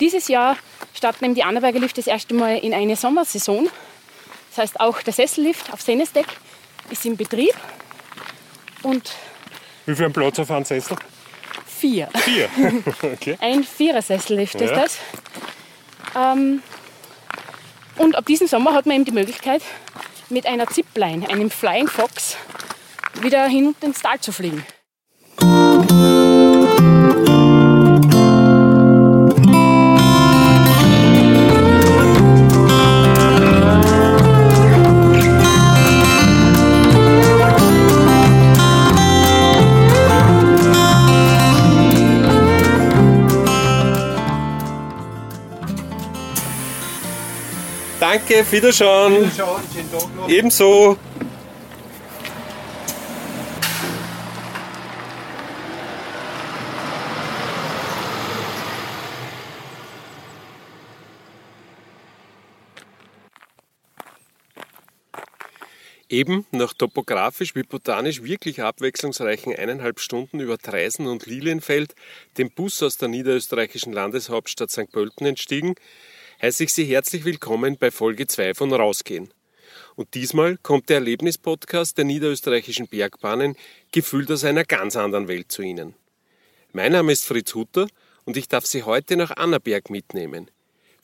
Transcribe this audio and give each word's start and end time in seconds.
Dieses 0.00 0.28
Jahr 0.28 0.56
starten 0.94 1.24
eben 1.24 1.34
die 1.34 1.42
Annaberger 1.44 1.78
Lift 1.80 1.98
das 1.98 2.06
erste 2.06 2.34
Mal 2.34 2.58
in 2.58 2.72
eine 2.74 2.96
Sommersaison. 2.96 3.68
Das 4.50 4.58
heißt, 4.58 4.80
auch 4.80 5.02
der 5.02 5.12
Sessellift 5.12 5.72
auf 5.72 5.80
Senesdeck 5.80 6.26
ist 6.90 7.04
in 7.04 7.16
Betrieb. 7.16 7.54
Und 8.82 9.10
Wie 9.86 9.94
viel 9.94 10.10
Platz 10.10 10.38
auf 10.38 10.50
einen 10.50 10.64
Sessel? 10.64 10.96
vier. 11.66 12.08
Vier. 12.24 12.48
okay. 13.02 13.38
Ein 13.40 13.62
Vierersessellift 13.64 14.56
ist 14.56 14.70
Ja. 14.70 14.82
das. 14.82 14.98
Ähm, 16.16 16.62
und 17.96 18.16
ab 18.16 18.26
diesem 18.26 18.46
Sommer 18.48 18.74
hat 18.74 18.86
man 18.86 18.96
eben 18.96 19.04
die 19.04 19.12
Möglichkeit, 19.12 19.62
mit 20.28 20.46
einer 20.46 20.66
Zipline, 20.66 21.28
einem 21.28 21.50
Flying 21.50 21.86
Fox, 21.88 22.36
wieder 23.20 23.46
hinunter 23.46 23.86
ins 23.86 24.00
Tal 24.02 24.18
zu 24.20 24.32
fliegen. 24.32 24.64
Danke, 48.10 48.42
Wiederschauen. 48.50 49.30
Ebenso. 50.28 50.96
Eben 66.08 66.46
nach 66.50 66.72
topografisch 66.72 67.54
wie 67.54 67.62
botanisch 67.62 68.22
wirklich 68.22 68.62
abwechslungsreichen 68.62 69.54
eineinhalb 69.54 70.00
Stunden 70.00 70.40
über 70.40 70.56
Treisen 70.56 71.06
und 71.06 71.26
Lilienfeld 71.26 71.94
dem 72.38 72.50
Bus 72.50 72.82
aus 72.82 72.96
der 72.96 73.08
niederösterreichischen 73.08 73.92
Landeshauptstadt 73.92 74.70
St. 74.70 74.90
Pölten 74.90 75.26
entstiegen, 75.26 75.74
heiße 76.40 76.64
ich 76.64 76.72
Sie 76.72 76.84
herzlich 76.84 77.24
willkommen 77.24 77.76
bei 77.78 77.90
Folge 77.90 78.26
2 78.26 78.54
von 78.54 78.72
Rausgehen. 78.72 79.28
Und 79.96 80.14
diesmal 80.14 80.56
kommt 80.58 80.88
der 80.88 80.98
Erlebnispodcast 80.98 81.98
der 81.98 82.04
niederösterreichischen 82.04 82.86
Bergbahnen 82.86 83.56
gefühlt 83.90 84.30
aus 84.30 84.44
einer 84.44 84.64
ganz 84.64 84.94
anderen 84.94 85.26
Welt 85.26 85.50
zu 85.50 85.62
Ihnen. 85.62 85.94
Mein 86.72 86.92
Name 86.92 87.10
ist 87.10 87.24
Fritz 87.24 87.54
Hutter 87.54 87.88
und 88.24 88.36
ich 88.36 88.46
darf 88.46 88.66
Sie 88.66 88.84
heute 88.84 89.16
nach 89.16 89.32
Annaberg 89.36 89.90
mitnehmen. 89.90 90.48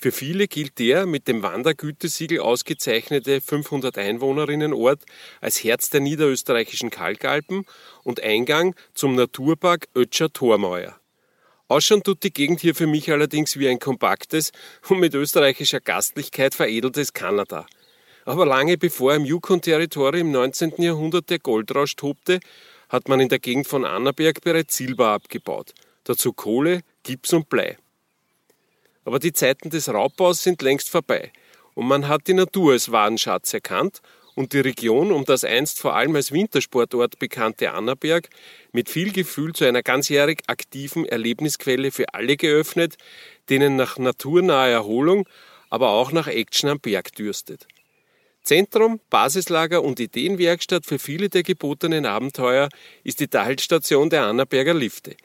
Für 0.00 0.12
viele 0.12 0.46
gilt 0.46 0.78
der 0.78 1.06
mit 1.06 1.26
dem 1.26 1.42
Wandergütesiegel 1.42 2.38
ausgezeichnete 2.38 3.40
500 3.40 3.98
Einwohnerinnenort 3.98 5.02
als 5.40 5.64
Herz 5.64 5.90
der 5.90 6.00
niederösterreichischen 6.00 6.90
Kalkalpen 6.90 7.64
und 8.04 8.22
Eingang 8.22 8.76
zum 8.92 9.16
Naturpark 9.16 9.88
Ötscher 9.96 10.32
Tormauer. 10.32 10.94
Ausschauen 11.66 12.02
tut 12.02 12.22
die 12.22 12.32
Gegend 12.32 12.60
hier 12.60 12.74
für 12.74 12.86
mich 12.86 13.10
allerdings 13.10 13.58
wie 13.58 13.68
ein 13.68 13.78
kompaktes 13.78 14.52
und 14.88 15.00
mit 15.00 15.14
österreichischer 15.14 15.80
Gastlichkeit 15.80 16.54
veredeltes 16.54 17.14
Kanada. 17.14 17.66
Aber 18.26 18.44
lange 18.44 18.76
bevor 18.76 19.14
im 19.14 19.24
Yukon-Territorium 19.24 20.26
im 20.26 20.32
19. 20.32 20.74
Jahrhundert 20.78 21.30
der 21.30 21.38
Goldrausch 21.38 21.96
tobte, 21.96 22.40
hat 22.90 23.08
man 23.08 23.20
in 23.20 23.30
der 23.30 23.38
Gegend 23.38 23.66
von 23.66 23.86
Annaberg 23.86 24.42
bereits 24.42 24.76
Silber 24.76 25.08
abgebaut. 25.08 25.72
Dazu 26.04 26.34
Kohle, 26.34 26.82
Gips 27.02 27.32
und 27.32 27.48
Blei. 27.48 27.78
Aber 29.06 29.18
die 29.18 29.32
Zeiten 29.32 29.70
des 29.70 29.88
Raubbaus 29.88 30.42
sind 30.42 30.60
längst 30.60 30.90
vorbei 30.90 31.32
und 31.74 31.86
man 31.86 32.08
hat 32.08 32.26
die 32.26 32.34
Natur 32.34 32.72
als 32.72 32.92
wahren 32.92 33.16
Schatz 33.16 33.54
erkannt 33.54 34.02
und 34.34 34.52
die 34.52 34.60
Region 34.60 35.12
um 35.12 35.24
das 35.24 35.44
einst 35.44 35.80
vor 35.80 35.94
allem 35.94 36.16
als 36.16 36.32
Wintersportort 36.32 37.18
bekannte 37.18 37.72
Annaberg 37.72 38.28
mit 38.72 38.88
viel 38.88 39.12
Gefühl 39.12 39.52
zu 39.52 39.64
einer 39.64 39.82
ganzjährig 39.82 40.42
aktiven 40.46 41.06
Erlebnisquelle 41.06 41.90
für 41.90 42.12
alle 42.14 42.36
geöffnet, 42.36 42.96
denen 43.48 43.76
nach 43.76 43.98
naturnaher 43.98 44.72
Erholung, 44.72 45.28
aber 45.70 45.90
auch 45.90 46.12
nach 46.12 46.26
Action 46.26 46.68
am 46.70 46.80
Berg 46.80 47.14
dürstet. 47.14 47.66
Zentrum, 48.42 49.00
Basislager 49.08 49.82
und 49.82 49.98
Ideenwerkstatt 50.00 50.84
für 50.84 50.98
viele 50.98 51.30
der 51.30 51.42
gebotenen 51.42 52.04
Abenteuer 52.04 52.68
ist 53.02 53.20
die 53.20 53.28
Talstation 53.28 54.10
der 54.10 54.26
Annaberger 54.26 54.74
Lifte. 54.74 55.16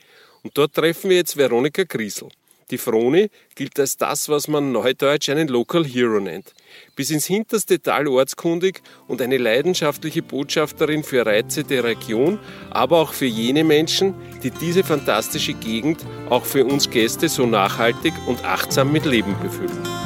Und 0.42 0.58
dort 0.58 0.74
treffen 0.74 1.10
wir 1.10 1.18
jetzt 1.18 1.36
Veronika 1.36 1.84
Griesel. 1.84 2.30
Die 2.72 2.78
Froni 2.78 3.30
gilt 3.56 3.80
als 3.80 3.98
das, 3.98 4.30
was 4.30 4.48
man 4.48 4.72
neudeutsch 4.72 5.30
einen 5.30 5.48
Local 5.48 5.84
Hero 5.86 6.20
nennt. 6.20 6.54
Bis 6.96 7.10
ins 7.10 7.26
hinterste 7.26 7.82
Tal 7.82 8.08
ortskundig 8.08 8.82
und 9.08 9.22
eine 9.22 9.38
leidenschaftliche 9.38 10.22
Botschafterin 10.22 11.04
für 11.04 11.26
Reize 11.26 11.64
der 11.64 11.84
Region, 11.84 12.40
aber 12.70 13.00
auch 13.00 13.14
für 13.14 13.26
jene 13.26 13.64
Menschen, 13.64 14.14
die 14.44 14.52
diese 14.52 14.84
fantastische 14.84 15.54
Gegend 15.54 16.06
auch 16.30 16.46
für 16.46 16.66
uns 16.66 16.90
Gäste 16.90 17.28
so 17.28 17.46
nachhaltig 17.46 18.14
und 18.28 18.46
achtsam 18.46 18.92
mit 18.92 19.06
Leben 19.06 19.36
befüllen. 19.42 19.99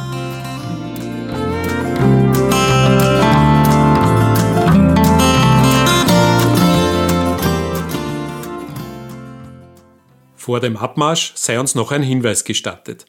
Vor 10.43 10.59
dem 10.59 10.75
Abmarsch 10.75 11.31
sei 11.35 11.57
uns 11.57 11.73
noch 11.73 11.93
ein 11.93 12.03
Hinweis 12.03 12.43
gestattet. 12.43 13.05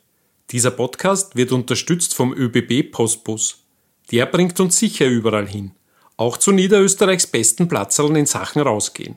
Dieser 0.51 0.71
Podcast 0.71 1.35
wird 1.35 1.51
unterstützt 1.51 2.15
vom 2.15 2.33
ÖBB 2.33 2.93
Postbus. 2.93 3.65
Der 4.13 4.27
bringt 4.27 4.61
uns 4.61 4.79
sicher 4.79 5.07
überall 5.07 5.49
hin, 5.49 5.73
auch 6.17 6.37
zu 6.37 6.53
Niederösterreichs 6.53 7.27
besten 7.27 7.67
Platzerln 7.67 8.15
in 8.15 8.27
Sachen 8.27 8.63
rausgehen. 8.63 9.17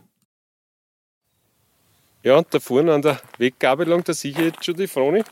Ja, 2.23 2.37
und 2.37 2.47
da 2.49 2.59
vorne 2.59 2.91
an 2.91 3.03
der 3.03 3.21
Weggabelung, 3.37 4.03
da 4.03 4.15
sehe 4.15 4.31
ich 4.31 4.37
jetzt 4.39 4.65
schon 4.65 4.77
die 4.77 4.87
Froni. 4.87 5.23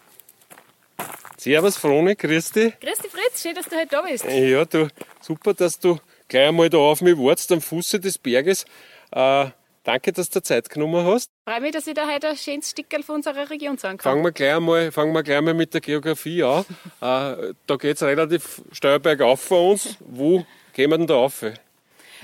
Servus 1.38 1.78
Froni, 1.78 2.14
grüß 2.14 2.52
dich. 2.52 2.80
Grüß 2.80 3.00
dich 3.00 3.12
Fritz, 3.12 3.42
schön, 3.42 3.56
dass 3.56 3.66
du 3.66 3.78
heute 3.78 3.88
da 3.90 4.02
bist. 4.04 4.26
Ja, 4.26 4.64
du, 4.64 4.90
super, 5.22 5.56
dass 5.56 5.80
du 5.80 5.98
gleich 6.28 6.50
einmal 6.50 6.70
da 6.70 6.78
auf 6.78 7.02
mich 7.02 7.18
wartest, 7.18 7.52
am 7.52 7.62
Fuße 7.62 8.00
des 8.00 8.20
Berges. 8.20 8.64
Äh, 9.12 9.48
danke, 9.86 10.12
dass 10.12 10.30
du 10.30 10.42
Zeit 10.42 10.70
genommen 10.70 11.06
hast. 11.06 11.32
Freue 11.48 11.62
mich, 11.62 11.72
dass 11.72 11.88
ich 11.88 11.94
da 11.94 12.08
heute 12.12 12.30
ein 12.30 12.38
schönes 12.38 12.72
Stückel 12.72 13.04
von 13.04 13.16
unserer 13.16 13.50
Region 13.50 13.78
sagen 13.78 13.98
kann. 13.98 14.12
Fangen 14.12 14.24
wir 14.24 14.32
gleich 14.32 14.56
einmal, 14.56 14.92
fangen 14.92 15.14
wir 15.14 15.24
gleich 15.24 15.42
mal 15.42 15.54
mit 15.54 15.74
der 15.74 15.82
Geografie 15.82 16.44
an. 16.44 16.66
äh, 17.02 17.54
da 17.66 17.76
geht 17.80 17.96
es 17.96 18.04
relativ 18.04 18.62
steil 18.72 19.00
bergauf 19.00 19.42
von 19.42 19.72
uns. 19.72 19.98
Wo 20.00 20.46
gehen 20.74 20.90
wir 20.90 20.98
denn 20.98 21.08
da 21.08 21.16
rauf? 21.16 21.46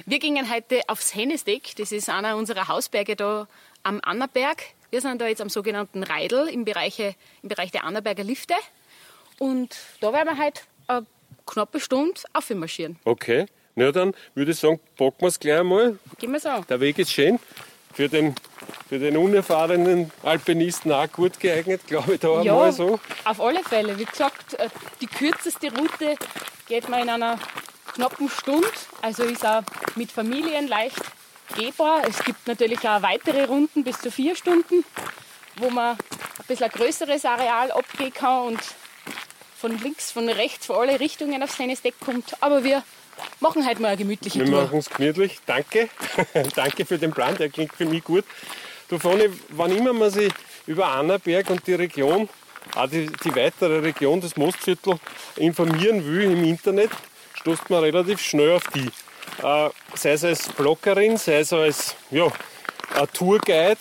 Wir 0.06 0.20
gingen 0.20 0.52
heute 0.52 0.82
aufs 0.88 1.16
Hennesteck, 1.16 1.76
das 1.78 1.92
ist 1.92 2.10
einer 2.10 2.36
unserer 2.36 2.68
Hausberge 2.68 3.16
da 3.16 3.48
am 3.84 4.00
Annaberg. 4.04 4.64
Wir 4.90 5.00
sind 5.02 5.22
da 5.22 5.28
jetzt 5.28 5.42
am 5.42 5.50
sogenannten 5.50 6.04
Reidel 6.04 6.48
im 6.50 6.66
Bereich, 6.66 7.00
im 7.00 7.50
Bereich 7.50 7.72
der 7.72 7.86
Annaberger 7.86 8.24
Lifte. 8.24 8.56
Und 9.40 9.78
da 10.02 10.12
werden 10.12 10.36
wir 10.36 10.44
heute 10.44 10.62
eine 10.88 11.06
knappe 11.46 11.80
Stunde 11.80 12.20
aufmarschieren. 12.34 13.00
Okay, 13.06 13.46
na 13.76 13.92
dann 13.92 14.14
würde 14.36 14.52
ich 14.52 14.60
sagen, 14.60 14.80
packen 14.98 15.16
wir 15.22 15.28
es 15.28 15.40
gleich 15.40 15.60
einmal. 15.60 15.98
Gehen 16.20 16.32
wir 16.32 16.40
so. 16.40 16.64
Der 16.70 16.80
Weg 16.80 17.00
ist 17.00 17.12
schön. 17.12 17.40
Für 17.94 18.08
den, 18.08 18.36
für 18.88 19.00
den 19.00 19.18
unerfahrenen 19.18 20.12
Alpinisten 20.24 20.92
auch 20.94 21.12
gut 21.12 21.40
geeignet, 21.40 21.82
glaube 21.88 22.14
ich, 22.14 22.20
da 22.22 22.42
Ja, 22.42 22.54
einmal 22.54 22.72
so. 22.72 23.00
auf 23.26 23.42
alle 23.42 23.62
Fälle. 23.64 24.00
Wie 24.00 24.06
gesagt, 24.06 24.54
äh, 24.54 24.70
die 25.02 25.08
kürzeste 25.08 25.68
Route 25.76 26.16
geht 26.68 26.88
man 26.88 27.02
in 27.02 27.10
einer 27.10 27.38
knappen 27.94 28.30
Stunde. 28.30 28.68
Also 29.02 29.24
ist 29.24 29.46
auch 29.46 29.64
mit 29.96 30.12
Familien 30.12 30.68
leicht 30.70 31.02
gehbar. 31.58 32.04
Es 32.08 32.24
gibt 32.24 32.48
natürlich 32.48 32.80
auch 32.88 33.02
weitere 33.02 33.44
Runden 33.44 33.84
bis 33.84 34.00
zu 34.00 34.10
vier 34.10 34.38
Stunden, 34.38 34.86
wo 35.58 35.70
man 35.70 35.98
ein 35.98 36.46
bisschen 36.48 36.66
ein 36.66 36.72
größeres 36.72 37.26
Areal 37.26 37.72
abgehen 37.72 38.14
kann 38.14 38.48
und 38.48 38.60
von 39.58 39.78
links, 39.80 40.12
von 40.12 40.28
rechts, 40.30 40.66
von 40.66 40.78
alle 40.78 41.00
Richtungen 41.00 41.44
aufs 41.44 41.58
Deck 41.58 41.96
kommt. 42.00 42.36
Aber 42.42 42.64
wir 42.64 42.84
machen 43.40 43.68
heute 43.68 43.82
mal 43.82 43.90
eine 43.90 43.98
gemütliche 43.98 44.40
Wir 44.40 44.46
Tour. 44.46 44.64
machen 44.64 44.80
es 44.80 44.90
gemütlich. 44.90 45.40
Danke. 45.46 45.90
Danke 46.56 46.86
für 46.86 46.98
den 46.98 47.12
Plan, 47.12 47.36
der 47.38 47.50
klingt 47.50 47.74
für 47.74 47.86
mich 47.86 48.04
gut. 48.04 48.26
Du 48.90 49.00
Fanny, 49.00 49.30
wann 49.50 49.76
immer 49.76 49.94
man 49.94 50.10
sich 50.10 50.34
über 50.68 50.88
Annaberg 50.88 51.50
und 51.50 51.66
die 51.66 51.74
Region, 51.74 52.28
auch 52.76 52.88
die, 52.88 53.08
die 53.08 53.36
weitere 53.36 53.80
Region 53.80 54.22
des 54.22 54.36
Mostviertel 54.36 55.00
informieren 55.38 56.06
will 56.06 56.32
im 56.32 56.44
Internet, 56.44 56.92
stoßt 57.36 57.70
man 57.70 57.84
relativ 57.84 58.22
schnell 58.22 58.52
auf 58.52 58.64
die. 58.74 58.90
Äh, 59.42 59.70
sei 59.96 60.12
es 60.12 60.24
als 60.24 60.50
Bloggerin, 60.50 61.18
sei 61.18 61.40
es 61.40 61.54
als 61.54 61.96
ja, 62.12 62.28
Tourguide, 63.14 63.78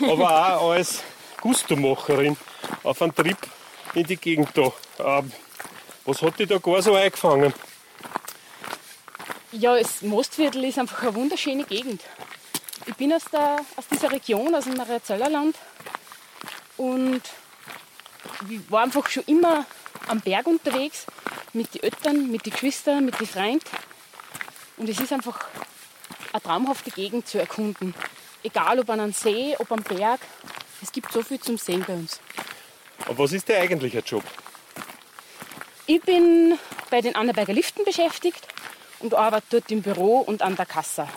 aber 0.00 0.56
auch 0.60 0.70
als 0.72 1.02
Gustomacherin 1.40 2.36
auf 2.82 3.02
einen 3.02 3.14
Trip 3.14 3.36
in 3.94 4.04
die 4.04 4.16
Gegend 4.16 4.50
da. 4.54 4.72
Ähm, 4.98 5.32
was 6.04 6.22
hat 6.22 6.38
dich 6.38 6.48
da 6.48 6.58
gar 6.58 6.80
so 6.82 6.94
eingefangen? 6.94 7.52
Ja, 9.52 9.78
das 9.78 10.02
Mostviertel 10.02 10.64
ist 10.64 10.78
einfach 10.78 11.02
eine 11.02 11.14
wunderschöne 11.14 11.64
Gegend. 11.64 12.02
Ich 12.84 12.94
bin 12.96 13.10
aus, 13.14 13.24
der, 13.32 13.56
aus 13.76 13.86
dieser 13.90 14.12
Region, 14.12 14.54
aus 14.54 14.64
dem 14.64 14.74
Mariazöllerland. 14.74 15.56
Und 16.76 17.22
ich 18.50 18.70
war 18.70 18.82
einfach 18.82 19.08
schon 19.08 19.22
immer 19.24 19.64
am 20.08 20.20
Berg 20.20 20.46
unterwegs, 20.46 21.06
mit 21.54 21.74
den 21.74 21.82
Eltern, 21.82 22.30
mit 22.30 22.44
den 22.44 22.52
Geschwistern, 22.52 23.06
mit 23.06 23.18
den 23.18 23.26
Freunden. 23.26 23.64
Und 24.76 24.88
es 24.90 25.00
ist 25.00 25.14
einfach 25.14 25.46
eine 26.32 26.42
traumhafte 26.42 26.90
Gegend 26.90 27.26
zu 27.26 27.38
erkunden. 27.38 27.94
Egal 28.42 28.78
ob 28.78 28.90
an 28.90 29.00
einem 29.00 29.12
See, 29.14 29.56
ob 29.58 29.72
am 29.72 29.82
Berg. 29.82 30.20
Es 30.82 30.92
gibt 30.92 31.10
so 31.10 31.22
viel 31.22 31.40
zum 31.40 31.56
Sehen 31.56 31.84
bei 31.86 31.94
uns. 31.94 32.20
Aber 33.06 33.18
was 33.20 33.32
ist 33.32 33.48
der 33.48 33.62
eigentliche 33.62 34.00
Job? 34.00 34.24
Ich 35.86 36.02
bin 36.02 36.58
bei 36.90 37.00
den 37.00 37.16
Annaberger 37.16 37.54
Liften 37.54 37.82
beschäftigt 37.84 38.46
und 39.00 39.14
arbeite 39.14 39.46
dort 39.50 39.70
im 39.70 39.82
Büro 39.82 40.18
und 40.18 40.42
an 40.42 40.56
der 40.56 40.66
Kasse. 40.66 41.08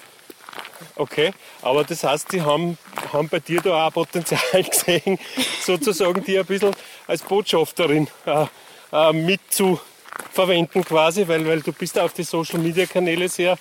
Okay, 0.95 1.31
aber 1.61 1.83
das 1.83 2.03
heißt, 2.03 2.31
Sie 2.31 2.41
haben, 2.41 2.77
haben 3.13 3.29
bei 3.29 3.39
dir 3.39 3.61
da 3.61 3.87
auch 3.87 3.93
Potenzial 3.93 4.63
gesehen, 4.69 5.19
sozusagen 5.63 6.23
die 6.23 6.37
ein 6.37 6.45
bisschen 6.45 6.75
als 7.07 7.21
Botschafterin 7.21 8.07
äh, 8.25 8.45
äh, 8.91 9.13
mitzuverwenden 9.13 10.83
quasi, 10.83 11.27
weil, 11.27 11.45
weil 11.47 11.61
du 11.61 11.71
bist 11.71 11.97
auf 11.99 12.13
die 12.13 12.23
Social 12.23 12.59
Media 12.59 12.85
Kanäle 12.85 13.29
sehr 13.29 13.57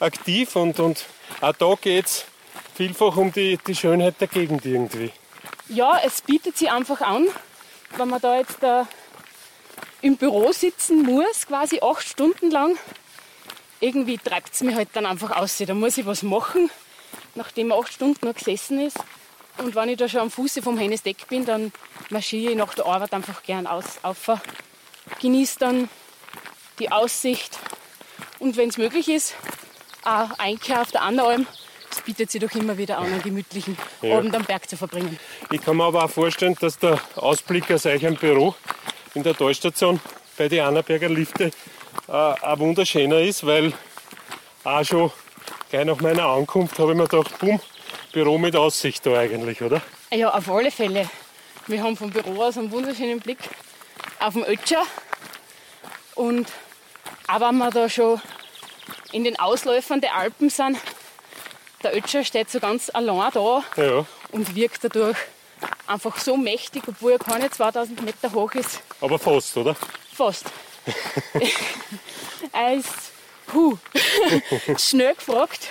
aktiv 0.00 0.56
und, 0.56 0.78
und 0.80 1.04
auch 1.40 1.52
da 1.52 1.74
geht 1.80 2.06
es 2.06 2.24
vielfach 2.74 3.16
um 3.16 3.32
die, 3.32 3.58
die 3.66 3.74
Schönheit 3.74 4.20
der 4.20 4.28
Gegend 4.28 4.64
irgendwie. 4.64 5.10
Ja, 5.68 6.00
es 6.04 6.22
bietet 6.22 6.56
sich 6.56 6.70
einfach 6.70 7.00
an, 7.00 7.26
wenn 7.96 8.08
man 8.08 8.20
da 8.20 8.38
jetzt 8.38 8.62
äh, 8.62 8.84
im 10.00 10.16
Büro 10.16 10.52
sitzen 10.52 11.02
muss, 11.02 11.46
quasi 11.46 11.80
acht 11.80 12.06
Stunden 12.06 12.50
lang. 12.50 12.76
Irgendwie 13.80 14.18
treibt 14.18 14.54
es 14.54 14.62
mich 14.62 14.74
halt 14.74 14.88
dann 14.94 15.06
einfach 15.06 15.30
aus. 15.36 15.56
Da 15.58 15.74
muss 15.74 15.98
ich 15.98 16.06
was 16.06 16.22
machen, 16.22 16.70
nachdem 17.34 17.68
man 17.68 17.80
acht 17.80 17.92
Stunden 17.92 18.26
noch 18.26 18.34
gesessen 18.34 18.80
ist. 18.80 18.98
Und 19.58 19.74
wenn 19.74 19.88
ich 19.88 19.96
da 19.96 20.08
schon 20.08 20.20
am 20.20 20.30
Fuße 20.30 20.62
vom 20.62 20.78
Hennesdeck 20.78 21.28
bin, 21.28 21.44
dann 21.44 21.72
marschiere 22.10 22.52
ich 22.52 22.56
nach 22.56 22.74
der 22.74 22.86
Arbeit 22.86 23.12
einfach 23.12 23.42
gern 23.42 23.66
aus, 23.66 23.98
auf, 24.02 24.30
genieße 25.20 25.58
dann 25.58 25.88
die 26.78 26.92
Aussicht 26.92 27.58
und 28.38 28.56
wenn 28.56 28.68
es 28.68 28.78
möglich 28.78 29.08
ist, 29.08 29.34
auch 30.04 30.30
Einkehr 30.38 30.80
auf 30.80 30.92
der 30.92 31.02
Annalm. 31.02 31.46
Es 31.90 32.02
bietet 32.02 32.30
sich 32.30 32.40
doch 32.40 32.52
immer 32.54 32.78
wieder 32.78 32.98
an, 32.98 33.06
einen 33.06 33.22
gemütlichen 33.22 33.76
ja. 34.02 34.18
Abend 34.18 34.34
am 34.36 34.44
Berg 34.44 34.68
zu 34.68 34.76
verbringen. 34.76 35.18
Ich 35.50 35.60
kann 35.60 35.76
mir 35.76 35.84
aber 35.84 36.04
auch 36.04 36.10
vorstellen, 36.10 36.56
dass 36.60 36.78
der 36.78 37.00
Ausblick 37.16 37.70
aus 37.72 37.86
eurem 37.86 38.14
Büro 38.14 38.54
in 39.14 39.22
der 39.22 39.34
Talstation 39.34 39.98
bei 40.36 40.48
den 40.48 40.60
Annaberger 40.60 41.08
Lifte 41.08 41.50
äh, 42.06 42.12
ein 42.12 42.58
wunderschöner 42.58 43.20
ist, 43.20 43.44
weil 43.46 43.72
auch 44.64 44.84
schon 44.84 45.10
gleich 45.70 45.84
nach 45.84 46.00
meiner 46.00 46.26
Ankunft 46.26 46.78
habe 46.78 46.92
ich 46.92 46.96
mir 46.98 47.08
gedacht, 47.08 47.38
bumm, 47.38 47.60
Büro 48.12 48.38
mit 48.38 48.56
Aussicht 48.56 49.04
da 49.06 49.18
eigentlich, 49.18 49.62
oder? 49.62 49.82
Ja, 50.10 50.30
auf 50.30 50.48
alle 50.50 50.70
Fälle. 50.70 51.08
Wir 51.66 51.82
haben 51.82 51.96
vom 51.96 52.10
Büro 52.10 52.42
aus 52.42 52.56
einen 52.56 52.70
wunderschönen 52.70 53.20
Blick 53.20 53.38
auf 54.20 54.34
den 54.34 54.44
Ötscher. 54.44 54.82
Und 56.14 56.48
auch 57.26 57.40
wenn 57.40 57.58
wir 57.58 57.70
da 57.70 57.88
schon 57.88 58.20
in 59.12 59.24
den 59.24 59.38
Ausläufern 59.38 60.00
der 60.00 60.14
Alpen 60.16 60.50
sind, 60.50 60.78
der 61.82 61.96
Ötscher 61.96 62.24
steht 62.24 62.50
so 62.50 62.58
ganz 62.58 62.90
allein 62.92 63.30
da 63.32 63.62
ja. 63.76 64.06
und 64.32 64.56
wirkt 64.56 64.82
dadurch 64.82 65.16
einfach 65.86 66.18
so 66.18 66.36
mächtig, 66.36 66.82
obwohl 66.86 67.12
er 67.12 67.18
keine 67.18 67.50
2000 67.50 68.02
Meter 68.02 68.32
hoch 68.32 68.52
ist. 68.54 68.80
Aber 69.00 69.18
fast, 69.18 69.56
oder? 69.56 69.76
Fast. 70.12 70.46
er 72.52 72.74
ist 72.74 73.12
puh, 73.46 73.78
schnell 74.78 75.14
gefragt. 75.14 75.68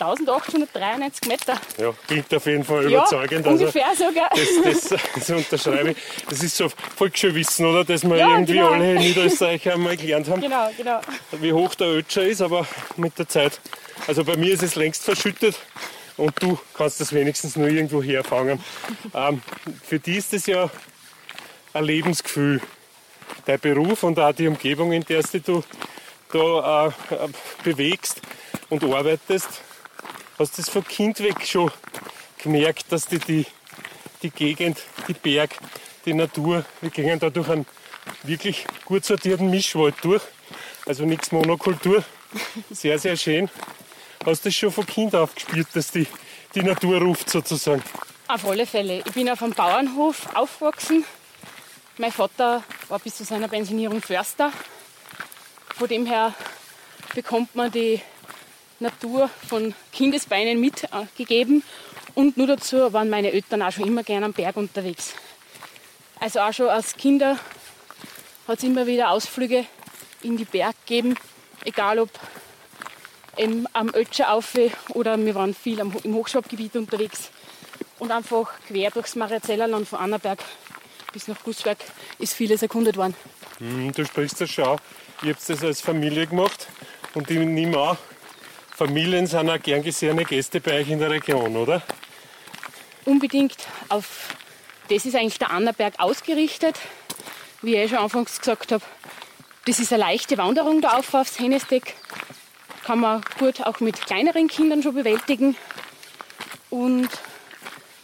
1893 0.00 1.28
Meter. 1.28 1.60
Ja, 1.76 1.92
klingt 2.06 2.32
auf 2.32 2.46
jeden 2.46 2.64
Fall 2.64 2.84
überzeugend. 2.84 3.44
Ja, 3.44 3.52
ungefähr 3.52 3.86
also, 3.88 4.04
sogar. 4.08 4.30
Das, 4.30 4.90
das, 4.90 5.00
das, 5.14 5.30
unterschreibe 5.30 5.90
ich. 5.90 5.96
Das 6.28 6.42
ist 6.42 6.56
so 6.56 6.68
Volksschulwissen, 6.96 7.66
oder? 7.66 7.84
Dass 7.84 8.04
wir 8.04 8.16
ja, 8.16 8.30
irgendwie 8.30 8.52
genau. 8.54 8.70
alle 8.70 8.94
Niederösterreicher 8.94 9.74
einmal 9.74 9.96
gelernt 9.96 10.28
haben, 10.28 10.40
genau, 10.40 10.70
genau. 10.76 11.00
wie 11.32 11.52
hoch 11.52 11.74
der 11.74 11.88
Ötscher 11.88 12.22
ist, 12.22 12.40
aber 12.40 12.66
mit 12.96 13.18
der 13.18 13.28
Zeit. 13.28 13.60
Also 14.06 14.24
bei 14.24 14.36
mir 14.36 14.54
ist 14.54 14.62
es 14.62 14.76
längst 14.76 15.02
verschüttet 15.02 15.56
und 16.16 16.40
du 16.40 16.58
kannst 16.74 17.00
das 17.00 17.12
wenigstens 17.12 17.56
nur 17.56 17.68
irgendwo 17.68 18.00
herfangen. 18.00 18.62
Ähm, 19.14 19.42
für 19.84 19.98
die 19.98 20.16
ist 20.16 20.32
es 20.32 20.46
ja 20.46 20.70
ein 21.72 21.84
Lebensgefühl. 21.84 22.60
Dein 23.44 23.60
Beruf 23.60 24.02
und 24.02 24.18
auch 24.18 24.32
die 24.32 24.48
Umgebung, 24.48 24.92
in 24.92 25.04
der 25.04 25.22
du 25.22 25.62
da 26.30 26.88
äh, 26.88 26.92
bewegst 27.64 28.20
und 28.68 28.84
arbeitest, 28.84 29.48
hast 30.38 30.58
du 30.58 30.62
das 30.62 30.70
von 30.70 30.84
Kind 30.84 31.20
weg 31.20 31.46
schon 31.46 31.70
gemerkt, 32.42 32.92
dass 32.92 33.06
die, 33.06 33.18
die, 33.18 33.46
die 34.22 34.30
Gegend, 34.30 34.78
die 35.06 35.14
Berg, 35.14 35.56
die 36.04 36.14
Natur, 36.14 36.64
wir 36.80 36.90
gehen 36.90 37.18
da 37.18 37.30
durch 37.30 37.48
einen 37.48 37.66
wirklich 38.22 38.64
gut 38.84 39.04
sortierten 39.04 39.50
Mischwald 39.50 39.94
durch. 40.02 40.22
Also 40.86 41.04
nichts 41.04 41.32
Monokultur. 41.32 42.04
Sehr, 42.70 42.98
sehr 42.98 43.16
schön. 43.16 43.50
Hast 44.24 44.44
du 44.44 44.48
das 44.48 44.56
schon 44.56 44.72
von 44.72 44.86
Kind 44.86 45.14
auf 45.14 45.34
gespielt, 45.34 45.68
dass 45.74 45.90
die, 45.90 46.06
die 46.54 46.62
Natur 46.62 47.00
ruft 47.00 47.30
sozusagen? 47.30 47.82
Auf 48.26 48.46
alle 48.46 48.66
Fälle. 48.66 49.02
Ich 49.06 49.12
bin 49.12 49.28
auf 49.30 49.42
einem 49.42 49.52
Bauernhof 49.52 50.34
aufgewachsen. 50.34 51.04
Mein 52.00 52.12
Vater 52.12 52.62
war 52.88 53.00
bis 53.00 53.16
zu 53.16 53.24
seiner 53.24 53.48
Pensionierung 53.48 54.00
Förster. 54.00 54.52
Von 55.76 55.88
dem 55.88 56.06
her 56.06 56.32
bekommt 57.12 57.56
man 57.56 57.72
die 57.72 58.00
Natur 58.78 59.28
von 59.48 59.74
Kindesbeinen 59.90 60.60
mitgegeben. 60.60 61.64
Und 62.14 62.36
nur 62.36 62.46
dazu 62.46 62.92
waren 62.92 63.10
meine 63.10 63.32
Eltern 63.32 63.62
auch 63.62 63.72
schon 63.72 63.88
immer 63.88 64.04
gerne 64.04 64.26
am 64.26 64.32
Berg 64.32 64.56
unterwegs. 64.56 65.12
Also 66.20 66.38
auch 66.38 66.52
schon 66.52 66.68
als 66.68 66.96
Kinder 66.96 67.36
hat 68.46 68.58
es 68.58 68.62
immer 68.62 68.86
wieder 68.86 69.10
Ausflüge 69.10 69.66
in 70.22 70.36
die 70.36 70.44
Berg 70.44 70.76
gegeben, 70.86 71.16
egal 71.64 71.98
ob 71.98 72.10
am 73.72 73.88
Ötscher 73.92 74.32
auf 74.32 74.54
oder 74.90 75.18
wir 75.18 75.34
waren 75.34 75.52
viel 75.52 75.80
im 75.80 76.14
Hochschabgebiet 76.14 76.76
unterwegs. 76.76 77.30
Und 77.98 78.12
einfach 78.12 78.52
quer 78.68 78.92
durchs 78.92 79.16
Mariazellerland 79.16 79.88
von 79.88 79.98
Annaberg 79.98 80.38
bis 81.12 81.28
nach 81.28 81.42
Gusswerk 81.42 81.78
ist 82.18 82.34
vieles 82.34 82.62
erkundet 82.62 82.96
worden. 82.96 83.14
Hm, 83.58 83.92
du 83.92 84.04
sprichst 84.04 84.40
das 84.40 84.50
schon. 84.50 84.78
Ihr 85.22 85.34
habt 85.34 85.48
das 85.48 85.64
als 85.64 85.80
Familie 85.80 86.26
gemacht 86.26 86.68
und 87.14 87.30
ich 87.30 87.38
nehme 87.38 87.78
an, 87.78 87.98
Familien 88.76 89.26
sind 89.26 89.50
auch 89.50 89.60
gern 89.60 89.82
gesehene 89.82 90.24
Gäste 90.24 90.60
bei 90.60 90.80
euch 90.80 90.88
in 90.88 91.00
der 91.00 91.10
Region, 91.10 91.56
oder? 91.56 91.82
Unbedingt 93.04 93.56
auf 93.88 94.36
das 94.88 95.04
ist 95.04 95.16
eigentlich 95.16 95.38
der 95.38 95.50
Annaberg 95.50 95.94
ausgerichtet. 95.98 96.78
Wie 97.60 97.76
ich 97.76 97.90
schon 97.90 97.98
anfangs 97.98 98.38
gesagt 98.38 98.72
habe, 98.72 98.84
das 99.66 99.80
ist 99.80 99.92
eine 99.92 100.02
leichte 100.02 100.38
Wanderung 100.38 100.80
da 100.80 100.96
auf 100.96 101.12
aufs 101.12 101.38
Hennesdeck. 101.38 101.94
Kann 102.84 103.00
man 103.00 103.20
gut 103.38 103.60
auch 103.62 103.80
mit 103.80 104.00
kleineren 104.06 104.48
Kindern 104.48 104.82
schon 104.82 104.94
bewältigen. 104.94 105.56
Und 106.70 107.08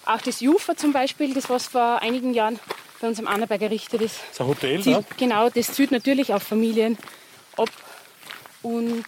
auch 0.05 0.21
das 0.21 0.40
Jufa 0.40 0.76
zum 0.76 0.93
Beispiel, 0.93 1.33
das 1.33 1.49
was 1.49 1.69
vor 1.69 2.02
einigen 2.02 2.35
Jahren 2.35 2.59
bei 3.01 3.09
uns 3.09 3.19
am 3.19 3.27
Annaberg 3.27 3.63
errichtet 3.63 4.01
ist. 4.01 4.21
Das 4.21 4.31
ist 4.33 4.41
ein 4.41 4.47
Hotel, 4.47 4.83
zieht, 4.83 5.17
Genau, 5.17 5.51
das 5.51 5.73
zielt 5.73 5.91
natürlich 5.91 6.33
auf 6.33 6.43
Familien 6.43 6.97
ab. 7.57 7.71
Und 8.63 9.05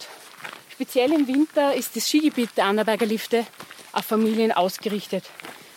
Speziell 0.77 1.11
im 1.11 1.27
Winter 1.27 1.73
ist 1.73 1.95
das 1.95 2.07
Skigebiet 2.07 2.51
der 2.55 2.65
Annaberger 2.65 3.07
Lifte 3.07 3.47
auf 3.93 4.05
Familien 4.05 4.51
ausgerichtet. 4.51 5.23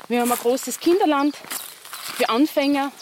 Wir 0.09 0.21
haben 0.21 0.31
ein 0.31 0.37
großes 0.37 0.79
Kinderland 0.79 1.35
für 2.19 2.29
Anfänger. 2.29 2.93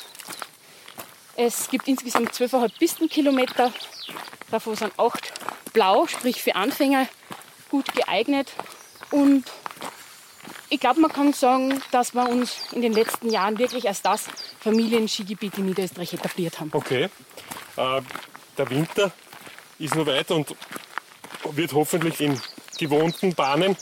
Es 1.34 1.68
gibt 1.68 1.88
insgesamt 1.88 2.30
12,5 2.30 2.78
Pistenkilometer. 2.78 3.72
Davon 4.52 4.76
sind 4.76 4.92
acht 4.96 5.32
blau, 5.72 6.06
sprich 6.06 6.40
für 6.40 6.54
Anfänger 6.54 7.08
gut 7.68 7.92
geeignet. 7.94 8.52
Und 9.10 9.42
ich 10.70 10.80
glaube, 10.80 11.00
man 11.00 11.12
kann 11.12 11.32
sagen, 11.32 11.82
dass 11.90 12.14
wir 12.14 12.28
uns 12.28 12.72
in 12.72 12.82
den 12.82 12.92
letzten 12.92 13.30
Jahren 13.30 13.58
wirklich 13.58 13.88
als 13.88 14.02
das 14.02 14.26
Familienskigebiet 14.60 15.58
in 15.58 15.66
Niederösterreich 15.66 16.12
etabliert 16.14 16.60
haben. 16.60 16.70
Okay. 16.72 17.08
Äh, 17.76 18.00
der 18.56 18.70
Winter 18.70 19.12
ist 19.78 19.94
noch 19.94 20.06
weit 20.06 20.30
und 20.30 20.54
wird 21.52 21.72
hoffentlich 21.72 22.20
in 22.20 22.40
gewohnten 22.78 23.34
Bahnen 23.34 23.76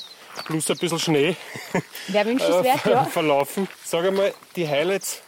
plus 0.44 0.70
ein 0.70 0.76
bisschen 0.76 0.98
Schnee 0.98 1.36
wünschenswert, 2.08 2.84
ja. 2.84 3.04
verlaufen. 3.10 3.68
Sag 3.84 4.04
einmal, 4.04 4.34
die 4.54 4.68
Highlights 4.68 5.22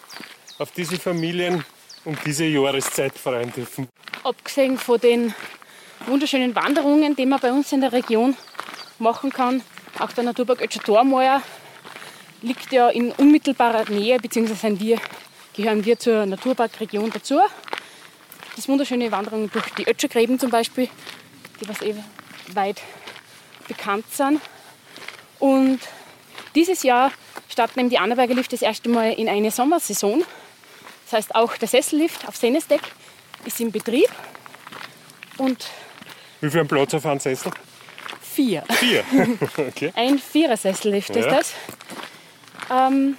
auf 0.59 0.71
diese 0.73 0.99
Familien 0.99 1.65
um 2.05 2.17
diese 2.25 2.45
Jahreszeit 2.45 3.17
freuen 3.19 3.53
dürfen. 3.53 3.89
Abgesehen 4.23 4.79
von 4.79 5.01
den 5.01 5.35
wunderschönen 6.07 6.55
Wanderungen, 6.55 7.17
die 7.17 7.27
man 7.27 7.41
bei 7.41 7.53
uns 7.53 7.73
in 7.73 7.81
der 7.81 7.93
Region 7.93 8.37
machen 8.99 9.31
kann, 9.31 9.63
auch 9.99 10.13
der 10.13 10.25
Naturpark 10.25 10.63
Ötscher 10.63 11.43
liegt 12.43 12.73
ja 12.73 12.89
in 12.89 13.13
unmittelbarer 13.13 13.91
Nähe, 13.91 14.19
beziehungsweise 14.19 14.79
wir, 14.79 14.99
gehören 15.55 15.85
wir 15.85 15.99
zur 15.99 16.27
Naturparkregion 16.27 17.11
dazu. 17.11 17.41
Das 18.55 18.69
wunderschöne 18.69 19.11
Wanderungen 19.11 19.51
durch 19.51 19.67
die 19.77 19.89
Ötschergräben 19.89 20.39
zum 20.39 20.51
Beispiel, 20.51 20.89
die 21.61 21.69
was 21.69 21.83
eben 21.83 22.05
weit 22.55 22.81
bekannt 23.67 24.05
sind. 24.11 24.41
Und 25.39 25.81
dieses 26.55 26.83
Jahr 26.83 27.13
starten 27.49 27.81
eben 27.81 27.91
die 27.91 27.99
Annaberger 27.99 28.35
Lift 28.35 28.53
das 28.53 28.63
erste 28.63 28.89
Mal 28.89 29.13
in 29.13 29.29
eine 29.29 29.51
Sommersaison. 29.51 30.25
Das 31.05 31.13
heißt, 31.13 31.35
auch 31.35 31.57
der 31.57 31.69
Sessellift 31.69 32.27
auf 32.27 32.37
Senesteck 32.37 32.83
ist 33.45 33.61
in 33.61 33.73
Betrieb. 33.73 34.11
Und 35.37 35.69
Wie 36.41 36.51
viel 36.51 36.65
Platz 36.65 36.95
auf 36.95 37.07
einen 37.07 37.21
Sessel? 37.21 37.53
Vier. 38.39 38.63
Vier. 38.71 39.03
okay. 39.57 39.93
Ein 39.97 40.21
Vierer-Sessellift 40.21 41.11
ist 41.11 41.25
Ja. 41.27 41.35
das. 41.39 41.55
Ähm, 42.71 43.17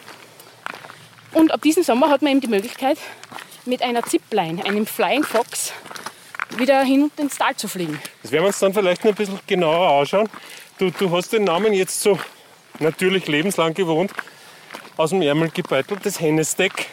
und 1.34 1.52
ab 1.52 1.62
diesem 1.62 1.84
Sommer 1.84 2.10
hat 2.10 2.22
man 2.22 2.32
eben 2.32 2.42
die 2.42 2.48
Möglichkeit, 2.48 2.98
mit 3.66 3.82
einer 3.82 4.02
Zipline, 4.04 4.64
einem 4.66 4.86
Flying 4.86 5.24
Fox, 5.26 5.74
wieder 6.56 6.82
hinunter 6.84 7.22
ins 7.24 7.38
Tal 7.38 7.54
zu 7.56 7.68
fliegen. 7.68 8.02
Das 8.24 8.32
werden 8.32 8.44
wir 8.44 8.48
uns 8.48 8.60
dann 8.60 8.74
vielleicht 8.74 9.04
noch 9.04 9.12
ein 9.12 9.16
bisschen 9.16 9.40
genauer 9.46 10.00
anschauen. 10.00 10.30
Du, 10.78 10.90
du 10.90 11.12
hast 11.12 11.34
den 11.34 11.44
Namen 11.44 11.74
jetzt 11.74 12.00
so 12.02 12.18
natürlich 12.80 13.28
lebenslang 13.28 13.74
gewohnt, 13.74 14.12
aus 14.96 15.10
dem 15.10 15.22
Ärmel 15.22 15.50
gebeutelt, 15.50 16.00
das 16.06 16.22
Hennesteck. 16.22 16.88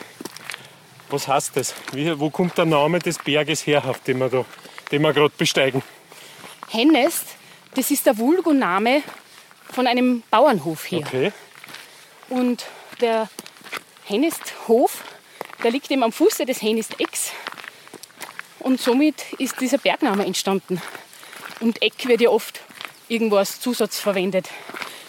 Was 1.11 1.29
heißt 1.29 1.57
das? 1.57 1.75
Wie, 1.93 2.19
wo 2.19 2.29
kommt 2.31 2.59
der 2.59 2.65
Name 2.65 2.99
des 2.99 3.19
Berges 3.19 3.65
her, 3.69 3.85
auf 3.87 4.01
dem 4.01 4.19
wir 4.19 4.29
da, 4.29 4.45
den 4.91 5.03
wir 5.03 5.13
gerade 5.13 5.33
besteigen? 5.39 5.83
Hennest, 6.71 7.25
das 7.77 7.91
ist 7.91 8.07
der 8.07 8.19
Vulgoname 8.19 9.03
von 9.71 9.87
einem 9.87 10.23
Bauernhof 10.31 10.85
hier. 10.87 10.99
Okay. 11.01 11.33
Und 12.29 12.67
der 13.01 13.29
Hennesthof, 14.05 15.05
der 15.63 15.71
liegt 15.71 15.91
eben 15.91 16.03
am 16.03 16.13
Fuße 16.13 16.47
des 16.47 16.63
Hennestecks. 16.63 17.33
Und 18.61 18.81
somit 18.81 19.33
ist 19.39 19.61
dieser 19.61 19.79
Bergname 19.79 20.25
entstanden. 20.25 20.81
Und 21.61 21.81
Eck 21.83 22.07
wird 22.09 22.21
ja 22.21 22.31
oft 22.31 22.61
irgendwo 23.09 23.37
als 23.37 23.61
Zusatz 23.61 23.99
verwendet. 23.99 24.49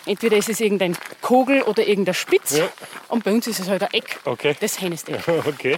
Entweder 0.05 0.37
ist 0.37 0.49
es 0.49 0.59
irgendein 0.59 0.97
Kogel 1.21 1.63
oder 1.63 1.85
irgendein 1.85 2.13
Spitz. 2.13 2.57
Ja. 2.57 2.69
Und 3.09 3.23
bei 3.23 3.31
uns 3.31 3.47
ist 3.47 3.59
es 3.59 3.67
halt 3.67 3.83
ein 3.83 3.93
Eck 3.93 4.19
Okay. 4.25 4.55
des 4.61 4.79
Hennesteck. 4.79 5.19
Okay. 5.27 5.77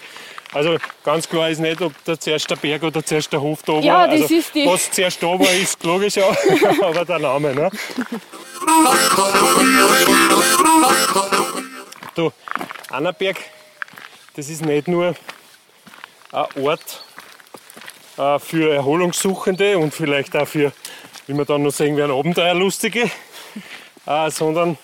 Also 0.51 0.77
ganz 1.03 1.29
klar 1.29 1.49
ist 1.49 1.59
nicht, 1.59 1.79
ob 1.81 1.93
da 2.05 2.19
zuerst 2.19 2.49
der 2.49 2.55
Berg 2.55 2.81
oder 2.83 3.03
zuerst 3.05 3.31
der 3.31 3.39
Hof 3.41 3.61
da 3.63 3.73
war. 3.73 3.81
Ja, 3.81 4.07
das 4.07 4.23
also, 4.23 4.35
ist 4.35 4.55
die- 4.55 4.65
Was 4.65 4.89
zuerst 4.91 5.21
da 5.21 5.27
war, 5.27 5.51
ist 5.51 5.83
logisch, 5.83 6.15
ja. 6.15 6.25
aber 6.81 7.05
der 7.05 7.19
Name. 7.19 7.53
Ne? 7.53 7.69
Du, 12.15 12.31
Annaberg, 12.89 13.37
das 14.35 14.49
ist 14.49 14.65
nicht 14.65 14.87
nur 14.87 15.15
ein 16.31 16.45
Ort 16.63 17.03
äh, 18.17 18.39
für 18.39 18.73
Erholungssuchende 18.73 19.77
und 19.77 19.93
vielleicht 19.93 20.35
auch 20.35 20.47
für, 20.47 20.71
wie 21.27 21.33
wir 21.33 21.45
dann 21.45 21.63
noch 21.63 21.71
sehen 21.71 21.95
werden, 21.95 22.11
Abenteuerlustige, 22.11 23.09
äh, 24.07 24.31
sondern 24.31 24.77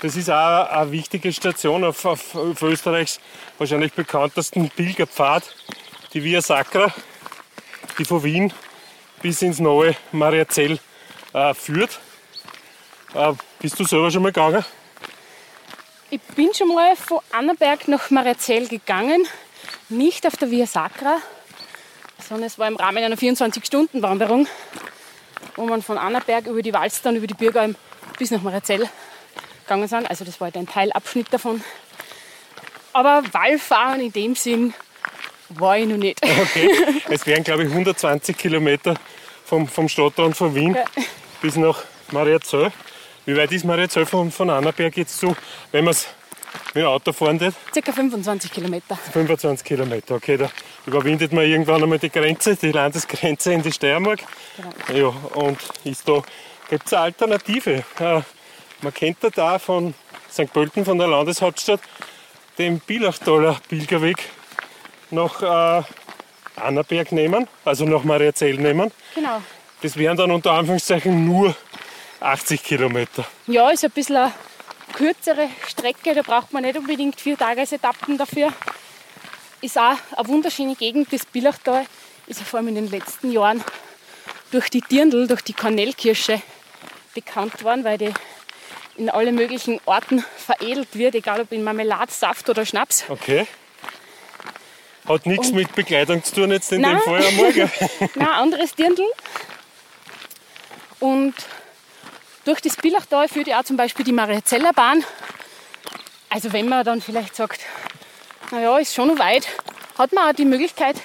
das 0.00 0.16
ist 0.16 0.30
auch 0.30 0.70
eine 0.70 0.92
wichtige 0.92 1.32
Station 1.32 1.84
auf, 1.84 2.04
auf, 2.04 2.34
auf 2.34 2.62
Österreichs 2.62 3.20
wahrscheinlich 3.58 3.92
bekanntesten 3.92 4.70
Pilgerpfad, 4.70 5.42
die 6.12 6.22
Via 6.22 6.40
Sacra, 6.40 6.92
die 7.98 8.04
von 8.04 8.22
Wien 8.22 8.52
bis 9.22 9.42
ins 9.42 9.58
neue 9.58 9.96
Mariazell 10.12 10.78
äh, 11.32 11.54
führt. 11.54 11.98
Äh, 13.14 13.32
bist 13.58 13.78
du 13.80 13.84
selber 13.84 14.10
schon 14.10 14.22
mal 14.22 14.32
gegangen? 14.32 14.64
Ich 16.10 16.20
bin 16.20 16.54
schon 16.54 16.68
mal 16.68 16.94
von 16.94 17.18
Annaberg 17.32 17.88
nach 17.88 18.10
Mariazell 18.10 18.68
gegangen. 18.68 19.26
Nicht 19.88 20.26
auf 20.26 20.36
der 20.36 20.50
Via 20.50 20.66
Sacra, 20.66 21.18
sondern 22.26 22.46
es 22.46 22.58
war 22.58 22.68
im 22.68 22.76
Rahmen 22.76 23.02
einer 23.02 23.16
24-Stunden-Wanderung, 23.16 24.46
wo 25.56 25.66
man 25.66 25.82
von 25.82 25.98
Annaberg 25.98 26.46
über 26.46 26.62
die 26.62 26.72
Walstern, 26.72 27.16
über 27.16 27.26
die 27.26 27.34
Bürgalm 27.34 27.74
bis 28.18 28.30
nach 28.30 28.42
Mariazell 28.42 28.88
gegangen 29.68 29.86
sind. 29.88 30.08
Also 30.10 30.24
das 30.24 30.40
war 30.40 30.46
halt 30.46 30.56
ein 30.56 30.66
Teilabschnitt 30.66 31.32
davon. 31.32 31.62
Aber 32.92 33.22
Wallfahren 33.32 34.00
in 34.00 34.12
dem 34.12 34.34
Sinn 34.34 34.74
war 35.50 35.78
ich 35.78 35.86
noch 35.86 35.96
nicht. 35.96 36.18
Okay. 36.24 36.70
Es 37.10 37.26
wären, 37.26 37.44
glaube 37.44 37.62
ich, 37.64 37.70
120 37.70 38.36
Kilometer 38.36 38.94
vom, 39.44 39.68
vom 39.68 39.88
Stadtrand 39.88 40.36
von 40.36 40.54
Wien 40.54 40.74
Ja. 40.74 40.84
bis 41.40 41.56
nach 41.56 41.82
Mariazell. 42.10 42.72
Wie 43.26 43.36
weit 43.36 43.52
ist 43.52 43.64
Mariazell 43.64 44.06
von, 44.06 44.30
von 44.32 44.48
Annaberg 44.50 44.96
jetzt 44.96 45.18
so, 45.18 45.36
wenn 45.72 45.84
man 45.84 45.92
es 45.92 46.06
mit 46.74 46.82
dem 46.82 46.86
Auto 46.86 47.12
fahren 47.12 47.38
tät? 47.38 47.54
Circa 47.72 47.92
25 47.92 48.50
Kilometer. 48.50 48.96
25 49.12 49.66
Kilometer, 49.66 50.14
okay, 50.14 50.38
da 50.38 50.50
überwindet 50.86 51.32
man 51.32 51.44
irgendwann 51.44 51.82
einmal 51.82 51.98
die 51.98 52.08
Grenze, 52.10 52.56
die 52.56 52.72
Landesgrenze 52.72 53.52
in 53.52 53.62
die 53.62 53.72
Steiermark. 53.72 54.20
Ja, 54.94 55.08
und 55.34 55.58
ist 55.84 56.08
da, 56.08 56.22
gibt 56.70 56.86
es 56.86 56.92
eine 56.94 57.02
Alternative. 57.02 57.84
Man 58.80 58.94
kennt 58.94 59.18
da, 59.22 59.30
da 59.30 59.58
von 59.58 59.94
St. 60.30 60.52
Pölten, 60.52 60.84
von 60.84 60.98
der 60.98 61.08
Landeshauptstadt, 61.08 61.80
den 62.58 62.80
Bilachtaler 62.80 63.58
Pilgerweg 63.68 64.18
nach 65.10 65.42
äh, 65.42 65.82
Annaberg 66.56 67.12
nehmen, 67.12 67.48
also 67.64 67.84
nach 67.84 68.04
Mariazell 68.04 68.56
nehmen. 68.56 68.92
Genau. 69.14 69.42
Das 69.82 69.96
wären 69.96 70.16
dann 70.16 70.30
unter 70.30 70.52
Anführungszeichen 70.52 71.24
nur 71.24 71.54
80 72.20 72.62
Kilometer. 72.62 73.24
Ja, 73.46 73.70
ist 73.70 73.84
ein 73.84 73.90
bisschen 73.90 74.16
eine 74.16 74.32
kürzere 74.92 75.48
Strecke, 75.66 76.14
da 76.14 76.22
braucht 76.22 76.52
man 76.52 76.62
nicht 76.62 76.76
unbedingt 76.76 77.20
vier 77.20 77.36
Tagesetappen 77.36 78.18
dafür. 78.18 78.52
Ist 79.60 79.78
auch 79.78 79.96
eine 80.16 80.28
wunderschöne 80.28 80.74
Gegend, 80.74 81.12
das 81.12 81.26
Billachtal 81.26 81.84
ist 82.26 82.40
ja 82.40 82.46
vor 82.46 82.58
allem 82.58 82.68
in 82.68 82.74
den 82.74 82.90
letzten 82.90 83.32
Jahren 83.32 83.64
durch 84.50 84.68
die 84.70 84.80
Dirndl, 84.80 85.26
durch 85.26 85.42
die 85.42 85.52
Kornellkirsche 85.52 86.40
bekannt 87.14 87.62
worden, 87.64 87.84
weil 87.84 87.98
die 87.98 88.12
in 88.98 89.08
alle 89.08 89.32
möglichen 89.32 89.80
Orten 89.86 90.24
veredelt 90.36 90.88
wird, 90.92 91.14
egal 91.14 91.40
ob 91.40 91.52
in 91.52 91.62
Marmelade, 91.64 92.10
Saft 92.12 92.48
oder 92.50 92.66
Schnaps. 92.66 93.04
Okay. 93.08 93.46
Hat 95.08 95.24
nichts 95.24 95.52
mit 95.52 95.74
Bekleidung 95.74 96.22
zu 96.22 96.34
tun 96.34 96.50
jetzt 96.50 96.70
in 96.72 96.82
Nein. 96.82 96.96
dem 96.96 97.00
Fall 97.00 97.24
einmal, 97.24 97.52
gell? 97.52 97.70
Nein, 98.00 98.10
ein 98.16 98.26
anderes 98.26 98.74
Dirndl. 98.74 99.04
Und 101.00 101.34
durch 102.44 102.60
das 102.60 102.76
Billachtal 102.76 103.28
führt 103.28 103.46
ja 103.46 103.60
auch 103.60 103.64
zum 103.64 103.76
Beispiel 103.76 104.04
die 104.04 104.12
Mariazeller 104.12 104.72
Bahn. 104.72 105.04
Also 106.28 106.52
wenn 106.52 106.68
man 106.68 106.84
dann 106.84 107.00
vielleicht 107.00 107.36
sagt, 107.36 107.60
naja, 108.50 108.76
ist 108.78 108.94
schon 108.94 109.08
noch 109.08 109.18
weit, 109.18 109.46
hat 109.96 110.12
man 110.12 110.28
auch 110.30 110.34
die 110.34 110.44
Möglichkeit, 110.44 110.96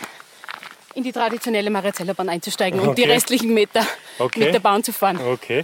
in 0.95 1.03
die 1.03 1.11
traditionelle 1.11 1.69
Mariazeller 1.69 2.13
Bahn 2.13 2.29
einzusteigen 2.29 2.79
und 2.79 2.97
die 2.97 3.03
Okay. 3.03 3.11
restlichen 3.13 3.53
Meter 3.53 3.85
Okay. 4.19 4.39
mit 4.39 4.53
der 4.53 4.59
Bahn 4.59 4.83
zu 4.83 4.91
fahren. 4.93 5.19
Okay. 5.19 5.63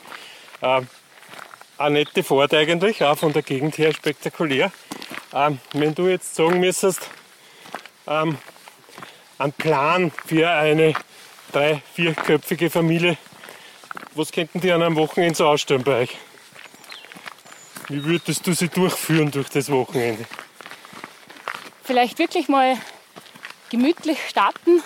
Ähm, 0.61 0.87
eine 1.79 1.99
nette 1.99 2.23
Fahrt 2.23 2.53
eigentlich, 2.53 3.03
auch 3.03 3.17
von 3.17 3.31
der 3.33 3.41
Gegend 3.41 3.77
her 3.77 3.93
spektakulär. 3.93 4.71
Ähm, 5.33 5.59
wenn 5.73 5.95
du 5.95 6.07
jetzt 6.07 6.35
sagen 6.35 6.59
müsstest, 6.59 7.09
ähm, 8.05 8.37
einen 9.37 9.53
Plan 9.53 10.11
für 10.25 10.49
eine 10.49 10.93
drei-, 11.51 11.81
vierköpfige 11.93 12.69
Familie, 12.69 13.17
was 14.13 14.31
könnten 14.31 14.59
die 14.59 14.71
an 14.71 14.81
einem 14.81 14.97
Wochenende 14.97 15.35
so 15.35 15.47
ausstellen 15.47 15.83
bei 15.83 16.01
euch? 16.01 16.17
Wie 17.87 18.03
würdest 18.03 18.45
du 18.45 18.53
sie 18.53 18.67
durchführen 18.67 19.31
durch 19.31 19.49
das 19.49 19.71
Wochenende? 19.71 20.25
Vielleicht 21.83 22.19
wirklich 22.19 22.49
mal 22.49 22.77
gemütlich 23.69 24.19
starten 24.27 24.83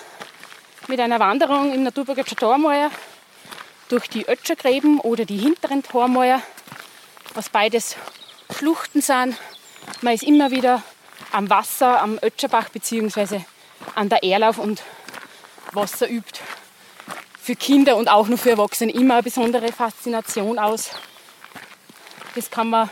mit 0.86 1.00
einer 1.00 1.18
Wanderung 1.18 1.74
im 1.74 1.82
Naturpark 1.82 2.24
Tormeier 2.36 2.90
durch 3.88 4.08
die 4.08 4.26
Ötschergräben 4.26 5.00
oder 5.00 5.24
die 5.24 5.36
hinteren 5.36 5.82
Tormeier, 5.82 6.40
was 7.34 7.48
beides 7.48 7.96
Schluchten 8.56 9.02
sind. 9.02 9.36
Man 10.00 10.14
ist 10.14 10.22
immer 10.22 10.50
wieder 10.50 10.82
am 11.32 11.50
Wasser, 11.50 12.00
am 12.00 12.18
Ötscherbach 12.22 12.68
bzw. 12.68 13.40
an 13.94 14.08
der 14.08 14.22
Erlauf 14.22 14.58
und 14.58 14.82
Wasser 15.72 16.08
übt 16.08 16.40
für 17.40 17.56
Kinder 17.56 17.96
und 17.96 18.08
auch 18.08 18.28
nur 18.28 18.38
für 18.38 18.50
Erwachsene 18.50 18.92
immer 18.92 19.14
eine 19.14 19.22
besondere 19.24 19.72
Faszination 19.72 20.58
aus. 20.58 20.90
Das 22.34 22.50
kann 22.50 22.70
man 22.70 22.88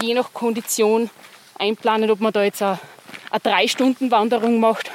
je 0.00 0.14
nach 0.14 0.32
Kondition 0.32 1.10
einplanen, 1.58 2.10
ob 2.10 2.20
man 2.20 2.32
da 2.32 2.44
jetzt 2.44 2.62
eine, 2.62 2.78
eine 3.30 3.40
drei 3.40 3.68
Stunden 3.68 4.10
Wanderung 4.10 4.60
macht 4.60 4.90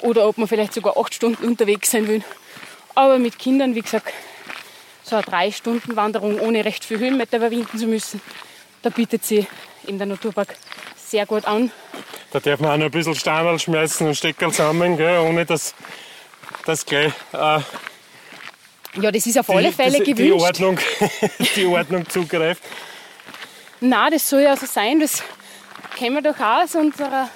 oder 0.00 0.26
ob 0.26 0.38
man 0.38 0.48
vielleicht 0.48 0.74
sogar 0.74 0.96
acht 0.96 1.14
Stunden 1.14 1.44
unterwegs 1.44 1.90
sein 1.90 2.08
will. 2.08 2.24
Aber 2.94 3.18
mit 3.18 3.38
Kindern, 3.38 3.74
wie 3.74 3.82
gesagt, 3.82 4.12
so 5.06 5.14
eine 5.14 5.24
drei 5.24 5.52
Stunden 5.52 5.94
Wanderung 5.94 6.40
ohne 6.40 6.64
recht 6.64 6.84
viel 6.84 6.98
Höhenmeter 6.98 7.36
überwinden 7.36 7.78
zu 7.78 7.86
müssen, 7.86 8.20
da 8.82 8.90
bietet 8.90 9.24
sie 9.24 9.46
in 9.86 9.98
der 9.98 10.06
Naturpark 10.06 10.56
sehr 10.96 11.26
gut 11.26 11.44
an. 11.44 11.70
Da 12.32 12.40
darf 12.40 12.58
man 12.58 12.72
auch 12.72 12.76
noch 12.76 12.86
ein 12.86 12.90
bisschen 12.90 13.14
Steinel 13.14 13.58
schmeißen 13.58 14.06
und 14.06 14.16
Steckerl 14.16 14.52
sammeln, 14.52 14.96
gell, 14.96 15.20
ohne 15.20 15.46
dass 15.46 15.74
das 16.64 16.84
gleich 16.84 17.12
äh, 17.32 17.60
Ja, 19.00 19.12
das 19.12 19.26
ist 19.26 19.38
auf 19.38 19.48
alle 19.50 19.70
Fälle 19.70 20.00
die, 20.00 20.12
die, 20.12 20.24
gewünscht. 20.24 20.44
Ordnung, 20.44 20.78
die 21.56 21.66
Ordnung 21.66 22.08
zugreift. 22.08 22.62
Nein, 23.80 24.10
das 24.10 24.28
soll 24.28 24.40
ja 24.40 24.56
so 24.56 24.66
sein. 24.66 24.98
Das 24.98 25.22
kennen 25.96 26.16
wir 26.16 26.32
doch 26.32 26.40
auch 26.40 26.64
aus 26.64 26.74
unserer 26.74 27.28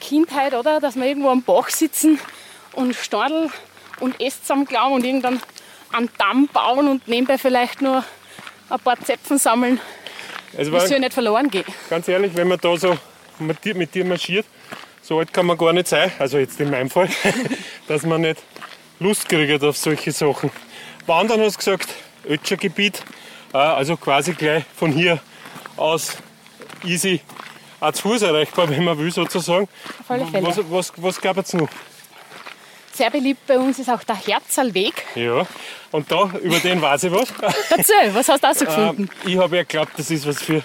Kindheit, 0.00 0.54
oder? 0.54 0.80
Dass 0.80 0.96
wir 0.96 1.04
irgendwo 1.04 1.28
am 1.28 1.42
Bach 1.42 1.68
sitzen 1.68 2.18
und 2.72 2.96
Stornl 2.96 3.50
und 4.00 4.20
Äste 4.20 4.42
zusammenklauen 4.42 4.94
und 4.94 5.04
irgendwann 5.04 5.40
einen 5.92 6.10
Damm 6.18 6.48
bauen 6.52 6.88
und 6.88 7.08
nebenbei 7.08 7.38
vielleicht 7.38 7.82
nur 7.82 8.04
ein 8.68 8.80
paar 8.80 8.98
Zäpfen 9.00 9.38
sammeln. 9.38 9.80
War, 10.56 10.80
soll 10.80 10.90
ja 10.90 10.98
nicht 10.98 11.14
verloren 11.14 11.50
gehen. 11.50 11.64
ganz 11.88 12.08
ehrlich, 12.08 12.34
wenn 12.34 12.48
man 12.48 12.58
da 12.60 12.76
so 12.76 12.98
mit 13.38 13.94
dir, 13.94 14.04
marschiert, 14.04 14.46
so 15.00 15.18
alt 15.18 15.32
kann 15.32 15.46
man 15.46 15.56
gar 15.56 15.72
nicht 15.72 15.88
sein, 15.88 16.12
also 16.18 16.38
jetzt 16.38 16.60
in 16.60 16.70
meinem 16.70 16.90
Fall, 16.90 17.08
dass 17.88 18.02
man 18.04 18.20
nicht 18.20 18.42
Lust 19.00 19.28
kriegt 19.28 19.64
auf 19.64 19.76
solche 19.76 20.12
Sachen. 20.12 20.50
Wandern 21.06 21.40
hast 21.40 21.54
du 21.54 21.58
gesagt, 21.58 21.88
Ötscher 22.28 22.56
Gebiet, 22.56 23.02
äh, 23.52 23.56
also 23.56 23.96
quasi 23.96 24.34
gleich 24.34 24.64
von 24.76 24.92
hier 24.92 25.20
aus 25.76 26.18
easy 26.84 27.20
auch 27.80 27.92
zu 27.92 28.02
Fuß 28.02 28.22
erreichbar, 28.22 28.68
wenn 28.70 28.84
man 28.84 28.96
will 28.98 29.10
sozusagen. 29.10 29.68
Auf 30.00 30.10
alle 30.10 30.26
Fälle. 30.26 30.46
Was, 30.46 30.58
was, 30.70 30.92
was 30.96 31.20
gab 31.20 31.36
es 31.38 31.52
noch? 31.52 31.68
Sehr 32.92 33.10
beliebt 33.10 33.46
bei 33.46 33.58
uns 33.58 33.78
ist 33.78 33.88
auch 33.88 34.02
der 34.02 34.16
Herzalweg. 34.16 35.04
Ja, 35.14 35.46
und 35.92 36.10
da, 36.10 36.30
über 36.42 36.58
den 36.58 36.80
weiß 36.80 37.04
ich 37.04 37.12
was. 37.12 37.32
Erzähl, 37.70 38.14
was 38.14 38.28
hast 38.28 38.44
du 38.44 38.54
so 38.54 38.64
gefunden? 38.66 39.08
Ähm, 39.24 39.30
ich 39.30 39.38
habe 39.38 39.56
ja 39.56 39.62
geglaubt, 39.62 39.92
das 39.96 40.10
ist 40.10 40.26
was 40.26 40.42
für 40.42 40.62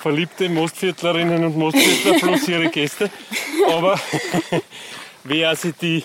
verliebte 0.00 0.48
Mostviertlerinnen 0.48 1.44
und 1.44 1.56
Mostviertler 1.56 2.18
plus 2.18 2.48
ihre 2.48 2.68
Gäste. 2.68 3.10
Aber 3.70 3.98
wer 5.24 5.56
sich 5.56 5.74
die 5.76 6.04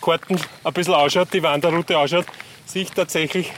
Karten 0.00 0.40
ein 0.62 0.72
bisschen 0.72 0.94
anschaut, 0.94 1.28
die 1.32 1.42
Wanderroute 1.42 1.96
anschaut, 1.96 2.26
sieht 2.66 2.94
tatsächlich, 2.94 3.52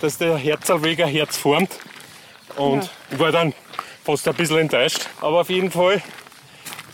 dass 0.00 0.18
der 0.18 0.36
Herzalweg 0.36 1.00
ein 1.00 1.08
Herz 1.08 1.36
formt. 1.36 1.70
Und 2.56 2.88
ich 3.10 3.18
war 3.18 3.32
dann 3.32 3.54
fast 4.04 4.26
ein 4.28 4.34
bisschen 4.34 4.58
enttäuscht. 4.58 5.08
Aber 5.20 5.40
auf 5.40 5.50
jeden 5.50 5.70
Fall 5.70 6.02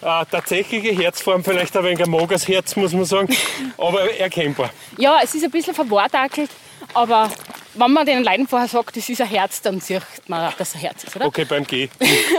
äh, 0.02 0.24
tatsächliche 0.30 0.90
Herzform, 0.90 1.42
vielleicht 1.44 1.76
ein 1.76 1.84
wenig 1.84 2.02
ein 2.02 2.10
mageres 2.10 2.46
Herz, 2.48 2.76
muss 2.76 2.92
man 2.92 3.04
sagen, 3.04 3.34
aber 3.78 4.10
erkennbar. 4.18 4.70
Ja, 4.98 5.20
es 5.22 5.34
ist 5.34 5.44
ein 5.44 5.50
bisschen 5.50 5.74
verwortakelt, 5.74 6.50
aber 6.94 7.30
wenn 7.74 7.92
man 7.92 8.06
den 8.06 8.24
Leuten 8.24 8.48
vorher 8.48 8.68
sagt, 8.68 8.96
das 8.96 9.08
ist 9.08 9.20
ein 9.20 9.28
Herz, 9.28 9.60
dann 9.60 9.80
sieht 9.80 10.02
man, 10.28 10.52
dass 10.58 10.68
es 10.70 10.74
ein 10.76 10.80
Herz 10.80 11.04
ist, 11.04 11.16
oder? 11.16 11.26
Okay, 11.26 11.44
beim 11.44 11.66
Gehen 11.66 11.90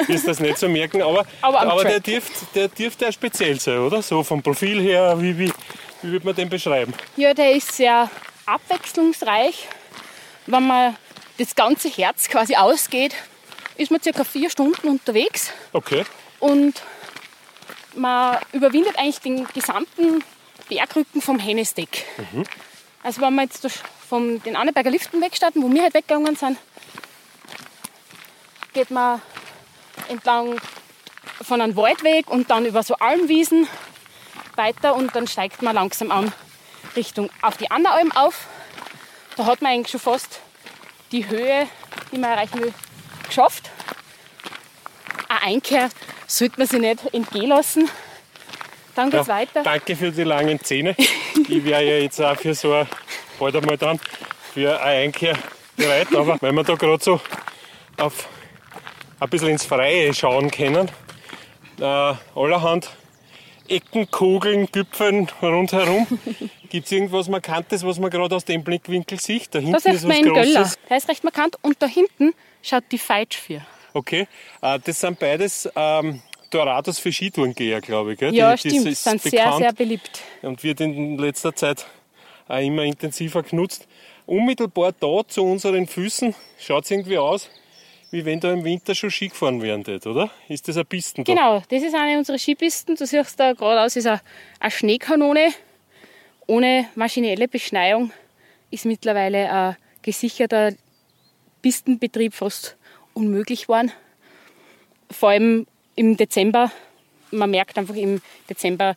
wirst 0.08 0.28
das 0.28 0.40
nicht 0.40 0.58
so 0.58 0.68
merken, 0.68 1.02
aber, 1.02 1.26
Aber 1.42 1.62
aber 1.62 1.84
der 1.84 2.00
dürfte 2.00 2.46
der 2.56 2.68
dürft 2.68 3.02
ja 3.02 3.12
speziell 3.12 3.60
sein, 3.60 3.80
oder? 3.80 4.02
So 4.02 4.24
vom 4.24 4.42
Profil 4.42 4.82
her, 4.82 5.16
wie, 5.20 5.38
wie, 5.38 5.54
wie 6.02 6.12
würde 6.12 6.26
man 6.26 6.36
den 6.36 6.50
beschreiben? 6.50 6.94
Ja, 7.16 7.34
der 7.34 7.52
ist 7.52 7.74
sehr 7.74 8.10
abwechslungsreich. 8.46 9.68
Wenn 10.48 10.66
man 10.66 10.96
das 11.38 11.54
ganze 11.54 11.90
Herz 11.90 12.30
quasi 12.30 12.56
ausgeht, 12.56 13.14
ist 13.76 13.92
man 13.92 14.02
circa 14.02 14.24
vier 14.24 14.50
Stunden 14.50 14.88
unterwegs 14.88 15.52
Okay, 15.74 16.04
und 16.40 16.82
man 17.98 18.38
überwindet 18.54 18.98
eigentlich 18.98 19.20
den 19.20 19.48
gesamten 19.54 20.24
Bergrücken 20.70 21.22
vom 21.22 21.40
Hennesteck. 21.40 22.06
Also 23.04 23.22
wenn 23.22 23.36
wir 23.36 23.44
jetzt 23.44 23.68
von 24.08 24.42
den 24.44 24.56
Anneberger 24.56 24.90
Liften 24.90 25.22
wegstarten, 25.22 25.62
wo 25.62 25.72
wir 25.72 25.84
halt 25.84 25.94
weggegangen 25.94 26.36
sind, 26.36 26.58
geht 28.74 28.92
man 28.92 29.22
entlang 30.10 30.60
von 31.42 31.62
einem 31.62 31.76
Waldweg 31.76 32.30
und 32.30 32.50
dann 32.50 32.66
über 32.66 32.84
so 32.84 32.96
Almwiesen 32.96 33.68
weiter 34.56 34.96
und 34.96 35.16
dann 35.16 35.28
steigt 35.28 35.62
man 35.62 35.76
langsam 35.76 36.12
an 36.12 36.32
Richtung 36.96 37.30
auf 37.42 37.58
die 37.58 37.70
Anneralm 37.70 38.12
auf. 38.12 38.48
Da 39.36 39.46
hat 39.46 39.62
man 39.62 39.72
eigentlich 39.72 39.92
schon 39.92 40.00
fast 40.00 40.40
die 41.12 41.28
Höhe, 41.28 41.68
die 42.12 42.18
man 42.18 42.32
erreichen 42.32 42.60
will, 42.60 42.74
geschafft. 43.28 43.70
Eine 45.30 45.42
Einkehr 45.42 45.90
sollte 46.28 46.60
man 46.60 46.68
sich 46.68 46.80
nicht 46.80 47.14
entgehen 47.14 47.50
lassen. 47.50 47.90
Dann 48.96 49.10
geht's 49.10 49.28
weiter. 49.28 49.64
Danke 49.64 49.96
für 49.96 50.12
die 50.12 50.24
langen 50.24 50.60
Zähne. 50.64 50.96
Ich 50.98 51.64
wäre 51.64 51.84
ja 51.84 51.98
jetzt 52.00 52.20
auch 52.20 52.36
für 52.36 52.54
so 52.54 52.74
ein, 52.74 52.88
bald 53.40 53.56
einmal 53.56 53.78
dann, 53.78 54.00
für 54.54 54.80
eine 54.82 55.04
Einkehr 55.04 55.38
bereit. 55.76 56.14
Aber 56.16 56.38
wenn 56.42 56.56
wir 56.56 56.64
da 56.64 56.76
gerade 56.76 57.04
so 57.04 57.22
auf 57.98 58.28
ein 59.20 59.30
bisschen 59.30 59.50
ins 59.50 59.66
Freie 59.66 60.14
schauen 60.14 60.50
können, 60.52 60.90
äh, 61.80 62.14
allerhand 62.36 62.90
Ecken, 63.70 64.10
Kugeln, 64.10 64.68
Gipfeln 64.72 65.28
rundherum. 65.42 66.08
Gibt 66.70 66.86
es 66.86 66.92
irgendwas 66.92 67.28
Markantes, 67.28 67.86
was 67.86 68.00
man 68.00 68.10
gerade 68.10 68.36
aus 68.36 68.46
dem 68.46 68.64
Blickwinkel 68.64 69.20
sieht? 69.20 69.54
Da 69.54 69.60
hinten 69.60 69.74
Da 69.84 69.92
ist 69.92 70.08
was 70.08 70.22
Göller. 70.22 70.72
Der 70.90 70.98
ist 70.98 71.10
recht 71.10 71.24
markant. 71.24 71.56
Und 71.62 71.82
da 71.82 71.86
hinten 71.86 72.34
schaut 72.62 72.84
die 72.92 72.98
Feitschfür. 72.98 73.62
Okay, 73.98 74.28
äh, 74.62 74.80
das 74.84 75.00
sind 75.02 75.18
beides 75.20 75.68
ähm, 75.76 76.22
Dorados 76.50 77.00
für 77.00 77.12
Skitourengeher, 77.12 77.82
glaube 77.82 78.14
ich. 78.14 78.20
Gell? 78.20 78.34
Ja, 78.34 78.56
Die- 78.56 78.64
das 78.70 78.72
stimmt. 78.72 78.88
ist 78.88 79.04
sind 79.04 79.22
sehr, 79.22 79.52
sehr 79.54 79.74
beliebt. 79.74 80.22
und 80.44 80.64
wird 80.64 80.80
in 80.82 81.18
letzter 81.18 81.54
Zeit 81.56 81.86
auch 82.48 82.60
immer 82.60 82.84
intensiver 82.84 83.44
genutzt. 83.44 83.88
Unmittelbar 84.26 84.92
da 84.94 85.22
zu 85.28 85.44
unseren 85.44 85.88
Füßen 85.88 86.36
schaut 86.60 86.84
es 86.86 86.92
irgendwie 86.92 87.18
aus, 87.18 87.50
wie 88.12 88.24
wenn 88.24 88.40
da 88.40 88.54
im 88.54 88.64
Winter 88.64 88.94
schon 88.96 89.10
Ski 89.12 89.30
gefahren 89.30 89.62
werden 89.62 89.84
oder? 90.06 90.30
Ist 90.48 90.68
das 90.68 90.78
eine 90.78 90.86
Pisten 90.86 91.24
da? 91.24 91.34
Genau, 91.34 91.62
das 91.70 91.84
ist 91.84 91.96
eine 91.96 92.18
unserer 92.18 92.38
Skipisten. 92.38 92.96
Du 92.96 93.06
siehst 93.06 93.40
da 93.40 93.54
geradeaus 93.54 93.96
ist 93.96 94.06
eine, 94.08 94.22
eine 94.60 94.72
Schneekanone. 94.72 95.50
Ohne 96.46 96.88
maschinelle 96.96 97.48
Beschneiung 97.50 98.12
ist 98.72 98.86
mittlerweile 98.86 99.52
ein 99.52 99.78
gesicherter 100.02 100.72
Pistenbetrieb 101.62 102.34
fast 102.34 102.77
unmöglich 103.18 103.64
geworden. 103.64 103.92
Vor 105.12 105.30
allem 105.30 105.66
im 105.96 106.16
Dezember. 106.16 106.72
Man 107.32 107.52
merkt 107.52 107.78
einfach, 107.78 107.96
im 107.96 108.22
Dezember 108.50 108.96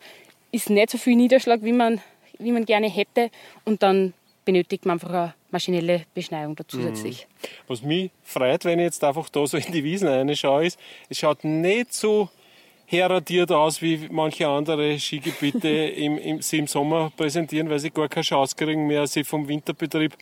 ist 0.53 0.71
nicht 0.71 0.91
so 0.91 0.99
viel 0.99 1.17
Niederschlag, 1.17 1.63
wie 1.63 1.73
man, 1.73 2.01
wie 2.39 2.53
man 2.53 2.65
gerne 2.65 2.89
hätte. 2.89 3.31
Und 3.65 3.83
dann 3.83 4.13
benötigt 4.45 4.87
man 4.87 4.95
einfach 4.95 5.11
eine 5.11 5.35
maschinelle 5.51 6.05
Beschneiung 6.15 6.55
da 6.57 6.65
zusätzlich. 6.67 7.27
Was 7.67 7.83
mich 7.83 8.11
freut, 8.23 8.65
wenn 8.65 8.79
ich 8.79 8.85
jetzt 8.85 9.05
einfach 9.05 9.29
da 9.29 9.47
so 9.47 9.57
in 9.57 9.73
die 9.73 9.83
Wiesen 9.83 10.09
reinschaue, 10.09 10.67
ist, 10.67 10.79
es 11.09 11.19
schaut 11.19 11.45
nicht 11.45 11.93
so 11.93 12.29
heradiert 12.87 13.53
aus, 13.53 13.81
wie 13.83 14.09
manche 14.11 14.49
andere 14.49 14.99
Skigebiete 14.99 15.69
im, 15.69 16.19
im, 16.19 16.43
sie 16.43 16.59
im 16.59 16.67
Sommer 16.67 17.13
präsentieren, 17.17 17.71
weil 17.71 17.79
sie 17.79 17.91
gar 17.91 18.09
keine 18.09 18.25
Chance 18.25 18.57
kriegen 18.57 18.87
mehr, 18.87 19.07
sich 19.07 19.27
vom 19.27 19.47
Winterbetrieb 19.47 20.17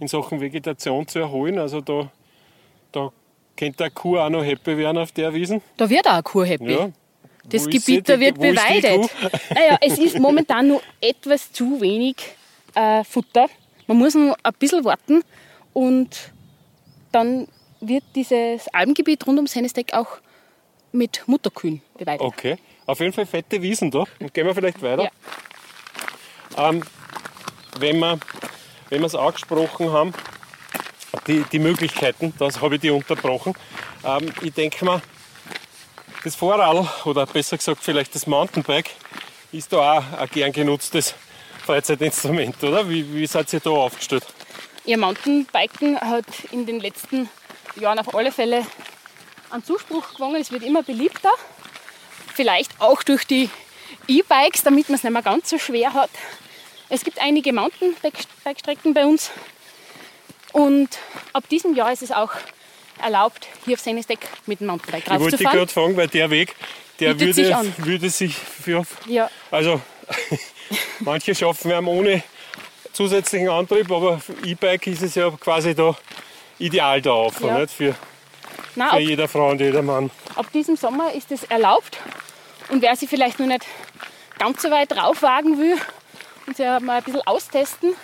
in 0.00 0.08
Sachen 0.08 0.40
Vegetation 0.40 1.06
zu 1.06 1.20
erholen. 1.20 1.58
Also 1.58 1.80
da, 1.80 2.10
da 2.92 3.12
könnte 3.58 3.84
eine 3.84 3.90
Kuh 3.90 4.18
auch 4.18 4.30
noch 4.30 4.44
happy 4.44 4.76
werden 4.76 4.98
auf 4.98 5.12
der 5.12 5.34
Wiesen. 5.34 5.60
Da 5.76 5.90
wird 5.90 6.06
auch 6.06 6.12
eine 6.12 6.22
Kuh 6.22 6.44
happy. 6.44 6.72
Ja. 6.72 6.90
Das 7.44 7.66
Wo 7.66 7.70
Gebiet 7.70 8.08
da 8.08 8.20
wird 8.20 8.38
wo 8.38 8.42
beweidet. 8.42 9.10
Naja, 9.54 9.78
es 9.80 9.98
ist 9.98 10.18
momentan 10.18 10.68
nur 10.68 10.82
etwas 11.00 11.50
zu 11.52 11.80
wenig 11.80 12.16
äh, 12.74 13.02
Futter. 13.04 13.48
Man 13.86 13.96
muss 13.96 14.14
noch 14.14 14.36
ein 14.42 14.52
bisschen 14.58 14.84
warten 14.84 15.22
und 15.72 16.32
dann 17.10 17.48
wird 17.80 18.04
dieses 18.14 18.68
Almgebiet 18.68 19.26
rund 19.26 19.38
ums 19.38 19.54
Hennesteck 19.54 19.94
auch 19.94 20.18
mit 20.92 21.22
Mutterkühen 21.26 21.80
beweidet. 21.96 22.20
Okay, 22.20 22.58
auf 22.86 23.00
jeden 23.00 23.12
Fall 23.12 23.26
fette 23.26 23.60
Wiesen 23.62 23.90
da. 23.90 24.04
Und 24.20 24.32
gehen 24.34 24.46
wir 24.46 24.54
vielleicht 24.54 24.82
weiter. 24.82 25.04
Ja. 26.56 26.68
Ähm, 26.68 26.82
wenn 27.78 27.98
wir 27.98 28.18
wenn 28.90 29.00
wir 29.00 29.06
es 29.06 29.14
angesprochen 29.14 29.92
haben, 29.92 30.14
die, 31.26 31.44
die 31.50 31.58
Möglichkeiten, 31.58 32.34
das 32.38 32.60
habe 32.60 32.76
ich 32.76 32.80
die 32.80 32.90
unterbrochen. 32.90 33.54
Ähm, 34.04 34.32
ich 34.42 34.52
denke 34.52 34.84
mal, 34.84 35.00
das 36.24 36.34
Vorrad 36.34 37.06
oder 37.06 37.26
besser 37.26 37.56
gesagt 37.56 37.82
vielleicht 37.82 38.14
das 38.14 38.26
Mountainbike 38.26 38.90
ist 39.52 39.72
da 39.72 39.98
auch 39.98 40.18
ein 40.18 40.28
gern 40.30 40.52
genutztes 40.52 41.14
Freizeitinstrument, 41.64 42.62
oder? 42.62 42.88
Wie, 42.88 43.14
wie 43.14 43.26
seid 43.26 43.52
ihr 43.52 43.60
da 43.60 43.70
aufgestellt? 43.70 44.26
Ihr 44.84 44.98
Mountainbiken 44.98 46.00
hat 46.00 46.26
in 46.50 46.66
den 46.66 46.80
letzten 46.80 47.28
Jahren 47.76 47.98
auf 47.98 48.14
alle 48.14 48.32
Fälle 48.32 48.66
an 49.50 49.62
Zuspruch 49.62 50.14
gewonnen. 50.14 50.36
Es 50.36 50.50
wird 50.50 50.62
immer 50.62 50.82
beliebter. 50.82 51.30
Vielleicht 52.34 52.80
auch 52.80 53.02
durch 53.02 53.26
die 53.26 53.50
E-Bikes, 54.06 54.62
damit 54.62 54.88
man 54.88 54.96
es 54.96 55.04
nicht 55.04 55.12
mehr 55.12 55.22
ganz 55.22 55.50
so 55.50 55.58
schwer 55.58 55.92
hat. 55.92 56.10
Es 56.88 57.04
gibt 57.04 57.18
einige 57.20 57.52
Mountainbike-Strecken 57.52 58.94
bei 58.94 59.04
uns. 59.04 59.30
Und 60.52 60.88
ab 61.32 61.48
diesem 61.48 61.74
Jahr 61.74 61.92
ist 61.92 62.02
es 62.02 62.10
auch 62.12 62.32
erlaubt, 63.00 63.46
hier 63.64 63.74
auf 63.74 63.80
Sennesteck 63.80 64.18
mit 64.46 64.60
dem 64.60 64.66
Mountainbike 64.68 65.04
Ich 65.04 65.10
wollte 65.10 65.24
raufzufahren. 65.36 65.58
gerade 65.58 65.72
fragen, 65.72 65.96
weil 65.96 66.08
der 66.08 66.30
Weg, 66.30 66.56
der 67.00 67.14
Bietet 67.14 67.34
sich 67.36 67.44
würde, 67.46 67.56
an. 67.56 67.74
würde 67.78 68.10
sich 68.10 68.34
für 68.36 68.84
Ja, 69.06 69.30
Also, 69.50 69.80
manche 71.00 71.34
schaffen 71.34 71.70
wir 71.70 71.86
ohne 71.86 72.22
zusätzlichen 72.92 73.48
Antrieb, 73.48 73.90
aber 73.92 74.18
für 74.18 74.32
E-Bike 74.44 74.86
ist 74.88 75.02
es 75.02 75.14
ja 75.14 75.30
quasi 75.30 75.74
da 75.74 75.96
ideal 76.58 77.00
da 77.00 77.12
auf, 77.12 77.40
Ja. 77.40 77.58
nicht? 77.58 77.72
Für, 77.72 77.94
Nein, 78.74 78.88
für 78.90 78.94
ab, 78.96 79.00
jeder 79.00 79.28
Frau 79.28 79.50
und 79.50 79.60
jeder 79.60 79.82
Mann. 79.82 80.10
ab 80.34 80.46
diesem 80.52 80.76
Sommer 80.76 81.12
ist 81.12 81.30
es 81.30 81.44
erlaubt. 81.44 81.98
Und 82.70 82.82
wer 82.82 82.96
sich 82.96 83.08
vielleicht 83.08 83.38
noch 83.38 83.46
nicht 83.46 83.64
ganz 84.38 84.60
so 84.62 84.70
weit 84.70 84.96
raufwagen 84.96 85.58
will 85.58 85.76
und 86.46 86.56
sich 86.56 86.66
mal 86.80 86.96
ein 86.98 87.02
bisschen 87.04 87.22
austesten, 87.26 87.94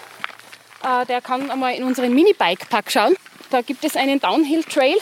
der 1.09 1.20
kann 1.23 1.51
einmal 1.51 1.75
in 1.75 1.85
unseren 1.85 2.14
Mini-Bike-Pack 2.14 2.90
schauen. 2.90 3.16
Da 3.51 3.62
gibt 3.62 3.85
es 3.85 3.97
einen 3.97 4.20
Downhill-Trail 4.20 4.97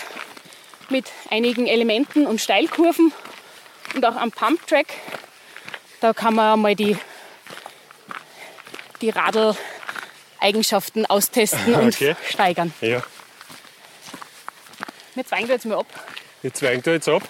mit 0.91 1.07
einigen 1.31 1.67
Elementen 1.67 2.27
und 2.27 2.41
Steilkurven 2.41 3.13
und 3.95 4.05
auch 4.05 4.17
am 4.17 4.31
Pump-Track. 4.31 4.87
Da 6.01 6.13
kann 6.13 6.35
man 6.35 6.61
mal 6.61 6.75
die, 6.75 6.97
die 9.01 9.11
Radl-Eigenschaften 9.11 11.07
austesten 11.07 11.75
Okay. 11.87 12.11
und 12.11 12.17
steigern. 12.29 12.73
Ja, 12.81 13.03
Wir 15.15 15.27
zweigen 15.27 15.47
da 15.49 15.55
jetzt 15.55 15.67
mal 15.67 15.79
ab. 15.79 15.87
wir 16.43 16.53
zweigen 16.55 16.83
da 16.83 16.93
jetzt 16.93 17.09
ab. 17.09 17.23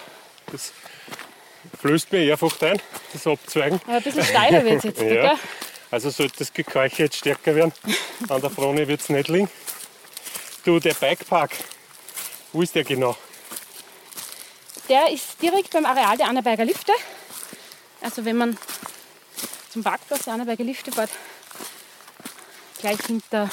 Das 0.50 0.72
flößt 1.80 2.12
mir 2.12 2.24
Ehrfurcht 2.24 2.62
ein, 2.64 2.80
das 3.12 3.26
Abzweigen. 3.26 3.80
Aber 3.86 3.96
ein 3.96 4.02
bisschen 4.02 4.24
steiler 4.24 4.64
wird 4.64 4.78
es 4.78 4.84
jetzt, 4.84 5.00
Ja. 5.02 5.34
Also 5.92 6.08
sollte 6.08 6.38
das 6.38 6.54
Gekeuche 6.54 7.02
jetzt 7.02 7.18
stärker 7.18 7.54
werden, 7.54 7.72
an 8.30 8.40
der 8.40 8.48
Frone 8.48 8.88
wird 8.88 9.02
es 9.02 9.10
nicht 9.10 9.28
liegen. 9.28 9.50
Du, 10.64 10.80
der 10.80 10.94
Bikepark, 10.94 11.50
wo 12.52 12.62
ist 12.62 12.74
der 12.74 12.82
genau? 12.82 13.14
Der 14.88 15.10
ist 15.10 15.40
direkt 15.42 15.70
beim 15.70 15.84
Areal 15.84 16.16
der 16.16 16.28
Annaberger 16.28 16.64
Lifte. 16.64 16.92
Also 18.00 18.24
wenn 18.24 18.36
man 18.36 18.56
zum 19.70 19.84
Parkplatz 19.84 20.24
der 20.24 20.32
Annaberger 20.32 20.64
Lifte 20.64 20.90
fährt, 20.92 21.10
gleich 22.80 22.98
hinter 23.06 23.50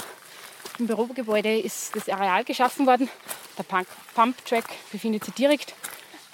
dem 0.80 0.88
Bürogebäude 0.88 1.60
ist 1.60 1.94
das 1.94 2.08
Areal 2.08 2.46
geschaffen 2.46 2.88
worden. 2.88 3.10
Der 3.58 3.64
Pump- 3.64 3.88
Pumptrack 4.16 4.66
befindet 4.94 5.26
sich 5.26 5.34
direkt 5.34 5.74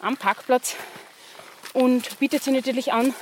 am 0.02 0.18
Parkplatz 0.18 0.76
und 1.74 2.20
bietet 2.20 2.44
sich 2.44 2.54
natürlich 2.54 2.94
an 2.94 3.16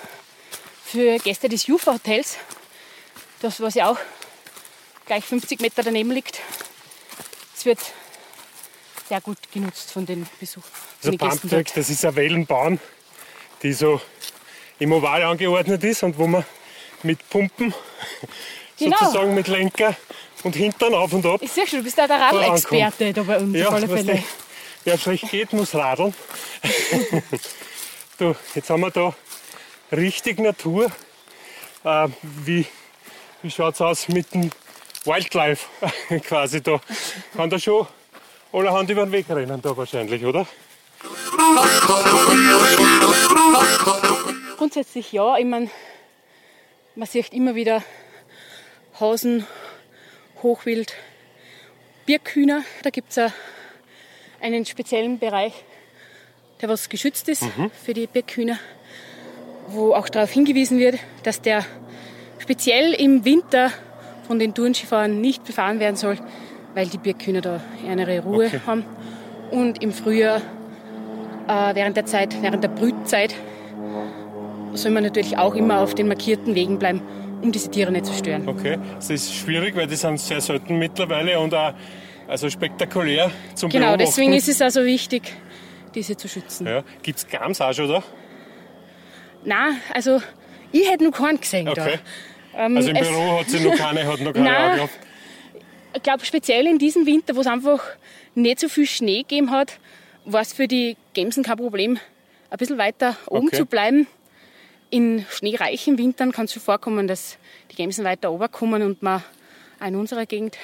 für 0.86 1.18
Gäste 1.20 1.48
des 1.48 1.66
Jufa 1.66 1.94
Hotels, 1.94 2.38
das 3.44 3.60
was 3.60 3.76
ja 3.76 3.92
auch 3.92 3.98
gleich 5.06 5.26
50 5.26 5.60
Meter 5.60 5.84
daneben 5.84 6.12
liegt. 6.12 6.40
Es 7.56 7.66
wird 7.66 7.80
sehr 9.10 9.22
gut 9.22 9.38
genutzt 9.52 9.92
von 9.92 10.06
den 10.06 10.28
Besuchern. 10.40 10.70
Also 11.04 11.18
Pumptrack, 11.18 11.74
das 11.74 11.90
ist 11.90 12.06
eine 12.06 12.16
Wellenbahn, 12.16 12.80
die 13.62 13.74
so 13.74 14.00
im 14.80 14.94
Oval 14.94 15.24
angeordnet 15.24 15.84
ist 15.84 16.04
und 16.04 16.18
wo 16.18 16.26
man 16.28 16.46
mit 17.04 17.28
Pumpen, 17.30 17.74
Genau. 18.80 18.98
sozusagen 19.00 19.36
mit 19.36 19.48
Lenker 19.48 19.96
und 20.44 20.56
Hintern 20.56 20.94
auf 20.96 21.14
und 21.14 21.26
ab. 21.26 21.42
Ich 21.44 21.52
sehe 21.52 21.68
schon, 21.68 21.80
du 21.80 21.84
bist 21.84 21.98
da 21.98 22.08
der 22.08 22.20
Radl-Experte 22.20 23.14
da 23.14 23.24
bei 23.24 23.38
uns 23.38 23.56
Ja, 23.56 23.68
auf 23.68 23.76
alle 23.76 23.88
Fälle. 23.88 24.16
du, 24.16 24.24
wer 24.86 24.98
schlecht 24.98 25.30
geht, 25.30 25.54
muss 25.54 25.76
radeln. 25.76 26.14
du, 28.18 28.36
jetzt 28.56 28.70
haben 28.70 28.82
wir 28.82 28.90
da 28.90 29.14
richtig 29.92 30.40
Natur. 30.40 30.92
Äh, 31.84 32.08
wie 32.22 32.66
wie 33.44 33.52
schaut 33.52 33.74
es 33.74 33.82
aus 33.82 34.08
mit 34.08 34.34
dem 34.34 34.50
Wildlife 35.04 35.68
quasi 36.22 36.64
da? 36.64 36.80
Kann 37.36 37.50
da 37.50 37.60
schon 37.60 37.86
allerhand 38.54 38.90
über 38.90 39.06
den 39.06 39.12
Weg 39.12 39.30
rennen 39.30 39.62
da 39.62 39.76
wahrscheinlich, 39.76 40.24
oder? 40.24 40.48
Grundsätzlich 44.58 45.12
ja, 45.12 45.38
ich 45.38 45.46
meine, 45.46 45.70
man 46.96 47.08
sieht 47.08 47.34
immer 47.34 47.54
wieder 47.54 47.84
Hasen, 49.00 49.46
Hochwild, 50.42 50.94
Birkhühner. 52.06 52.64
Da 52.84 52.92
gibt 52.92 53.12
es 53.12 53.32
einen 54.40 54.66
speziellen 54.66 55.20
Bereich, 55.20 55.54
der 56.62 56.70
was 56.70 56.88
geschützt 56.88 57.28
ist 57.28 57.44
für 57.84 57.94
die 57.94 58.08
Birkhühner, 58.08 58.58
wo 59.68 59.94
auch 59.94 60.08
darauf 60.08 60.32
hingewiesen 60.32 60.80
wird, 60.80 60.98
dass 61.24 61.42
der 61.42 61.66
speziell 62.44 62.94
im 62.94 63.24
Winter 63.24 63.72
von 64.28 64.38
den 64.38 64.54
Tourenskifahrern 64.54 65.22
nicht 65.22 65.46
befahren 65.46 65.80
werden 65.80 65.96
soll, 65.96 66.18
weil 66.76 66.88
die 66.88 66.98
Birkhühner 66.98 67.40
da 67.42 67.62
eine 67.90 68.22
Ruhe 68.22 68.48
Okay. 68.48 68.60
haben. 68.68 68.86
Und 69.50 69.82
im 69.82 69.94
Frühjahr, 69.94 70.42
äh, 71.48 71.76
während 71.76 71.96
der 71.96 72.06
Zeit, 72.06 72.36
während 72.42 72.62
der 72.64 72.68
Brützeit, 72.70 73.34
soll 74.74 74.92
man 74.92 75.04
natürlich 75.04 75.38
auch 75.38 75.56
immer 75.56 75.80
auf 75.80 75.94
den 75.96 76.08
markierten 76.08 76.54
Wegen 76.56 76.80
bleiben, 76.80 77.02
um 77.42 77.52
diese 77.52 77.70
Tiere 77.72 77.92
nicht 77.92 78.08
zu 78.08 78.14
stören. 78.14 78.46
Okay, 78.48 78.78
das 78.96 79.10
ist 79.10 79.34
schwierig, 79.34 79.76
weil 79.76 79.88
die 79.88 79.96
sind 79.96 80.20
sehr 80.20 80.42
selten 80.42 80.78
mittlerweile 80.80 81.40
und 81.40 81.54
auch 81.54 81.74
also 82.28 82.50
spektakulär 82.50 83.32
zum 83.56 83.70
Genau, 83.70 83.88
Beobachten. 83.88 84.06
deswegen 84.06 84.34
ist 84.34 84.50
es 84.50 84.62
also 84.62 84.84
wichtig, 84.84 85.34
diese 85.96 86.18
zu 86.18 86.28
schützen. 86.28 86.66
ja. 86.68 86.84
Gibt 87.04 87.20
es 87.20 87.28
Gams 87.28 87.62
auch 87.62 87.72
schon 87.74 87.88
da? 87.88 88.04
Nein, 89.46 89.76
also 89.94 90.22
ich 90.72 90.90
hätte 90.90 91.04
noch 91.04 91.12
keinen 91.18 91.40
gesehen 91.40 91.68
Okay. 91.70 92.00
da. 92.04 92.33
Ähm, 92.56 92.78
Also 92.78 92.90
im 92.90 92.98
Büro 92.98 93.40
hat 93.40 93.50
sie 93.50 93.60
noch 93.60 93.76
keine, 93.76 94.06
hat 94.06 94.20
noch 94.20 94.34
keine 94.34 94.46
Nein. 94.78 94.90
Ich 95.96 96.02
glaube, 96.04 96.26
speziell 96.26 96.66
in 96.68 96.80
diesem 96.80 97.06
Winter, 97.06 97.36
wo 97.36 97.42
es 97.42 97.48
einfach 97.48 97.82
nicht 98.36 98.60
so 98.60 98.68
viel 98.68 98.88
Schnee 98.88 99.20
gegeben 99.20 99.52
hat, 99.52 99.80
war 100.26 100.42
es 100.42 100.54
für 100.54 100.68
die 100.68 100.98
Gemsen 101.14 101.44
kein 101.44 101.58
Problem, 101.58 102.00
ein 102.50 102.58
bisschen 102.58 102.78
weiter 102.78 103.16
oben 103.28 103.48
Okay. 103.48 103.58
zu 103.58 103.66
bleiben. 103.66 104.08
In 104.90 105.26
schneereichen 105.30 105.98
Wintern 105.98 106.32
kann 106.32 106.46
es 106.46 106.54
schon 106.54 106.62
vorkommen, 106.62 107.08
dass 107.08 107.38
die 107.72 107.76
Gemsen 107.76 108.06
weiter 108.06 108.30
runterkommen 108.30 108.82
und 108.84 109.02
man 109.04 109.24
auch 109.80 109.88
in 109.88 109.96
unserer 109.96 110.26
Gegend 110.26 110.58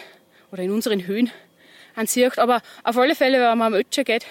oder 0.52 0.64
in 0.64 0.72
unseren 0.72 1.06
Höhen 1.06 1.30
ansieht. 1.96 2.38
Aber 2.40 2.62
auf 2.84 2.98
alle 2.98 3.16
Fälle, 3.16 3.40
wenn 3.40 3.58
man 3.58 3.74
am 3.74 3.80
Ötscher 3.80 4.04
geht, 4.04 4.26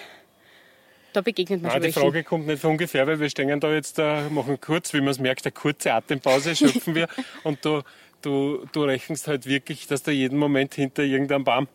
da 1.19 1.23
begegnet 1.23 1.61
man 1.61 1.71
Nein, 1.71 1.81
schon 1.81 1.91
die. 1.91 1.99
Frage 1.99 2.23
kommt 2.23 2.47
nicht 2.47 2.61
von 2.61 2.71
ungefähr, 2.71 3.05
weil 3.05 3.19
wir 3.19 3.29
stehen 3.29 3.59
da 3.59 3.73
jetzt, 3.73 3.99
äh, 3.99 4.29
machen 4.29 4.59
kurz, 4.61 4.93
wie 4.93 5.01
man 5.01 5.09
es 5.09 5.19
merkt, 5.19 5.45
eine 5.45 5.51
kurze 5.51 5.93
Atempause, 5.93 6.55
schöpfen 6.55 6.95
wir. 6.95 7.07
Und 7.43 7.63
du, 7.65 7.81
du, 8.21 8.65
du 8.71 8.83
rechnest 8.83 9.27
halt 9.27 9.45
wirklich, 9.45 9.87
dass 9.87 10.03
da 10.03 10.11
jeden 10.11 10.37
Moment 10.37 10.75
hinter 10.75 11.03
irgendeinem 11.03 11.43
Baum 11.43 11.67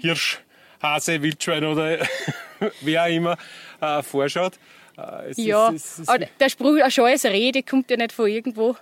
Hirsch, 0.00 0.40
Hase, 0.82 1.22
Wildschwein 1.22 1.64
oder 1.64 1.98
wer 2.82 3.04
auch 3.04 3.08
immer 3.08 3.38
äh, 3.80 4.02
vorschaut. 4.02 4.54
Äh, 4.98 5.32
Ja, 5.40 5.70
ist, 5.70 6.00
ist, 6.00 6.08
aber 6.08 6.26
der 6.38 6.48
Spruch, 6.50 6.76
eine 6.76 6.90
Scheu 6.90 7.12
ist 7.12 7.24
Rede, 7.24 7.62
kommt 7.62 7.90
ja 7.90 7.96
nicht 7.96 8.12
von 8.12 8.28
irgendwo. 8.28 8.76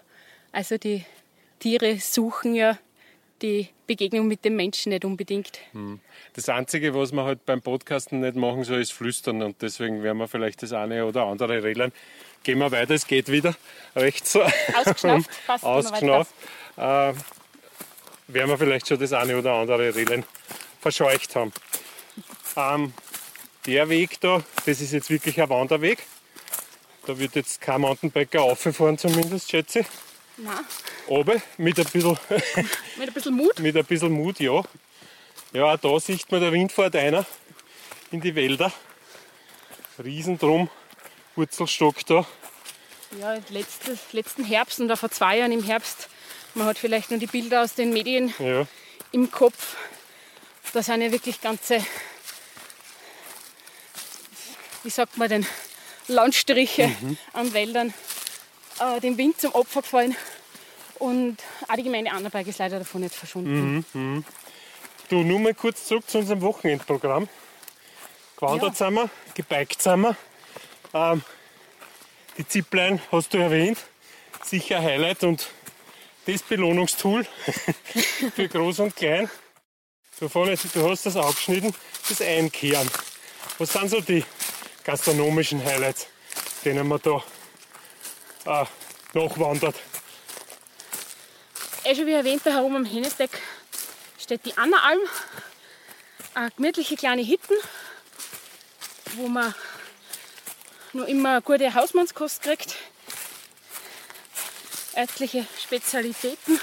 Also 0.51 0.79
die 0.79 1.05
Tiere 1.61 1.99
suchen 1.99 2.55
ja 2.57 2.77
die 3.43 3.69
Begegnung 3.87 4.29
mit 4.29 4.45
dem 4.45 4.57
Menschen 4.57 4.91
nicht 4.91 5.05
unbedingt. 5.05 5.59
Das 6.35 6.49
Einzige, 6.49 6.95
was 6.95 7.13
man 7.13 7.25
halt 7.25 7.45
beim 7.45 7.61
Podcasten 7.61 8.21
nicht 8.21 8.37
machen 8.37 8.65
soll, 8.65 8.81
ist 8.81 8.93
flüstern. 8.93 9.43
Und 9.43 9.61
deswegen 9.61 10.03
werden 10.03 10.19
wir 10.19 10.29
vielleicht 10.29 10.63
das 10.63 10.73
eine 10.73 11.05
oder 11.05 11.25
andere 11.25 11.63
regeln. 11.63 11.93
Gehen 12.43 12.59
wir 12.59 12.71
weiter, 12.73 12.95
es 12.95 13.07
geht 13.07 13.31
wieder. 13.31 13.55
Rechts. 13.95 14.37
Ausgeschnauft, 14.37 15.31
passt, 15.47 15.65
Ausgeschnauft. 15.65 16.33
Äh, 16.77 16.81
werden 18.29 18.49
wir 18.49 18.59
vielleicht 18.59 18.89
schon 18.89 18.99
das 18.99 19.13
eine 19.13 19.37
oder 19.39 19.55
andere 19.55 19.95
Regeln 19.95 20.25
verscheucht 20.81 21.37
haben. 21.37 21.53
Ähm, 22.57 22.93
der 23.67 23.89
Weg 23.89 24.21
da, 24.21 24.43
das 24.67 24.81
ist 24.81 24.93
jetzt 24.93 25.11
wirklich 25.11 25.41
ein 25.41 25.49
Wanderweg. 25.49 25.99
Da 27.07 27.19
wird 27.19 27.35
jetzt 27.35 27.61
kein 27.61 27.81
Mountainbiker 27.81 28.43
auffahren 28.43 28.97
zumindest, 28.97 29.51
schätze 29.51 29.81
ich. 29.81 29.87
Nein, 30.39 30.65
Oben 31.09 31.43
mit 31.59 31.79
ein 31.79 31.85
bisschen 31.85 32.19
mit 32.97 33.09
ein 33.09 33.13
bisschen 33.13 33.35
Mut. 33.35 33.59
mit 33.59 33.77
ein 33.77 33.85
bisschen 33.85 34.13
Mut, 34.13 34.41
ja. 34.41 34.63
Ja, 35.53 35.65
auch 35.65 35.77
da 35.79 36.01
sieht 36.01 36.31
man, 36.33 36.41
der 36.41 36.53
Wind 36.53 36.73
fährt 36.73 36.97
einer 36.97 37.27
in 38.11 38.21
die 38.21 38.35
Wälder. 38.35 38.73
Riesendrum, 40.03 40.71
Wurzelstock 41.37 42.05
da. 42.07 42.27
Ja, 43.21 43.37
letztes, 43.51 43.99
letzten 44.13 44.45
Herbst 44.45 44.81
und 44.81 44.91
auch 44.91 44.99
vor 44.99 45.11
zwei 45.11 45.39
Jahren 45.39 45.53
im 45.53 45.63
Herbst, 45.63 46.09
man 46.55 46.67
hat 46.67 46.79
vielleicht 46.79 47.11
nur 47.11 47.21
die 47.21 47.27
Bilder 47.27 47.63
aus 47.63 47.75
den 47.75 47.93
Medien 47.93 48.33
Ja, 48.39 48.67
im 49.13 49.31
Kopf. 49.31 49.77
Da 50.73 50.83
sind 50.83 51.03
ja 51.03 51.13
wirklich 51.13 51.43
ganze, 51.43 51.85
wie 54.83 54.91
sagt 54.91 55.19
man 55.19 55.29
denn, 55.29 55.47
Landstriche 56.09 56.91
an 57.35 57.53
Wäldern 57.53 57.93
äh, 58.83 59.01
dem 59.01 59.17
Wind 59.19 59.41
zum 59.41 59.55
Opfer 59.55 59.83
gefallen. 59.83 60.17
Und 60.97 61.39
auch 61.69 61.75
die 61.75 61.83
Gemeinde 61.83 62.13
Annaberg 62.13 62.47
ist 62.47 62.59
leider 62.59 62.79
davon 62.79 63.01
nicht 63.01 63.15
verschwunden. 63.15 64.25
du, 65.09 65.17
nur 65.23 65.41
mal 65.41 65.55
kurz 65.55 65.87
zurück 65.87 66.09
zu 66.09 66.19
unserem 66.19 66.43
Wochenendprogramm. 66.43 67.29
Gewandert 68.37 68.79
Ja. 68.79 68.87
sind 68.87 68.95
wir, 68.95 69.11
gebiked 69.35 69.83
sind 69.83 70.01
wir. 70.03 70.17
Ähm, 70.95 71.23
die 72.39 72.47
Zipline 72.47 73.01
hast 73.11 73.35
du 73.35 73.39
erwähnt, 73.39 73.79
sicher 74.45 74.79
ein 74.79 74.85
Highlight 74.85 75.25
und 75.25 75.49
das 76.27 76.43
Belohnungstool 76.43 77.27
für 78.35 78.49
Groß 78.49 78.81
und 78.81 78.97
Klein. 78.97 79.29
Du, 80.21 80.29
vorne, 80.29 80.57
du 80.57 80.89
hast 80.91 81.05
das 81.05 81.17
aufgeschnitten, 81.17 81.75
das 82.09 82.21
Einkehren. 82.23 82.89
Was 83.59 83.73
sind 83.73 83.91
so 83.91 84.01
die 84.01 84.25
gastronomischen 84.85 85.65
Highlights, 85.65 86.07
denen 86.65 86.87
man 86.87 87.01
da 87.03 87.23
äh, 88.47 88.65
nachwandert? 89.15 89.77
Eh 91.85 91.95
schon 91.95 92.07
wie 92.07 92.13
erwähnt, 92.13 92.43
da 92.45 92.53
herum 92.53 92.77
am 92.77 92.85
Hennesteck 92.85 93.31
steht 94.19 94.45
die 94.45 94.57
Annaalm. 94.57 95.01
Eine 96.35 96.51
gemütliche 96.53 96.97
kleine 96.97 97.23
Hitten, 97.23 97.55
wo 99.17 99.29
man 99.29 99.55
nur 100.93 101.09
immer 101.09 101.41
gute 101.41 101.75
Hausmannskost 101.75 102.43
kriegt. 102.43 102.77
Örtliche 104.97 105.47
Spezialitäten 105.61 106.61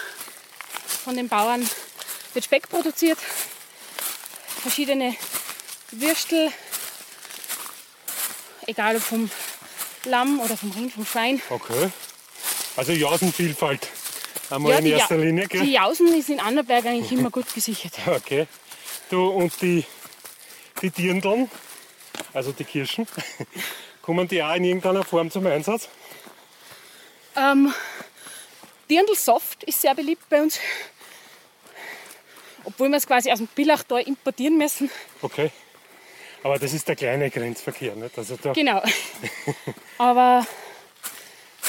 von 1.04 1.16
den 1.16 1.28
Bauern 1.28 1.68
wird 2.34 2.46
Speck 2.46 2.70
produziert. 2.70 3.18
Verschiedene 4.62 5.16
Würstel, 5.92 6.52
egal 8.68 8.98
ob 8.98 9.02
vom 9.02 9.30
Lamm 10.06 10.40
oder 10.40 10.56
vom 10.58 10.72
Rind, 10.72 10.94
vom 10.94 11.06
Schwein. 11.06 11.42
Okay. 11.50 11.90
Also 12.76 12.92
Jausenvielfalt. 12.94 13.88
Einmal 14.50 14.80
in 14.80 14.86
die, 14.86 14.92
erster 14.92 15.16
Ja- 15.18 15.24
Linie, 15.24 15.48
gell? 15.48 15.62
die 15.62 15.74
Jausen 15.74 16.08
ist 16.18 16.30
in 16.30 16.40
Annaberg 16.40 16.86
eigentlich 16.86 17.12
immer 17.12 17.30
gut 17.30 17.54
gesichert. 17.54 17.94
Okay. 18.08 18.48
Du, 19.10 19.28
und 19.28 19.60
die, 19.62 19.84
die 20.82 20.90
Dirndln, 20.92 21.50
also 22.34 22.52
die 22.52 22.64
Kirschen, 22.64 23.08
Kommen 24.02 24.28
die 24.28 24.42
auch 24.42 24.56
in 24.56 24.64
irgendeiner 24.64 25.04
Form 25.04 25.30
zum 25.30 25.46
Einsatz? 25.46 25.88
Ähm, 27.36 27.72
Dirndl-Soft 28.90 29.64
ist 29.66 29.82
sehr 29.82 29.94
beliebt 29.94 30.28
bei 30.30 30.42
uns. 30.42 30.58
Obwohl 32.64 32.90
wir 32.90 32.98
es 32.98 33.06
quasi 33.06 33.32
aus 33.32 33.38
dem 33.38 33.48
Billachtal 33.48 34.02
importieren 34.02 34.58
müssen. 34.58 34.90
Okay. 35.22 35.52
Aber 36.44 36.58
das 36.58 36.74
ist 36.74 36.88
der 36.88 36.96
kleine 36.96 37.30
Grenzverkehr, 37.30 37.96
nicht? 37.96 38.18
Also 38.18 38.38
da, 38.38 38.54
Genau. 38.54 38.82
Aber 39.98 40.46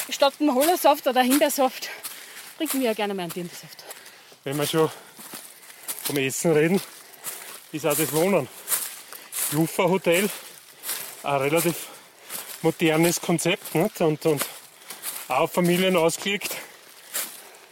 statt 0.09 0.33
dem 0.39 0.53
Hollersaft 0.55 1.07
oder 1.07 1.21
Himbeersaft 1.21 1.89
trinken 2.57 2.79
wir 2.79 2.87
ja 2.87 2.93
gerne 2.93 3.13
mal 3.13 3.23
einen 3.23 3.33
Dirndl-Saft. 3.33 3.83
wenn 4.43 4.57
wir 4.57 4.65
schon 4.65 4.89
vom 6.03 6.17
Essen 6.17 6.51
reden, 6.53 6.81
ist 7.71 7.85
auch 7.85 7.95
das 7.95 8.11
Wohnen. 8.13 8.47
Jufa 9.51 9.83
Hotel, 9.83 10.29
ein 11.23 11.35
relativ 11.35 11.87
modernes 12.61 13.19
Konzept 13.19 13.75
nicht? 13.75 13.99
Und, 14.01 14.25
und 14.25 14.45
auch 15.27 15.49
Familien 15.49 15.97
ausgelegt. 15.97 16.55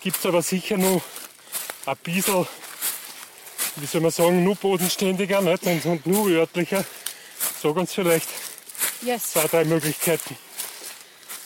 Gibt 0.02 0.18
es 0.18 0.26
aber 0.26 0.42
sicher 0.42 0.78
noch 0.78 1.02
ein 1.86 1.98
bisschen, 2.04 2.48
wie 3.82 3.86
soll 3.86 4.02
man 4.02 4.12
sagen, 4.12 4.44
nur 4.44 4.56
bodenständiger 4.56 5.42
nicht? 5.42 5.64
Und, 5.66 5.86
und 5.86 6.06
nur 6.06 6.28
örtlicher. 6.30 6.84
Sag 7.62 7.76
uns 7.76 7.94
vielleicht 7.94 8.28
Yes. 9.02 9.32
zwei, 9.32 9.48
drei 9.48 9.64
Möglichkeiten. 9.66 10.38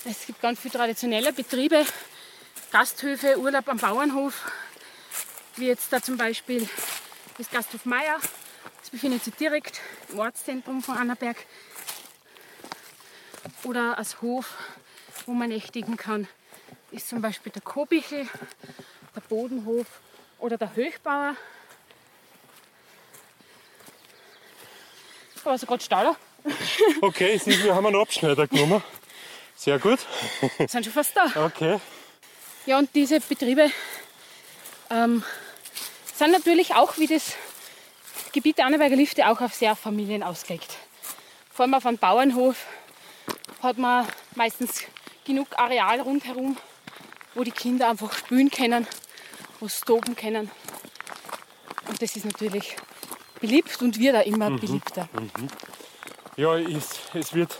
Es 0.05 0.25
gibt 0.25 0.41
ganz 0.41 0.59
viele 0.59 0.73
traditionelle 0.73 1.31
Betriebe, 1.31 1.85
Gasthöfe, 2.71 3.37
Urlaub 3.39 3.67
am 3.69 3.77
Bauernhof, 3.77 4.33
wie 5.55 5.67
jetzt 5.67 5.93
da 5.93 6.01
zum 6.01 6.17
Beispiel 6.17 6.67
das 7.37 7.49
Gasthof 7.49 7.85
Meier. 7.85 8.19
Das 8.81 8.89
befindet 8.89 9.23
sich 9.23 9.35
direkt 9.35 9.79
im 10.09 10.19
Ortszentrum 10.19 10.81
von 10.83 10.97
Annaberg. 10.97 11.37
Oder 13.63 13.97
als 13.97 14.21
Hof, 14.21 14.53
wo 15.25 15.33
man 15.33 15.49
nächtigen 15.49 15.95
kann, 15.95 16.27
ist 16.91 17.09
zum 17.09 17.21
Beispiel 17.21 17.51
der 17.51 17.61
Kobichel, 17.61 18.27
der 19.15 19.21
Bodenhof 19.21 19.85
oder 20.39 20.57
der 20.57 20.75
Höchbauer. 20.75 21.35
Aber 25.43 25.57
so 25.57 25.65
gerade 25.65 25.83
Stauder, 25.83 26.15
Okay, 27.01 27.37
Sie, 27.37 27.63
wir 27.63 27.75
haben 27.75 27.85
einen 27.85 27.95
Abschneider 27.95 28.47
genommen. 28.47 28.83
Sehr 29.55 29.79
gut. 29.79 29.99
sind 30.57 30.83
schon 30.83 30.93
fast 30.93 31.15
da. 31.15 31.45
Okay. 31.45 31.79
Ja, 32.65 32.79
und 32.79 32.89
diese 32.93 33.19
Betriebe 33.19 33.69
ähm, 34.89 35.23
sind 36.15 36.31
natürlich 36.31 36.75
auch 36.75 36.97
wie 36.97 37.07
das 37.07 37.35
Gebiet 38.31 38.57
der 38.57 38.65
Annaberger 38.65 38.95
Lifte 38.95 39.27
auch 39.27 39.41
auf 39.41 39.53
sehr 39.53 39.75
Familien 39.75 40.23
ausgelegt. 40.23 40.77
Vor 41.51 41.63
allem 41.63 41.73
auf 41.75 41.85
einem 41.85 41.97
Bauernhof 41.97 42.65
hat 43.61 43.77
man 43.77 44.07
meistens 44.35 44.83
genug 45.25 45.47
Areal 45.57 46.01
rundherum, 46.01 46.57
wo 47.35 47.43
die 47.43 47.51
Kinder 47.51 47.89
einfach 47.89 48.13
spielen 48.13 48.49
können, 48.49 48.87
wo 49.59 49.67
sie 49.67 49.81
toben 49.85 50.15
können. 50.15 50.49
Und 51.87 52.01
das 52.01 52.15
ist 52.15 52.25
natürlich 52.25 52.75
beliebt 53.43 53.81
und 53.81 53.99
wird 53.99 54.15
auch 54.15 54.25
immer 54.25 54.49
beliebter. 54.51 55.09
Ja, 56.37 56.57
es, 56.57 57.01
es 57.13 57.33
wird 57.33 57.57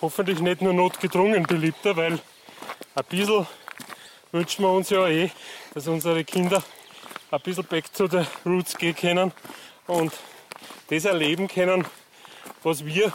hoffentlich 0.00 0.38
nicht 0.38 0.62
nur 0.62 0.72
notgedrungen 0.72 1.42
beliebter, 1.42 1.96
weil 1.96 2.20
ein 2.94 3.04
bisschen 3.08 3.44
wünschen 4.30 4.64
wir 4.64 4.70
uns 4.70 4.90
ja 4.90 5.08
eh, 5.08 5.30
dass 5.74 5.88
unsere 5.88 6.22
Kinder 6.24 6.62
ein 7.32 7.40
bisschen 7.40 7.64
back 7.64 7.92
to 7.92 8.06
the 8.06 8.24
roots 8.46 8.78
gehen 8.78 8.94
können 8.94 9.32
und 9.88 10.12
das 10.88 11.04
erleben 11.04 11.48
können, 11.48 11.84
was 12.62 12.84
wir 12.84 13.12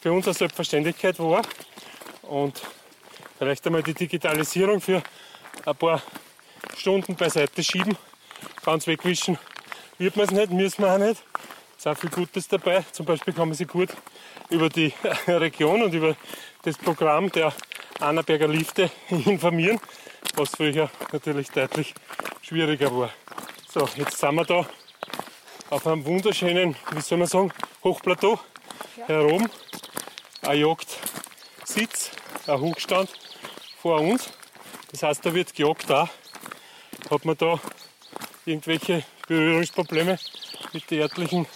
für 0.00 0.12
uns 0.12 0.28
als 0.28 0.38
Selbstverständlichkeit 0.38 1.18
war. 1.18 1.42
Und 2.22 2.62
vielleicht 3.38 3.66
einmal 3.66 3.82
die 3.82 3.94
Digitalisierung 3.94 4.80
für 4.80 5.02
ein 5.66 5.76
paar 5.76 6.00
Stunden 6.76 7.16
beiseite 7.16 7.64
schieben, 7.64 7.98
ganz 8.64 8.86
wegwischen 8.86 9.36
wird 9.98 10.16
man 10.16 10.26
es 10.26 10.30
nicht, 10.30 10.52
müssen 10.52 10.82
wir 10.82 10.92
auch 10.92 10.98
nicht. 10.98 11.22
Es 11.76 11.78
ist 11.78 11.86
auch 11.86 11.96
viel 11.96 12.10
Gutes 12.10 12.48
dabei. 12.48 12.84
Zum 12.92 13.04
Beispiel 13.04 13.34
kann 13.34 13.48
man 13.48 13.56
sich 13.56 13.68
gut 13.68 13.90
über 14.48 14.68
die 14.68 14.92
Region 15.26 15.82
und 15.82 15.92
über 15.92 16.16
das 16.62 16.78
Programm 16.78 17.30
der 17.30 17.52
Annaberger 18.00 18.48
Lifte 18.48 18.90
informieren, 19.08 19.80
was 20.34 20.50
früher 20.50 20.88
natürlich 21.12 21.50
deutlich 21.50 21.94
schwieriger 22.42 22.96
war. 22.96 23.10
So, 23.68 23.88
jetzt 23.96 24.18
sind 24.18 24.34
wir 24.34 24.44
da 24.44 24.66
auf 25.70 25.86
einem 25.86 26.04
wunderschönen, 26.04 26.76
wie 26.92 27.00
soll 27.00 27.18
man 27.18 27.26
sagen, 27.26 27.52
Hochplateau 27.84 28.38
herum. 29.06 29.48
Ein 30.42 30.60
Jagdsitz, 30.60 32.10
ein 32.46 32.60
Hochstand 32.60 33.10
vor 33.82 34.00
uns. 34.00 34.30
Das 34.92 35.02
heißt, 35.02 35.26
da 35.26 35.34
wird 35.34 35.54
gejagt 35.54 35.90
auch. 35.90 36.08
Hat 37.10 37.24
man 37.24 37.36
da 37.36 37.60
irgendwelche 38.48 39.04
Berührungsprobleme 39.26 40.18
mit 40.72 40.90
den 40.90 41.00
örtlichen 41.00 41.46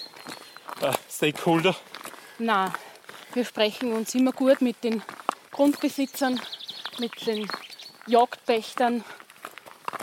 äh, 0.81 0.93
Stakeholder? 1.11 1.75
Na, 2.39 2.73
wir 3.35 3.45
sprechen 3.45 3.93
uns 3.93 4.15
immer 4.15 4.33
gut 4.33 4.61
mit 4.61 4.85
den 4.85 5.03
Grundbesitzern, 5.51 6.41
mit 6.99 7.27
den 7.27 7.49
Jagdpächtern 8.07 9.05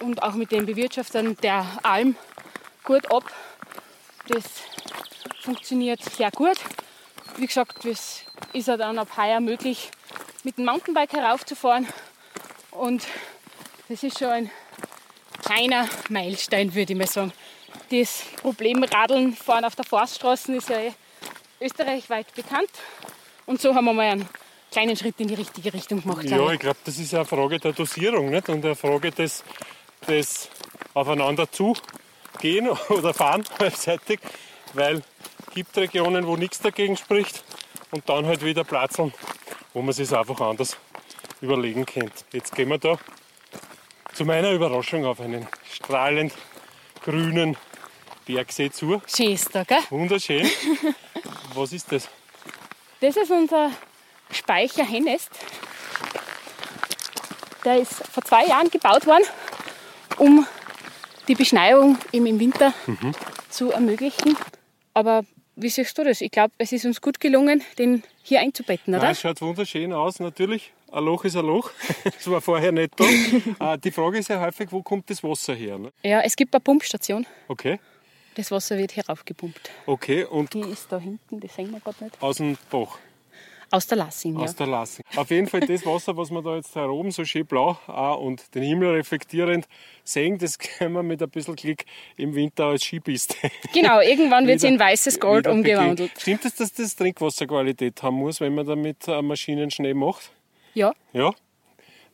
und 0.02 0.24
auch 0.24 0.34
mit 0.34 0.52
den 0.52 0.66
Bewirtschaftern 0.66 1.36
der 1.38 1.66
Alm 1.84 2.16
gut 2.84 3.12
ab. 3.12 3.24
Das 4.28 4.44
funktioniert 5.42 6.04
sehr 6.04 6.32
gut. 6.32 6.58
Wie 7.38 7.46
gesagt, 7.46 7.86
es 7.86 8.26
ist 8.54 8.68
ja 8.68 8.78
dann 8.78 8.98
ab 8.98 9.10
heuer 9.18 9.40
möglich, 9.40 9.92
mit 10.44 10.58
dem 10.58 10.66
Mountainbike 10.66 11.14
heraufzufahren. 11.14 11.88
Und 12.72 13.06
das 13.90 14.04
ist 14.04 14.20
schon 14.20 14.30
ein 14.30 14.52
kleiner 15.50 15.90
Meilenstein, 16.10 16.74
würde 16.76 16.94
ich 16.94 17.00
mal 17.00 17.08
sagen. 17.08 17.34
Das 17.90 18.24
Problem 18.42 18.84
Radeln 18.84 19.34
fahren 19.34 19.66
auf 19.66 19.76
der 19.76 19.86
Forststraße 19.86 20.56
ist 20.56 20.70
ja 20.70 20.80
eh 20.80 20.92
österreichweit 21.60 22.34
bekannt. 22.36 22.70
Und 23.48 23.60
so 23.60 23.74
haben 23.74 23.86
wir 23.86 23.94
mal 23.94 24.06
einen 24.06 24.30
kleinen 24.72 24.96
Schritt 24.96 25.16
in 25.20 25.28
die 25.28 25.34
richtige 25.34 25.74
Richtung 25.74 26.02
gemacht. 26.02 26.30
Ja, 26.30 26.52
ich 26.52 26.60
glaube, 26.60 26.78
das 26.86 27.00
ist 27.00 27.16
eine 27.16 27.26
Frage 27.26 27.60
der 27.60 27.74
Dosierung 27.74 28.30
nicht? 28.30 28.48
und 28.48 28.64
eine 28.64 28.76
Frage 28.76 29.12
des, 29.12 29.44
des 30.08 30.50
Aufeinander 30.94 31.52
zugehen 31.52 32.70
oder 32.90 33.14
fahren 33.14 33.44
gleichzeitig, 33.58 34.20
weil 34.74 34.98
es 34.98 35.54
gibt 35.56 35.76
Regionen, 35.78 36.28
wo 36.28 36.36
nichts 36.36 36.60
dagegen 36.60 36.96
spricht 36.96 37.44
und 37.90 38.08
dann 38.08 38.28
halt 38.28 38.46
wieder 38.46 38.64
Platzeln, 38.64 39.14
wo 39.74 39.82
man 39.82 39.94
sich 39.94 40.16
einfach 40.16 40.40
anders 40.42 40.78
überlegen 41.42 41.88
könnte. 41.88 42.24
Jetzt 42.32 42.54
gehen 42.54 42.70
wir 42.70 42.78
da 42.78 43.00
zu 44.20 44.26
meiner 44.26 44.52
Überraschung 44.52 45.06
auf 45.06 45.22
einen 45.22 45.48
strahlend 45.72 46.34
grünen 47.06 47.56
Bergsee 48.26 48.70
zu. 48.70 49.02
Schön 49.08 49.32
ist 49.32 49.56
da, 49.56 49.64
gell? 49.64 49.78
Wunderschön. 49.90 50.46
Was 51.54 51.72
ist 51.72 51.90
das? 51.90 52.10
Das 53.00 53.16
ist 53.16 53.32
unser 53.32 53.72
Speicher 54.30 54.84
Hennest. 54.84 55.30
Der 57.64 57.78
ist 57.78 57.94
vor 58.12 58.22
zwei 58.26 58.46
Jahren 58.46 58.70
gebaut 58.70 59.08
worden, 59.08 59.24
um 60.18 60.46
die 61.30 61.36
Beschneiung 61.36 61.98
eben 62.12 62.26
im 62.26 62.42
Winter 62.42 62.74
zu 63.50 63.72
ermöglichen. 63.72 64.36
Aber 64.94 65.24
wie 65.56 65.70
siehst 65.70 65.98
du 65.98 66.04
das? 66.04 66.20
Ich 66.20 66.32
glaube, 66.32 66.52
es 66.58 66.74
ist 66.74 66.84
uns 66.84 67.00
gut 67.00 67.22
gelungen, 67.22 67.64
den 67.78 68.04
hier 68.22 68.42
einzubetten, 68.42 68.94
oder? 68.94 69.12
Es 69.12 69.22
schaut 69.22 69.40
wunderschön 69.40 69.94
aus, 69.94 70.20
natürlich. 70.20 70.74
Ein 70.92 71.04
Loch 71.04 71.24
ist 71.26 71.36
ein 71.36 71.46
Loch. 71.46 71.70
Das 72.04 72.30
war 72.30 72.42
vorher 72.42 72.72
nicht 72.72 72.94
da. 73.00 73.06
Äh, 73.74 73.78
Die 73.80 73.92
Frage 73.92 74.18
ist 74.18 74.30
ja 74.30 74.42
häufig, 74.42 74.72
wo 74.72 74.82
kommt 74.82 75.10
das 75.10 75.24
Wasser 75.24 75.54
her? 75.54 75.78
Ne? 75.78 75.92
Ja, 76.04 76.22
es 76.22 76.36
gibt 76.36 76.54
eine 76.54 76.62
Pumpstation. 76.62 77.26
Okay, 77.48 77.80
Das 78.36 78.52
Wasser 78.52 78.78
wird 78.78 78.96
heraufgepumpt. 78.96 79.70
okay. 79.86 80.24
Und 80.26 80.54
Die 80.54 80.62
ist 80.62 80.92
da 80.92 80.98
hinten, 81.00 81.40
das 81.40 81.56
sehen 81.56 81.72
wir 81.72 81.80
gerade 81.80 82.04
nicht. 82.06 82.22
aus 82.22 82.38
dem 82.38 82.58
Bach, 82.72 82.98
Aus 83.72 83.86
der 83.86 83.98
Lassing, 84.00 84.36
ja. 84.38 84.46
aus 84.46 84.56
der 84.56 84.66
Lassing. 84.68 85.06
Auf 85.16 85.30
jeden 85.30 85.46
Fall 85.48 85.60
das 85.62 85.86
Wasser, 85.86 86.18
was 86.18 86.32
wir 86.32 86.42
da 86.42 86.56
jetzt 86.56 86.76
da 86.76 86.88
oben 86.88 87.12
so 87.12 87.24
schön 87.24 87.46
blau 87.46 87.78
auch 87.86 88.18
und 88.20 88.56
den 88.56 88.64
Himmel 88.64 88.90
reflektierend 88.96 89.68
sehen, 90.04 90.40
das 90.40 90.58
können 90.58 90.94
wir 90.94 91.04
mit 91.04 91.22
ein 91.22 91.30
bisschen 91.30 91.56
Glück 91.56 91.84
im 92.18 92.34
Winter 92.34 92.66
als 92.66 92.84
Skipiste. 92.84 93.36
Genau, 93.74 94.00
irgendwann 94.02 94.48
wird 94.48 94.60
sie 94.60 94.68
wieder- 94.68 94.74
in 94.76 94.80
weißes 94.80 95.20
Gold 95.20 95.46
umgewandelt. 95.46 96.12
Stimmt 96.20 96.46
es, 96.46 96.56
dass 96.56 96.74
das 96.74 96.96
Trinkwasserqualität 96.96 98.02
haben 98.02 98.16
muss, 98.16 98.42
wenn 98.42 98.56
man 98.56 98.66
damit 98.66 99.08
äh, 99.08 99.22
Maschinen 99.22 99.70
Schnee 99.70 99.94
macht? 99.94 100.32
Ja, 100.74 100.94
Ja. 101.14 101.34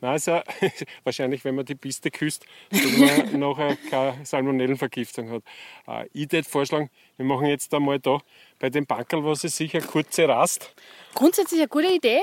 Nein, 0.01 0.19
ja 0.25 0.43
wahrscheinlich, 1.05 1.43
wenn 1.45 1.55
man 1.55 1.65
die 1.65 1.73
Piste 1.75 2.11
küsst, 2.11 2.45
dass 2.69 2.81
man 2.97 3.39
nachher 3.39 3.77
keine 3.89 4.25
Salmonellenvergiftung 4.25 5.31
hat. 5.31 5.43
Äh, 5.87 6.09
Ich 6.13 6.31
würde 6.31 6.47
vorschlagen, 6.47 6.89
wir 7.17 7.25
machen 7.25 7.47
jetzt 7.47 7.73
einmal 7.73 7.99
da 7.99 8.19
bei 8.59 8.69
dem 8.69 8.85
Bankerl, 8.85 9.23
was 9.23 9.43
ist 9.45 9.55
sicher, 9.57 9.79
kurze 9.81 10.27
Rast. 10.27 10.75
grundsätzlich 11.15 11.61
eine 11.61 11.69
gute 11.69 11.87
Idee. 11.87 12.19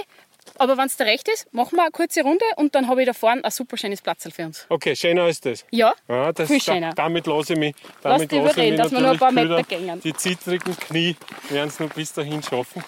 Aber 0.59 0.77
wenn 0.77 0.87
es 0.87 0.97
dir 0.97 1.07
recht 1.07 1.29
ist, 1.29 1.53
machen 1.55 1.77
wir 1.77 1.83
eine 1.83 1.92
kurze 1.92 2.23
Runde 2.23 2.45
und 2.57 2.75
dann 2.75 2.88
habe 2.88 3.01
ich 3.03 3.07
da 3.07 3.12
vorne 3.14 3.45
ein 3.45 3.51
super 3.51 3.77
schönes 3.77 4.03
Platz 4.03 4.29
für 4.31 4.45
uns. 4.45 4.66
Okay, 4.68 4.95
schöner 4.95 5.29
ist 5.29 5.47
das. 5.47 5.64
Ja, 5.71 5.95
Ja, 6.09 6.33
das 6.33 6.49
viel 6.49 6.59
da, 6.59 6.64
schöner. 6.75 6.92
damit 6.95 7.27
lasse 7.29 7.53
ich 7.55 7.59
mich. 7.59 7.75
Lass 8.03 8.03
Damit 8.03 8.33
dich 8.33 8.38
lasse 8.42 8.49
ich 8.49 8.55
überreden, 8.57 8.73
mich 8.77 8.83
dass 8.83 8.92
wir 8.92 9.01
noch 9.01 9.11
ein 9.12 9.18
paar 9.18 9.33
Meter 9.33 9.62
gängen. 9.62 10.01
Die 10.01 10.12
zittrigen 10.12 10.77
Knie 10.77 11.16
werden 11.49 11.68
es 11.68 11.79
noch 11.81 11.90
bis 11.95 12.12
dahin 12.12 12.42
schaffen. 12.42 12.83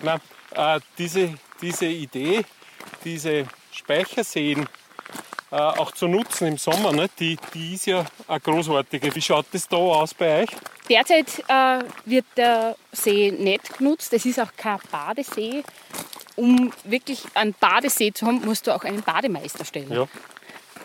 Nein, 0.00 0.20
äh, 0.54 0.80
diese 0.98 1.34
diese 1.60 1.86
Idee, 1.86 2.44
diese 3.04 3.46
Speicherseen 3.72 4.68
äh, 5.50 5.56
auch 5.56 5.92
zu 5.92 6.08
nutzen 6.08 6.46
im 6.48 6.58
Sommer, 6.58 6.92
ne? 6.92 7.08
die, 7.18 7.38
die 7.54 7.74
ist 7.74 7.86
ja 7.86 8.04
eine 8.26 8.40
großartige. 8.40 9.14
Wie 9.14 9.22
schaut 9.22 9.46
das 9.52 9.66
da 9.66 9.76
aus 9.76 10.12
bei 10.14 10.42
euch? 10.42 10.50
Derzeit 10.88 11.44
äh, 11.48 11.84
wird 12.04 12.26
der 12.36 12.76
See 12.92 13.30
nicht 13.30 13.78
genutzt. 13.78 14.12
Es 14.12 14.24
ist 14.26 14.40
auch 14.40 14.52
kein 14.56 14.78
Badesee. 14.90 15.62
Um 16.36 16.72
wirklich 16.84 17.24
einen 17.34 17.54
Badesee 17.54 18.12
zu 18.12 18.26
haben, 18.26 18.44
musst 18.44 18.66
du 18.66 18.74
auch 18.74 18.84
einen 18.84 19.02
Bademeister 19.02 19.64
stellen. 19.64 19.92
Ja, 19.92 20.06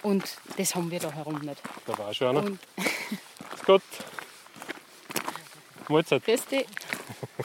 Und 0.01 0.23
das 0.57 0.73
haben 0.75 0.89
wir 0.89 0.99
da 0.99 1.11
herum 1.11 1.39
nicht. 1.39 1.61
da 1.85 1.97
war 1.97 2.13
schon 2.13 2.29
einer. 2.29 2.43
Und 2.45 2.59
Gott. 3.65 3.81
Mahlzeit. 5.89 6.25
dich. 6.25 6.37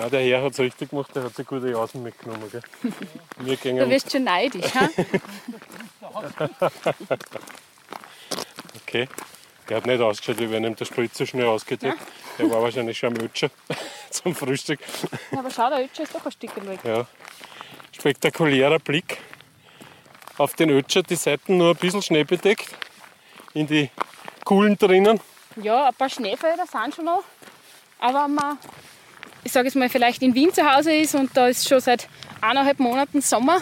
Ja, 0.00 0.08
der 0.08 0.22
Herr 0.22 0.42
hat 0.42 0.52
es 0.54 0.58
richtig 0.58 0.88
gemacht, 0.88 1.14
der 1.14 1.24
hat 1.24 1.34
sich 1.36 1.46
gute 1.46 1.68
Jausen 1.70 2.02
mitgenommen. 2.02 2.50
Gell? 2.50 2.62
Wir 3.36 3.56
Du 3.56 3.62
gehen 3.62 3.90
wirst 3.90 4.10
schon 4.10 4.24
neidisch. 4.24 4.74
Ha? 4.74 4.88
Okay. 8.82 9.08
Der 9.68 9.76
hat 9.76 9.86
nicht 9.86 10.00
ausgeschaut, 10.00 10.38
wie 10.40 10.50
wenn 10.50 10.64
ihm 10.64 10.74
der 10.74 10.84
Spritzer 10.84 11.24
schnell 11.24 11.46
ausgeht. 11.46 11.82
Der 11.82 11.94
war 12.38 12.60
wahrscheinlich 12.60 12.98
schon 12.98 13.16
am 13.16 13.24
Ötscher 13.24 13.50
zum 14.10 14.34
Frühstück. 14.34 14.80
Aber 15.30 15.48
schau, 15.50 15.68
der 15.70 15.84
Ötscher 15.84 16.02
ist 16.02 16.14
doch 16.14 16.24
ein 16.24 16.32
Stück 16.32 16.56
weg. 16.66 16.80
Ja. 16.82 17.06
Spektakulärer 17.92 18.80
Blick 18.80 19.18
auf 20.38 20.54
den 20.54 20.70
Ötscher, 20.70 21.04
die 21.04 21.14
Seiten 21.14 21.58
nur 21.58 21.70
ein 21.70 21.76
bisschen 21.76 22.02
Schnee 22.02 22.24
bedeckt. 22.24 22.74
In 23.54 23.68
die 23.68 23.90
Kuhlen 24.44 24.76
drinnen. 24.76 25.20
Ja, 25.56 25.88
ein 25.88 25.94
paar 25.94 26.08
Schneefelder 26.08 26.66
sind 26.66 26.94
schon 26.96 27.04
noch. 27.04 27.22
Aber 28.00 28.26
man, 28.26 28.58
ich 29.50 29.54
sage 29.54 29.66
jetzt 29.66 29.74
mal, 29.74 29.88
vielleicht 29.88 30.22
in 30.22 30.32
Wien 30.36 30.54
zu 30.54 30.62
Hause 30.64 30.92
ist 30.94 31.16
und 31.16 31.36
da 31.36 31.48
ist 31.48 31.68
schon 31.68 31.80
seit 31.80 32.06
eineinhalb 32.40 32.78
Monaten 32.78 33.20
Sommer, 33.20 33.60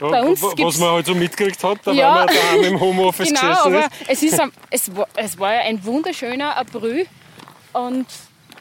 Ja, 0.00 0.08
Bei 0.08 0.22
uns 0.22 0.40
wa- 0.40 0.46
was 0.46 0.54
gibt's- 0.56 0.78
man 0.78 0.90
halt 0.92 1.06
so 1.06 1.14
mitgekriegt 1.16 1.62
hat, 1.64 1.78
da 1.84 1.90
Ja. 1.90 2.14
waren 2.14 2.28
wir 2.28 2.36
daheim 2.40 2.62
im 2.74 2.80
Homeoffice 2.80 3.28
Genau, 3.34 3.40
gesessen. 3.40 3.66
aber 3.66 3.78
ist. 3.86 3.92
es, 4.08 4.22
ist, 4.22 4.40
es, 4.70 4.96
war, 4.96 5.08
es 5.16 5.38
war 5.40 5.52
ja 5.54 5.60
ein 5.62 5.84
wunderschöner 5.84 6.56
April 6.56 7.06
und 7.72 8.06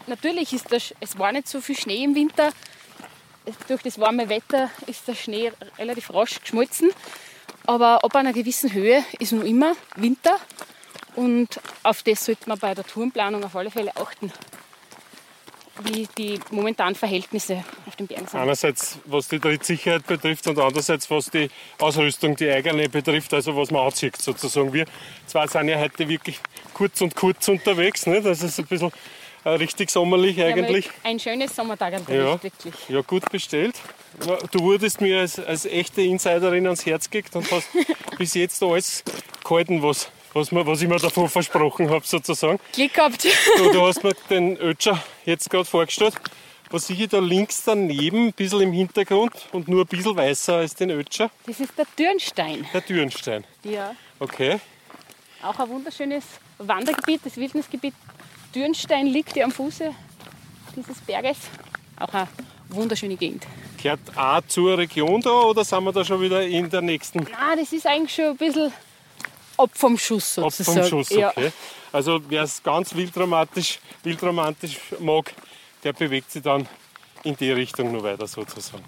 natürlich 0.07 0.53
ist 0.53 0.71
das, 0.73 0.93
es 0.99 1.17
war 1.19 1.31
nicht 1.31 1.47
so 1.47 1.61
viel 1.61 1.77
Schnee 1.77 2.03
im 2.03 2.15
Winter. 2.15 2.49
Durch 3.67 3.83
das 3.83 3.99
warme 3.99 4.27
Wetter 4.27 4.69
ist 4.87 5.07
der 5.07 5.13
Schnee 5.15 5.51
relativ 5.77 6.11
rasch 6.13 6.41
geschmolzen. 6.41 6.89
Aber 7.67 8.03
ab 8.03 8.15
einer 8.15 8.33
gewissen 8.33 8.73
Höhe 8.73 9.03
ist 9.19 9.31
noch 9.33 9.43
immer 9.43 9.73
Winter 9.95 10.35
und 11.15 11.59
auf 11.83 12.01
das 12.03 12.25
sollte 12.25 12.49
man 12.49 12.57
bei 12.57 12.73
der 12.73 12.85
Tourenplanung 12.87 13.43
auf 13.43 13.55
alle 13.55 13.69
Fälle 13.71 13.95
achten, 13.95 14.31
wie 15.83 16.07
die 16.17 16.39
momentanen 16.51 16.95
Verhältnisse 16.95 17.63
auf 17.85 17.95
den 17.95 18.07
Bergen 18.07 18.27
sind. 18.27 18.39
Einerseits 18.39 18.97
was 19.05 19.27
die 19.27 19.39
Trittsicherheit 19.39 20.05
betrifft 20.05 20.47
und 20.47 20.59
andererseits 20.59 21.09
was 21.09 21.29
die 21.29 21.49
Ausrüstung, 21.79 22.35
die 22.35 22.49
eigene 22.49 22.89
betrifft, 22.89 23.33
also 23.33 23.55
was 23.55 23.71
man 23.71 23.85
anzieht 23.85 24.17
sozusagen. 24.17 24.73
Wir 24.73 24.85
zwei 25.27 25.47
sind 25.47 25.69
ja 25.69 25.79
heute 25.79 26.07
wirklich 26.09 26.39
kurz 26.73 27.01
und 27.01 27.15
kurz 27.15 27.47
unterwegs, 27.47 28.05
nicht? 28.05 28.25
das 28.25 28.43
ist 28.43 28.59
ein 28.59 28.65
bisschen 28.65 28.91
äh, 29.45 29.49
richtig 29.51 29.89
sommerlich 29.89 30.41
eigentlich. 30.41 30.89
Ein 31.03 31.19
schönes 31.19 31.55
Sommertag 31.55 31.93
Ja. 32.09 32.15
erwischt, 32.33 32.43
wirklich. 32.43 32.73
Ja, 32.89 33.01
gut 33.01 33.29
bestellt. 33.31 33.75
Du 34.51 34.59
wurdest 34.59 34.99
mir 34.99 35.19
als, 35.21 35.39
als 35.39 35.65
echte 35.65 36.01
Insiderin 36.01 36.65
ans 36.65 36.85
Herz 36.85 37.09
gelegt 37.09 37.35
und 37.37 37.49
hast 37.51 37.67
bis 38.17 38.33
jetzt 38.33 38.61
alles 38.61 39.03
gehalten, 39.47 39.81
was, 39.81 40.09
was, 40.33 40.51
mir, 40.51 40.65
was 40.65 40.81
ich 40.81 40.87
mir 40.87 40.97
davon 40.97 41.29
versprochen 41.29 41.89
habe, 41.89 42.05
sozusagen. 42.05 42.59
Glück 42.73 42.93
gehabt. 42.93 43.25
Du, 43.57 43.71
du 43.71 43.81
hast 43.87 44.03
mir 44.03 44.13
den 44.29 44.57
Ötscher 44.57 45.01
jetzt 45.25 45.49
gerade 45.49 45.65
vorgestellt. 45.65 46.15
Was 46.71 46.85
sehe 46.85 46.95
ich 46.97 47.09
da 47.09 47.17
links 47.17 47.63
daneben, 47.63 48.27
ein 48.27 48.33
bisschen 48.33 48.61
im 48.61 48.73
Hintergrund 48.73 49.33
und 49.51 49.67
nur 49.67 49.85
ein 49.85 49.87
bisschen 49.87 50.15
weißer 50.15 50.57
als 50.57 50.75
den 50.75 50.91
Ötscher? 50.91 51.31
Das 51.47 51.59
ist 51.59 51.75
der 51.77 51.85
Dürnstein. 51.97 52.67
Der 52.71 52.81
Dürnstein. 52.81 53.43
Ja. 53.63 53.95
Okay. 54.19 54.59
Auch 55.41 55.57
ein 55.57 55.69
wunderschönes 55.69 56.25
Wandergebiet, 56.59 57.21
das 57.23 57.37
Wildnisgebiet 57.37 57.93
Dürnstein 58.53 59.07
liegt 59.07 59.33
hier 59.33 59.45
am 59.45 59.51
Fuße 59.51 59.93
dieses 60.75 60.99
Berges. 61.01 61.37
Auch 61.99 62.13
eine 62.13 62.27
wunderschöne 62.69 63.15
Gegend. 63.15 63.45
Gehört 63.81 63.99
auch 64.15 64.41
zur 64.47 64.77
Region 64.77 65.21
da 65.21 65.31
oder 65.31 65.63
sind 65.63 65.83
wir 65.83 65.91
da 65.91 66.03
schon 66.03 66.21
wieder 66.21 66.45
in 66.45 66.69
der 66.69 66.81
nächsten 66.81 67.25
Ah, 67.33 67.55
das 67.55 67.71
ist 67.71 67.87
eigentlich 67.87 68.13
schon 68.13 68.25
ein 68.25 68.37
bisschen 68.37 68.71
ab 69.59 69.71
vom 69.73 69.97
Schuss 69.97 70.37
Ab 70.39 70.45
sozusagen. 70.51 70.79
vom 70.81 70.89
Schuss? 70.89 71.09
Ja. 71.09 71.29
Okay. 71.29 71.51
Also 71.91 72.19
wer 72.29 72.43
es 72.43 72.61
ganz 72.63 72.93
wildromantisch, 72.95 73.79
wildromantisch 74.03 74.77
mag, 74.99 75.33
der 75.83 75.93
bewegt 75.93 76.31
sich 76.31 76.43
dann 76.43 76.67
in 77.23 77.35
die 77.35 77.51
Richtung 77.51 77.91
noch 77.91 78.03
weiter 78.03 78.27
sozusagen. 78.27 78.83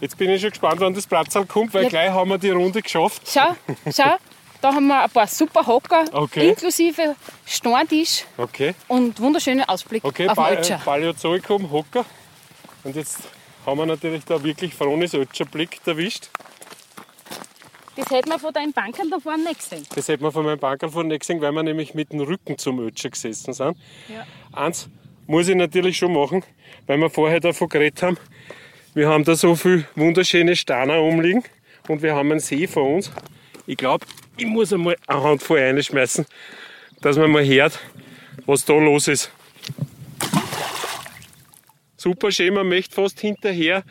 Jetzt 0.00 0.18
bin 0.18 0.28
ich 0.30 0.40
schon 0.40 0.50
gespannt, 0.50 0.80
wann 0.80 0.92
das 0.94 1.06
Platzal 1.06 1.46
kommt, 1.46 1.72
weil 1.72 1.84
Ja. 1.84 1.88
gleich 1.88 2.10
haben 2.10 2.28
wir 2.30 2.38
die 2.38 2.50
Runde 2.50 2.82
geschafft. 2.82 3.22
Schau, 3.32 3.54
schau, 3.94 4.16
da 4.60 4.74
haben 4.74 4.86
wir 4.88 5.02
ein 5.04 5.10
paar 5.10 5.26
super 5.26 5.64
Hocker, 5.66 6.04
Okay. 6.12 6.48
inklusive 6.48 7.14
Steintisch 7.46 8.24
Okay, 8.36 8.74
und 8.88 9.18
wunderschönen 9.20 9.64
Ausblick 9.64 10.04
okay, 10.04 10.28
auf 10.28 10.36
Pal 10.36 10.58
Ötscher. 10.58 10.80
Paläozoikum, 10.84 11.70
Hocker. 11.70 12.04
Und 12.82 12.96
jetzt 12.96 13.18
haben 13.64 13.78
wir 13.78 13.86
natürlich 13.86 14.24
da 14.24 14.42
wirklich 14.42 14.74
Fronis 14.74 15.14
Ötscherblick 15.14 15.80
erwischt. 15.86 16.28
Das 17.96 18.10
hätten 18.10 18.28
wir 18.28 18.38
von 18.38 18.52
deinen 18.52 18.72
Bankern 18.72 19.10
da 19.10 19.20
vorne 19.20 19.44
nicht 19.44 19.60
gesehen. 19.60 19.86
Das 19.94 20.08
hätten 20.08 20.24
wir 20.24 20.32
von 20.32 20.44
meinem 20.44 20.58
Banker 20.58 20.88
vorhin 20.88 21.08
nicht 21.08 21.20
gesehen, 21.20 21.40
weil 21.40 21.52
wir 21.52 21.62
nämlich 21.62 21.94
mit 21.94 22.12
dem 22.12 22.20
Rücken 22.20 22.58
zum 22.58 22.80
Ötscher 22.80 23.10
gesessen 23.10 23.52
sind. 23.52 23.76
Ja. 24.08 24.26
Eins 24.52 24.88
muss 25.26 25.48
ich 25.48 25.54
natürlich 25.54 25.96
schon 25.96 26.12
machen, 26.12 26.42
weil 26.86 26.98
wir 26.98 27.10
vorher 27.10 27.40
davon 27.40 27.68
geredet 27.68 28.02
haben. 28.02 28.18
Wir 28.94 29.08
haben 29.08 29.24
da 29.24 29.34
so 29.34 29.54
viel 29.54 29.86
wunderschöne 29.94 30.56
Steine 30.56 31.00
umliegen 31.00 31.44
und 31.88 32.02
wir 32.02 32.14
haben 32.14 32.30
einen 32.30 32.40
See 32.40 32.66
vor 32.66 32.88
uns. 32.88 33.10
Ich 33.66 33.76
glaube, 33.76 34.06
ich 34.36 34.46
muss 34.46 34.72
einmal 34.72 34.96
eine 35.06 35.22
Handvoll 35.22 35.60
reinschmeißen, 35.60 36.26
dass 37.00 37.16
man 37.16 37.30
mal 37.30 37.44
hört, 37.44 37.78
was 38.46 38.64
da 38.64 38.74
los 38.74 39.08
ist. 39.08 39.30
Super 41.96 42.30
schön, 42.30 42.54
man 42.54 42.68
möchte 42.68 42.94
fast 42.94 43.20
hinterher, 43.20 43.82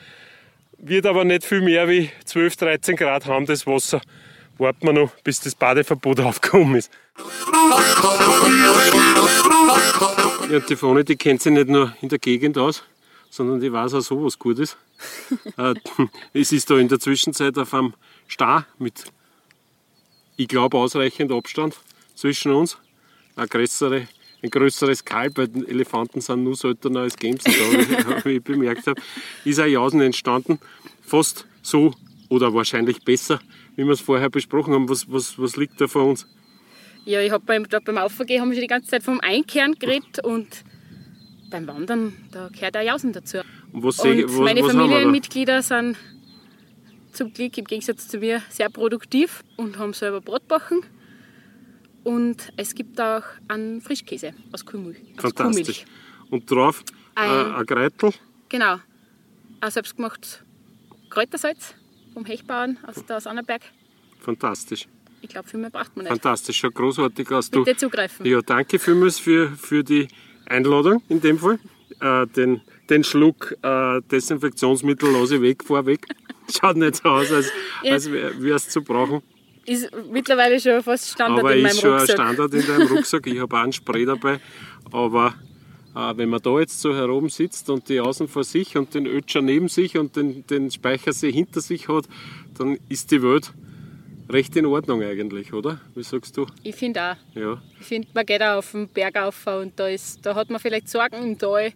wird 0.85 1.05
aber 1.05 1.23
nicht 1.23 1.45
viel 1.45 1.61
mehr 1.61 1.87
wie 1.87 2.09
12, 2.25 2.57
13 2.57 2.95
Grad 2.95 3.25
haben 3.25 3.45
das 3.45 3.65
Wasser. 3.65 4.01
Warten 4.57 4.85
wir 4.85 4.93
noch, 4.93 5.15
bis 5.23 5.39
das 5.39 5.55
Badeverbot 5.55 6.19
aufgekommen 6.19 6.75
ist. 6.75 6.91
Ja, 10.49 10.59
die 10.59 10.75
Fone, 10.75 11.03
die 11.03 11.15
kennt 11.15 11.41
sich 11.41 11.53
nicht 11.53 11.69
nur 11.69 11.95
in 12.01 12.09
der 12.09 12.19
Gegend 12.19 12.57
aus, 12.57 12.83
sondern 13.29 13.59
die 13.59 13.71
weiß 13.71 13.93
auch 13.95 14.01
so, 14.01 14.23
was 14.23 14.37
gut 14.37 14.59
ist. 14.59 14.77
Äh, 15.57 15.73
es 16.33 16.51
ist 16.51 16.69
da 16.69 16.77
in 16.77 16.87
der 16.87 16.99
Zwischenzeit 16.99 17.57
auf 17.57 17.73
einem 17.73 17.93
Star 18.29 18.65
mit, 18.79 19.03
ich 20.37 20.47
glaube, 20.47 20.77
ausreichend 20.77 21.31
Abstand 21.31 21.75
zwischen 22.15 22.53
uns. 22.53 22.77
Eine 23.35 23.47
größere, 23.47 24.07
ein 24.43 24.49
größeres 24.49 25.05
Kalb, 25.05 25.37
weil 25.37 25.47
die 25.47 25.67
Elefanten 25.67 26.21
sind 26.21 26.43
nur 26.43 26.55
seltener 26.55 27.01
als 27.01 27.15
Gamsen 27.15 27.53
da, 27.53 28.25
wie 28.25 28.37
ich 28.37 28.43
bemerkt 28.43 28.85
habe. 28.87 29.01
Ist 29.45 29.59
ein 29.59 29.71
Jausen 29.71 30.01
entstanden, 30.01 30.59
fast 31.01 31.47
so 31.61 31.93
oder 32.29 32.53
wahrscheinlich 32.53 33.03
besser, 33.03 33.39
wie 33.75 33.85
wir 33.85 33.93
es 33.93 34.01
vorher 34.01 34.29
besprochen 34.29 34.73
haben. 34.73 34.89
Was, 34.89 35.11
was, 35.11 35.39
was 35.39 35.55
liegt 35.55 35.79
da 35.79 35.87
vor 35.87 36.05
uns? 36.05 36.27
Ja, 37.05 37.21
ich 37.21 37.31
habe 37.31 37.43
beim, 37.45 37.65
beim 37.85 37.97
Aufgehen 37.97 38.41
haben 38.41 38.49
wir 38.49 38.55
schon 38.55 38.61
die 38.61 38.67
ganze 38.67 38.89
Zeit 38.89 39.03
vom 39.03 39.19
Einkehren 39.21 39.75
geredet 39.75 40.19
und 40.23 40.63
beim 41.49 41.67
Wandern, 41.67 42.13
da 42.31 42.49
gehört 42.49 42.75
auch 42.75 42.81
Jausen 42.81 43.13
dazu. 43.13 43.39
Und 43.71 43.83
was, 43.83 43.99
Und 43.99 44.23
was, 44.23 44.39
meine 44.39 44.61
was? 44.61 44.71
Familienmitglieder 44.71 45.61
sind 45.61 45.97
zum 47.13 47.31
Glück 47.31 47.57
im 47.57 47.65
Gegensatz 47.65 48.07
zu 48.07 48.17
mir 48.17 48.41
sehr 48.49 48.69
produktiv 48.69 49.43
und 49.55 49.77
haben 49.77 49.93
selber 49.93 50.19
Brotbacken. 50.19 50.81
Und 52.03 52.51
es 52.57 52.75
gibt 52.75 52.99
auch 52.99 53.23
einen 53.47 53.81
Frischkäse 53.81 54.33
aus 54.51 54.65
Kuhmilch. 54.65 54.97
Fantastisch. 55.17 55.85
Kuhmilch. 55.85 55.85
Und 56.29 56.49
drauf 56.51 56.83
äh, 57.15 57.19
Ein- 57.21 57.55
ein 57.55 57.65
Greitel. 57.65 58.11
Genau. 58.49 58.79
Ein 59.61 59.71
selbstgemachtes 59.71 60.41
Kräutersalz 61.09 61.75
vom 62.13 62.25
Hechbauern 62.25 62.77
aus 62.85 63.05
der 63.05 63.25
Annaberg. 63.27 63.61
Fantastisch. 64.19 64.87
Ich 65.21 65.29
glaube, 65.29 65.47
viel 65.47 65.59
mehr 65.59 65.69
braucht 65.69 65.95
man 65.95 66.03
nicht. 66.03 66.09
Fantastisch. 66.11 66.57
Schon 66.57 66.73
großartig 66.73 67.31
aus. 67.31 67.49
Du. 67.49 67.63
Bitte 67.63 67.77
zugreifen. 67.77 68.25
Ja, 68.25 68.41
danke 68.41 68.77
vielmals 68.79 69.19
für, 69.19 69.49
für 69.51 69.83
die 69.83 70.07
Einladung 70.45 71.01
in 71.07 71.21
dem 71.21 71.39
Fall. 71.39 71.59
Äh, 72.01 72.27
den, 72.27 72.59
den 72.89 73.03
Schluck 73.05 73.55
äh, 73.61 74.01
Desinfektionsmittel 74.11 75.09
lasse 75.11 75.35
ich 75.35 75.41
weg 75.41 75.63
vorweg. 75.63 76.05
Schaut 76.53 76.75
nicht 76.75 76.97
so 76.97 77.03
aus, 77.09 77.31
als, 77.31 77.49
Ja. 77.83 77.93
als 77.93 78.11
wäre 78.11 78.55
es 78.55 78.67
zu 78.67 78.83
brauchen. 78.83 79.21
Ist 79.65 79.89
mittlerweile 80.11 80.59
schon 80.59 80.83
fast 80.83 81.09
Standard 81.09 81.39
Aber 81.39 81.55
in 81.55 81.65
ist 81.65 81.75
meinem 81.75 81.81
schon 81.81 81.91
ein 81.91 81.99
Rucksack. 81.99 82.15
Standard 82.15 82.53
in 82.53 82.67
deinem 82.67 82.87
Rucksack. 82.95 83.27
Ich 83.27 83.39
habe 83.39 83.55
auch 83.55 83.61
einen 83.61 83.73
Spray 83.73 84.05
dabei. 84.05 84.39
Aber 84.91 85.33
äh, 85.95 86.17
wenn 86.17 86.29
man 86.29 86.41
da 86.41 86.59
jetzt 86.59 86.81
so 86.81 86.93
herum 86.93 87.29
sitzt 87.29 87.69
und 87.69 87.87
die 87.87 87.99
Außen 87.99 88.27
vor 88.27 88.43
sich 88.43 88.77
und 88.77 88.93
den 88.93 89.05
Ötscher 89.07 89.41
neben 89.41 89.69
sich 89.69 89.97
und 89.97 90.15
den, 90.15 90.45
den 90.47 90.69
Speichersee 90.71 91.31
hinter 91.31 91.61
sich 91.61 91.87
hat, 91.87 92.05
dann 92.57 92.77
ist 92.89 93.11
die 93.11 93.21
Welt 93.23 93.53
recht 94.29 94.55
in 94.55 94.65
Ordnung 94.65 95.01
eigentlich, 95.01 95.53
oder? 95.53 95.79
Wie 95.95 96.03
sagst 96.03 96.35
du? 96.37 96.45
Ich 96.63 96.75
finde 96.75 97.01
auch. 97.01 97.37
Ja. 97.37 97.61
Ich 97.79 97.85
finde, 97.85 98.07
man 98.13 98.25
geht 98.25 98.41
auch 98.41 98.57
auf 98.57 98.71
den 98.71 98.87
Berg 98.87 99.17
auf 99.17 99.47
und 99.47 99.77
da, 99.79 99.87
ist, 99.87 100.25
da 100.25 100.35
hat 100.35 100.49
man 100.49 100.59
vielleicht 100.59 100.89
Sorgen 100.89 101.23
im 101.23 101.37
Tal, 101.37 101.71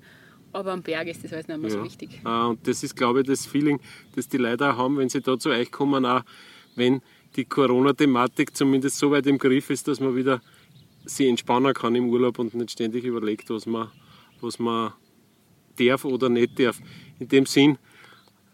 Aber 0.54 0.72
am 0.72 0.82
Berg 0.82 1.08
ist 1.08 1.24
das 1.24 1.34
alles 1.34 1.48
nicht 1.48 1.60
mehr 1.60 1.70
so 1.70 1.84
wichtig. 1.84 2.20
Ah, 2.24 2.48
und 2.48 2.66
das 2.68 2.84
ist, 2.84 2.96
glaube 2.96 3.22
ich, 3.22 3.28
das 3.28 3.46
Feeling, 3.46 3.80
das 4.16 4.28
die 4.28 4.38
Leute 4.38 4.72
auch 4.72 4.78
haben, 4.78 4.98
wenn 4.98 5.10
sie 5.10 5.22
da 5.22 5.38
zu 5.38 5.50
euch 5.50 5.72
kommen, 5.72 6.06
auch 6.06 6.22
wenn 6.76 7.02
die 7.36 7.46
Corona-Thematik 7.46 8.56
zumindest 8.56 8.98
so 8.98 9.12
weit 9.12 9.28
im 9.28 9.38
Griff 9.38 9.70
ist, 9.70 9.88
dass 9.88 10.00
man 10.00 10.16
wieder 10.16 10.42
sich 11.06 11.28
entspannen 11.28 11.74
kann 11.74 11.96
im 11.96 12.10
Urlaub 12.10 12.40
und 12.40 12.54
nicht 12.54 12.72
ständig 12.72 13.04
überlegt, 13.04 13.50
was 13.50 13.66
man, 13.66 13.90
was 14.42 14.60
man 14.60 14.94
darf 15.80 16.06
oder 16.06 16.30
nicht 16.30 16.60
darf. 16.60 16.80
In 17.20 17.28
dem 17.28 17.46
Sinn, 17.46 17.78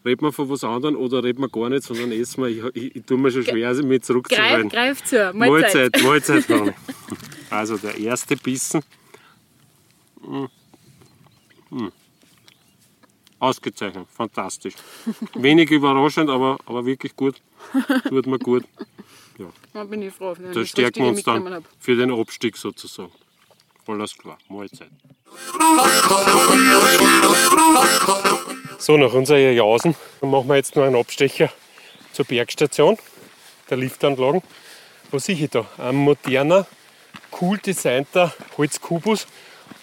redet 0.05 0.21
man 0.21 0.31
von 0.31 0.49
was 0.49 0.63
anderem 0.63 0.95
oder 0.95 1.23
redet 1.23 1.39
man 1.39 1.49
gar 1.49 1.69
nicht, 1.69 1.83
sondern 1.83 2.11
essen 2.11 2.43
wir. 2.43 2.49
Ich, 2.49 2.75
ich, 2.75 2.95
ich 2.95 3.05
tue 3.05 3.17
mir 3.17 3.31
schon 3.31 3.43
schwer, 3.43 3.73
mich 3.83 4.03
zurückzuhalten. 4.03 4.69
Greif, 4.69 4.99
greif 4.99 5.03
zu, 5.03 5.33
Mahlzeit. 5.33 6.01
Mahlzeit, 6.03 6.49
Mahlzeit 6.49 6.75
Also 7.49 7.77
der 7.77 7.97
erste 7.97 8.35
Bissen. 8.35 8.81
Ausgezeichnet, 13.43 14.07
fantastisch. 14.09 14.75
Wenig 15.33 15.69
überraschend, 15.69 16.29
aber, 16.29 16.57
aber 16.65 16.85
wirklich 16.85 17.13
gut. 17.13 17.41
Tut 18.07 18.25
mir 18.25 18.39
gut. 18.39 18.63
Ja. 19.37 19.47
Da 19.73 19.83
bin 19.83 20.01
ich 20.01 20.13
froh. 20.13 20.33
Da 20.53 20.65
stärken 20.65 21.03
wir 21.03 21.09
uns 21.09 21.23
dann 21.23 21.65
für 21.77 21.97
den 21.97 22.13
Abstieg 22.13 22.55
sozusagen. 22.55 23.11
Alles 23.85 24.17
klar, 24.17 24.37
Mahlzeit. 24.47 24.87
So, 28.77 28.95
nach 28.95 29.11
unserer 29.11 29.51
Jausen 29.51 29.93
machen 30.21 30.47
wir 30.47 30.55
jetzt 30.55 30.77
noch 30.77 30.83
einen 30.83 30.95
Abstecher 30.95 31.51
zur 32.13 32.23
Bergstation 32.23 32.97
der 33.69 33.75
Liftanlagen. 33.75 34.41
Was 35.11 35.25
sehe 35.25 35.35
ich 35.35 35.49
da? 35.49 35.65
Ein 35.77 35.95
moderner, 35.95 36.65
cool 37.41 37.57
designter 37.57 38.33
Holzkubus. 38.57 39.27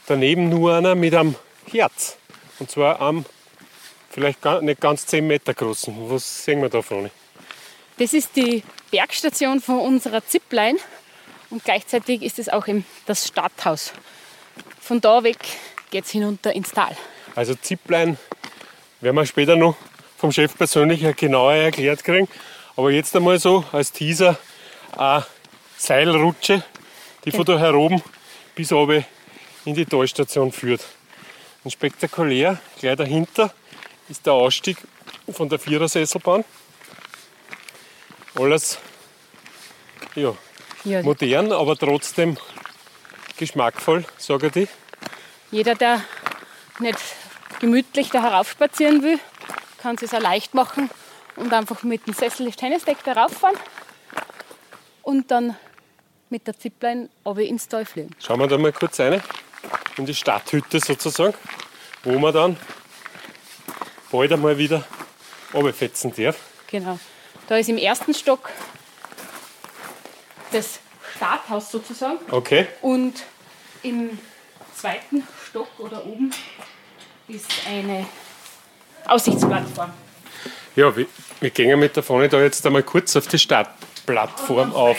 Daneben 0.06 0.48
nur 0.48 0.74
einer 0.74 0.94
mit 0.94 1.14
einem 1.14 1.34
Herz. 1.70 2.16
Und 2.58 2.70
zwar 2.70 3.00
am 3.02 3.26
vielleicht 4.10 4.44
nicht 4.62 4.80
ganz 4.80 5.06
10 5.06 5.26
Meter 5.26 5.54
großen. 5.54 5.94
Was 6.10 6.44
sehen 6.44 6.60
wir 6.60 6.68
da 6.68 6.82
vorne? 6.82 7.10
Das 7.98 8.12
ist 8.12 8.36
die 8.36 8.62
Bergstation 8.90 9.60
von 9.60 9.78
unserer 9.80 10.26
Zipline 10.26 10.78
und 11.50 11.64
gleichzeitig 11.64 12.22
ist 12.22 12.38
es 12.38 12.48
auch 12.48 12.66
das 13.06 13.28
Stadthaus. 13.28 13.92
Von 14.80 15.00
da 15.00 15.22
weg 15.22 15.38
geht 15.90 16.04
es 16.04 16.10
hinunter 16.10 16.52
ins 16.52 16.72
Tal. 16.72 16.96
Also 17.34 17.54
Zipline 17.54 18.16
werden 19.00 19.16
wir 19.16 19.26
später 19.26 19.56
noch 19.56 19.76
vom 20.16 20.32
Chef 20.32 20.56
persönlich 20.56 21.04
genauer 21.16 21.54
erklärt 21.54 22.04
kriegen. 22.04 22.28
Aber 22.76 22.90
jetzt 22.90 23.14
einmal 23.16 23.38
so 23.38 23.64
als 23.72 23.92
Teaser 23.92 24.38
eine 24.96 25.24
Seilrutsche, 25.76 26.62
die 27.24 27.30
von 27.30 27.44
da 27.44 27.58
her 27.58 27.74
oben 27.74 28.02
bis 28.54 28.72
oben 28.72 29.04
in 29.64 29.74
die 29.74 29.84
Talstation 29.84 30.52
führt. 30.52 30.84
Und 31.64 31.70
spektakulär, 31.70 32.58
gleich 32.78 32.96
dahinter 32.96 33.52
ist 34.10 34.26
der 34.26 34.32
Ausstieg 34.32 34.76
von 35.32 35.48
der 35.48 35.58
Vierersesselbahn. 35.58 36.44
Alles 38.34 38.78
ja, 40.14 40.34
ja. 40.84 41.02
modern, 41.02 41.52
aber 41.52 41.76
trotzdem 41.76 42.36
geschmackvoll, 43.36 44.04
sage 44.18 44.50
ich. 44.54 44.68
Jeder, 45.50 45.74
der 45.74 46.02
nicht 46.80 46.98
gemütlich 47.60 48.10
da 48.10 48.22
heraufspazieren 48.22 49.02
will, 49.02 49.18
kann 49.78 49.96
es 50.00 50.12
auch 50.12 50.20
leicht 50.20 50.54
machen 50.54 50.90
und 51.36 51.52
einfach 51.52 51.82
mit 51.82 52.06
dem 52.06 52.14
Sessel 52.14 52.50
Tennisdeck 52.52 52.98
da 53.04 53.12
rauffahren 53.12 53.56
und 55.02 55.30
dann 55.30 55.56
mit 56.28 56.46
der 56.46 56.58
Zipline 56.58 57.08
aber 57.24 57.42
ins 57.42 57.68
Tal 57.68 57.84
fliegen. 57.84 58.14
Schauen 58.18 58.40
wir 58.40 58.46
da 58.46 58.58
mal 58.58 58.72
kurz 58.72 59.00
rein 59.00 59.22
in 59.96 60.06
die 60.06 60.14
Stadthütte 60.14 60.80
sozusagen, 60.80 61.34
wo 62.04 62.18
man 62.18 62.32
dann 62.32 62.56
bald 64.10 64.32
einmal 64.32 64.58
wieder 64.58 64.84
runterfetzen 65.52 66.12
darf. 66.16 66.36
Genau. 66.66 66.98
Da 67.48 67.56
ist 67.56 67.68
im 67.68 67.78
ersten 67.78 68.14
Stock 68.14 68.50
das 70.52 70.80
Starthaus 71.16 71.70
sozusagen. 71.70 72.18
Okay. 72.30 72.66
Und 72.80 73.24
im 73.82 74.18
zweiten 74.74 75.26
Stock 75.48 75.68
oder 75.78 76.06
oben 76.06 76.32
ist 77.28 77.46
eine 77.68 78.06
Aussichtsplattform. 79.06 79.92
Ja, 80.76 80.96
wir, 80.96 81.06
wir 81.40 81.50
gehen 81.50 81.78
mit 81.78 81.96
der 81.96 82.02
Fahne 82.02 82.28
da 82.28 82.40
jetzt 82.40 82.64
einmal 82.66 82.82
kurz 82.82 83.16
auf 83.16 83.26
die 83.26 83.38
Startplattform 83.38 84.72
auf. 84.72 84.96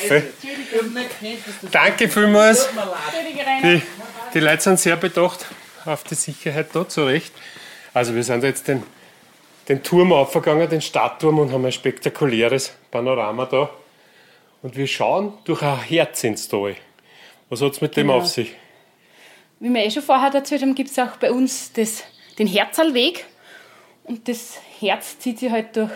Danke 1.71 2.09
vielmals. 2.09 2.69
Die, 3.63 3.81
die 4.33 4.39
Leute 4.39 4.61
sind 4.61 4.79
sehr 4.79 4.97
bedacht 4.97 5.45
auf 5.85 6.03
die 6.03 6.15
Sicherheit 6.15 6.69
da, 6.73 6.87
zu 6.87 7.05
Recht. 7.05 7.33
Also 7.93 8.15
wir 8.15 8.23
sind 8.23 8.43
jetzt 8.43 8.67
den, 8.67 8.83
den 9.67 9.83
Turm 9.83 10.11
aufgegangen, 10.11 10.69
den 10.69 10.81
Stadtturm 10.81 11.39
und 11.39 11.51
haben 11.51 11.65
ein 11.65 11.71
spektakuläres 11.71 12.73
Panorama 12.89 13.45
da. 13.45 13.69
Und 14.61 14.75
wir 14.75 14.87
schauen 14.87 15.33
durch 15.43 15.61
ein 15.61 15.79
Herz 15.79 16.23
ins 16.23 16.47
Tal. 16.47 16.75
Was 17.49 17.61
hat 17.61 17.73
es 17.73 17.81
mit 17.81 17.95
genau. 17.95 18.13
dem 18.13 18.21
auf 18.21 18.27
sich? 18.27 18.55
Wie 19.59 19.69
wir 19.69 19.83
eh 19.83 19.91
schon 19.91 20.03
vorher 20.03 20.33
erzählt 20.33 20.61
haben, 20.61 20.75
gibt 20.75 20.89
es 20.89 20.99
auch 20.99 21.17
bei 21.17 21.31
uns 21.31 21.73
das, 21.73 22.03
den 22.39 22.47
Herzalweg. 22.47 23.25
Und 24.03 24.27
das 24.27 24.59
Herz 24.79 25.19
zieht 25.19 25.39
sich 25.39 25.51
halt 25.51 25.75
durch 25.75 25.91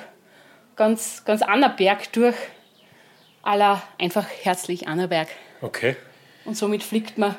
ganz, 0.75 1.23
ganz 1.25 1.41
Annaberg 1.41 2.11
durch. 2.13 2.35
Aller 3.41 3.81
einfach 3.99 4.25
herzlich 4.41 4.87
Annaberg. 4.87 5.27
Okay. 5.61 5.95
Und 6.45 6.55
somit 6.55 6.83
fliegt 6.83 7.17
man 7.17 7.35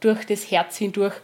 durch 0.00 0.24
das 0.24 0.50
Herz 0.50 0.76
hindurch 0.76 1.14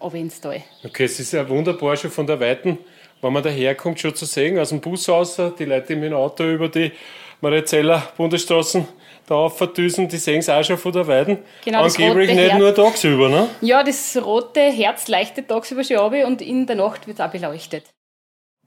aber 0.00 0.14
ins 0.16 0.40
Tal. 0.40 0.62
Okay, 0.82 1.04
es 1.04 1.20
ist 1.20 1.32
ja 1.32 1.48
wunderbar 1.48 1.96
schon 1.96 2.10
von 2.10 2.26
der 2.26 2.40
Weiten, 2.40 2.78
wenn 3.22 3.32
man 3.32 3.42
daherkommt, 3.42 4.00
schon 4.00 4.14
zu 4.14 4.24
sehen, 4.24 4.58
aus 4.58 4.70
dem 4.70 4.80
Bus 4.80 5.08
raus, 5.08 5.40
die 5.58 5.64
Leute 5.64 5.96
mit 5.96 6.10
dem 6.10 6.14
Auto 6.14 6.44
über 6.44 6.68
die 6.68 6.92
Mariazeller 7.40 8.12
Bundesstraßen 8.16 8.86
da 9.26 9.34
aufverdüsen, 9.36 10.08
die 10.08 10.16
sehen 10.16 10.40
es 10.40 10.48
auch 10.48 10.62
schon 10.64 10.76
von 10.76 10.92
der 10.92 11.06
Weiden. 11.06 11.38
Genau, 11.64 11.82
Angeblich 11.84 12.30
nicht 12.30 12.50
Herz. 12.50 12.58
nur 12.58 12.74
tagsüber, 12.74 13.28
ne? 13.28 13.48
Ja, 13.60 13.82
das 13.82 14.16
rote 14.22 14.60
Herz 14.60 15.08
leuchtet 15.08 15.48
tagsüber 15.48 15.84
schon 15.84 15.96
ab 15.98 16.12
und 16.26 16.42
in 16.42 16.66
der 16.66 16.76
Nacht 16.76 17.06
wird 17.06 17.18
es 17.18 17.24
auch 17.24 17.30
beleuchtet. 17.30 17.84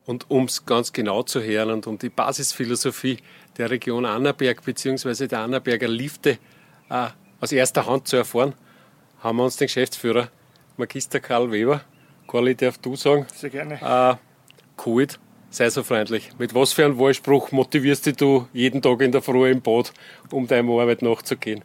Und 0.06 0.30
um 0.30 0.45
es 0.45 0.66
ganz 0.66 0.91
genau 0.91 1.24
zu 1.24 1.41
hören 1.41 1.72
und 1.72 1.88
um 1.88 1.97
die 1.97 2.10
Basisphilosophie 2.10 3.18
der 3.58 3.70
Region 3.70 4.06
Annaberg 4.06 4.64
bzw. 4.64 5.28
der 5.28 5.39
Annaberger 5.39 5.88
Lifte 5.88 6.38
äh, 6.89 7.08
aus 7.39 7.51
erster 7.51 7.86
Hand 7.86 8.08
zu 8.08 8.18
erfahren, 8.18 8.54
haben 9.20 9.38
wir 9.38 9.43
uns 9.43 9.58
den 9.58 9.68
Geschäftsführer 9.68 10.30
Magister 10.78 11.20
Karl 11.20 11.51
Weber, 11.51 11.82
Karl, 12.28 12.56
darf 12.56 12.78
du 12.80 12.95
sagen, 12.95 13.28
Sehr 13.34 13.49
gerne. 13.49 13.76
Äh, 13.76 14.16
geholt 14.84 15.20
sei 15.54 15.70
so 15.70 15.84
freundlich. 15.84 16.32
Mit 16.40 16.56
was 16.56 16.74
für 16.74 16.84
einem 16.84 16.98
Wahlspruch 16.98 17.52
motivierst 17.52 18.08
dich 18.08 18.16
du 18.16 18.48
jeden 18.54 18.82
Tag 18.82 19.02
in 19.02 19.12
der 19.12 19.22
Früh 19.22 19.52
im 19.52 19.62
Bad, 19.62 19.94
um 20.32 20.48
deiner 20.48 20.72
Arbeit 20.72 21.02
nachzugehen? 21.04 21.64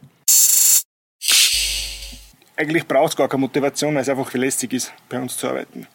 Eigentlich 2.55 2.87
braucht 2.87 3.11
es 3.11 3.15
gar 3.15 3.27
keine 3.27 3.41
Motivation, 3.41 3.95
weil 3.95 4.01
es 4.01 4.09
einfach 4.09 4.33
lästig 4.33 4.73
ist, 4.73 4.93
bei 5.07 5.19
uns 5.19 5.37
zu 5.37 5.47
arbeiten. 5.47 5.87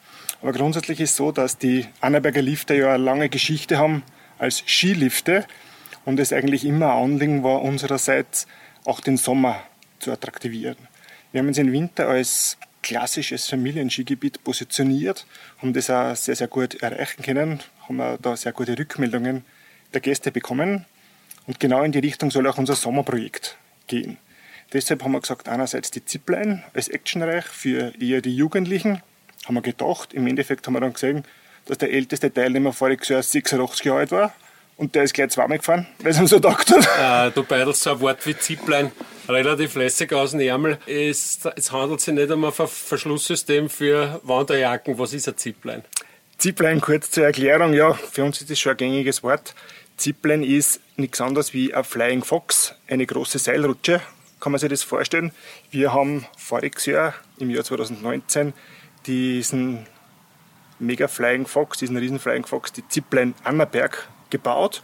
Aber 0.42 0.52
grundsätzlich 0.52 1.00
ist 1.00 1.10
es 1.10 1.16
so, 1.16 1.30
dass 1.30 1.56
die 1.56 1.86
Annaberger 2.00 2.42
Lifte 2.42 2.74
ja 2.74 2.94
eine 2.94 3.04
lange 3.04 3.28
Geschichte 3.28 3.78
haben 3.78 4.02
als 4.38 4.64
Skilifte 4.66 5.46
und 6.04 6.18
es 6.18 6.32
eigentlich 6.32 6.64
immer 6.64 6.94
ein 6.94 7.04
Anliegen 7.04 7.44
war, 7.44 7.62
unsererseits 7.62 8.46
auch 8.84 9.00
den 9.00 9.16
Sommer 9.16 9.62
zu 10.00 10.10
attraktivieren. 10.10 10.76
Wir 11.32 11.40
haben 11.40 11.48
uns 11.48 11.58
im 11.58 11.72
Winter 11.72 12.08
als 12.08 12.58
klassisches 12.84 13.48
Familienskigebiet 13.48 14.44
positioniert, 14.44 15.26
haben 15.60 15.72
das 15.72 15.88
auch 15.88 16.14
sehr, 16.14 16.36
sehr 16.36 16.48
gut 16.48 16.82
erreichen 16.82 17.22
können, 17.22 17.60
haben 17.88 18.18
da 18.20 18.36
sehr 18.36 18.52
gute 18.52 18.78
Rückmeldungen 18.78 19.42
der 19.94 20.02
Gäste 20.02 20.30
bekommen. 20.30 20.84
Und 21.46 21.58
genau 21.60 21.82
in 21.82 21.92
die 21.92 22.00
Richtung 22.00 22.30
soll 22.30 22.46
auch 22.46 22.58
unser 22.58 22.74
Sommerprojekt 22.74 23.56
gehen. 23.86 24.18
Deshalb 24.74 25.02
haben 25.02 25.12
wir 25.12 25.20
gesagt, 25.22 25.48
einerseits 25.48 25.90
die 25.92 26.04
Zipline 26.04 26.62
als 26.74 26.88
actionreich 26.88 27.46
für 27.46 27.94
eher 27.98 28.20
die 28.20 28.36
Jugendlichen, 28.36 29.02
haben 29.46 29.54
wir 29.54 29.62
gedacht. 29.62 30.12
Im 30.12 30.26
Endeffekt 30.26 30.66
haben 30.66 30.74
wir 30.74 30.80
dann 30.80 30.92
gesehen, 30.92 31.24
dass 31.64 31.78
der 31.78 31.90
älteste 31.90 32.32
Teilnehmer 32.32 32.74
voriges 32.74 33.08
Jahr 33.08 33.22
86 33.22 33.86
Jahre 33.86 34.00
alt 34.00 34.10
war. 34.10 34.34
Und 34.76 34.94
der 34.94 35.04
ist 35.04 35.14
gleich 35.14 35.30
zweimal 35.30 35.58
gefahren, 35.58 35.86
weil 36.00 36.10
es 36.10 36.18
ihm 36.18 36.26
so 36.26 36.36
gedacht 36.36 36.70
hat. 36.70 37.30
Äh, 37.30 37.32
du 37.34 37.44
beidelst 37.44 37.82
so 37.82 37.92
ein 37.92 38.00
Wort 38.00 38.26
wie 38.26 38.36
Zipline 38.36 38.90
relativ 39.28 39.74
lässig 39.74 40.12
aus 40.12 40.32
dem 40.32 40.40
Ärmel. 40.40 40.78
Es, 40.86 41.38
es 41.56 41.72
handelt 41.72 42.00
sich 42.00 42.14
nicht 42.14 42.30
um 42.30 42.44
ein 42.44 42.52
Verschlusssystem 42.52 43.68
für 43.68 44.20
Wanderjacken. 44.22 44.98
Was 44.98 45.12
ist 45.12 45.28
ein 45.28 45.36
Zipline? 45.36 45.82
Zipline, 46.38 46.80
kurz 46.80 47.10
zur 47.10 47.24
Erklärung, 47.24 47.72
ja, 47.74 47.94
für 47.94 48.24
uns 48.24 48.40
ist 48.40 48.50
das 48.50 48.58
schon 48.58 48.72
ein 48.72 48.76
gängiges 48.76 49.22
Wort. 49.22 49.54
Zipline 49.96 50.44
ist 50.44 50.80
nichts 50.96 51.20
anderes 51.20 51.54
wie 51.54 51.72
ein 51.72 51.84
Flying 51.84 52.24
Fox, 52.24 52.74
eine 52.88 53.06
große 53.06 53.38
Seilrutsche, 53.38 54.00
kann 54.40 54.52
man 54.52 54.58
sich 54.58 54.68
das 54.68 54.82
vorstellen. 54.82 55.32
Wir 55.70 55.92
haben 55.92 56.26
voriges 56.36 56.86
Jahr, 56.86 57.14
im 57.38 57.50
Jahr 57.50 57.64
2019, 57.64 58.52
diesen 59.06 59.86
Mega 60.80 61.06
Flying 61.06 61.46
Fox, 61.46 61.78
diesen 61.78 61.96
riesen 61.96 62.18
Flying 62.18 62.44
Fox, 62.44 62.72
die 62.72 62.86
Zipline 62.88 63.34
Annaberg 63.44 64.08
gebaut 64.30 64.82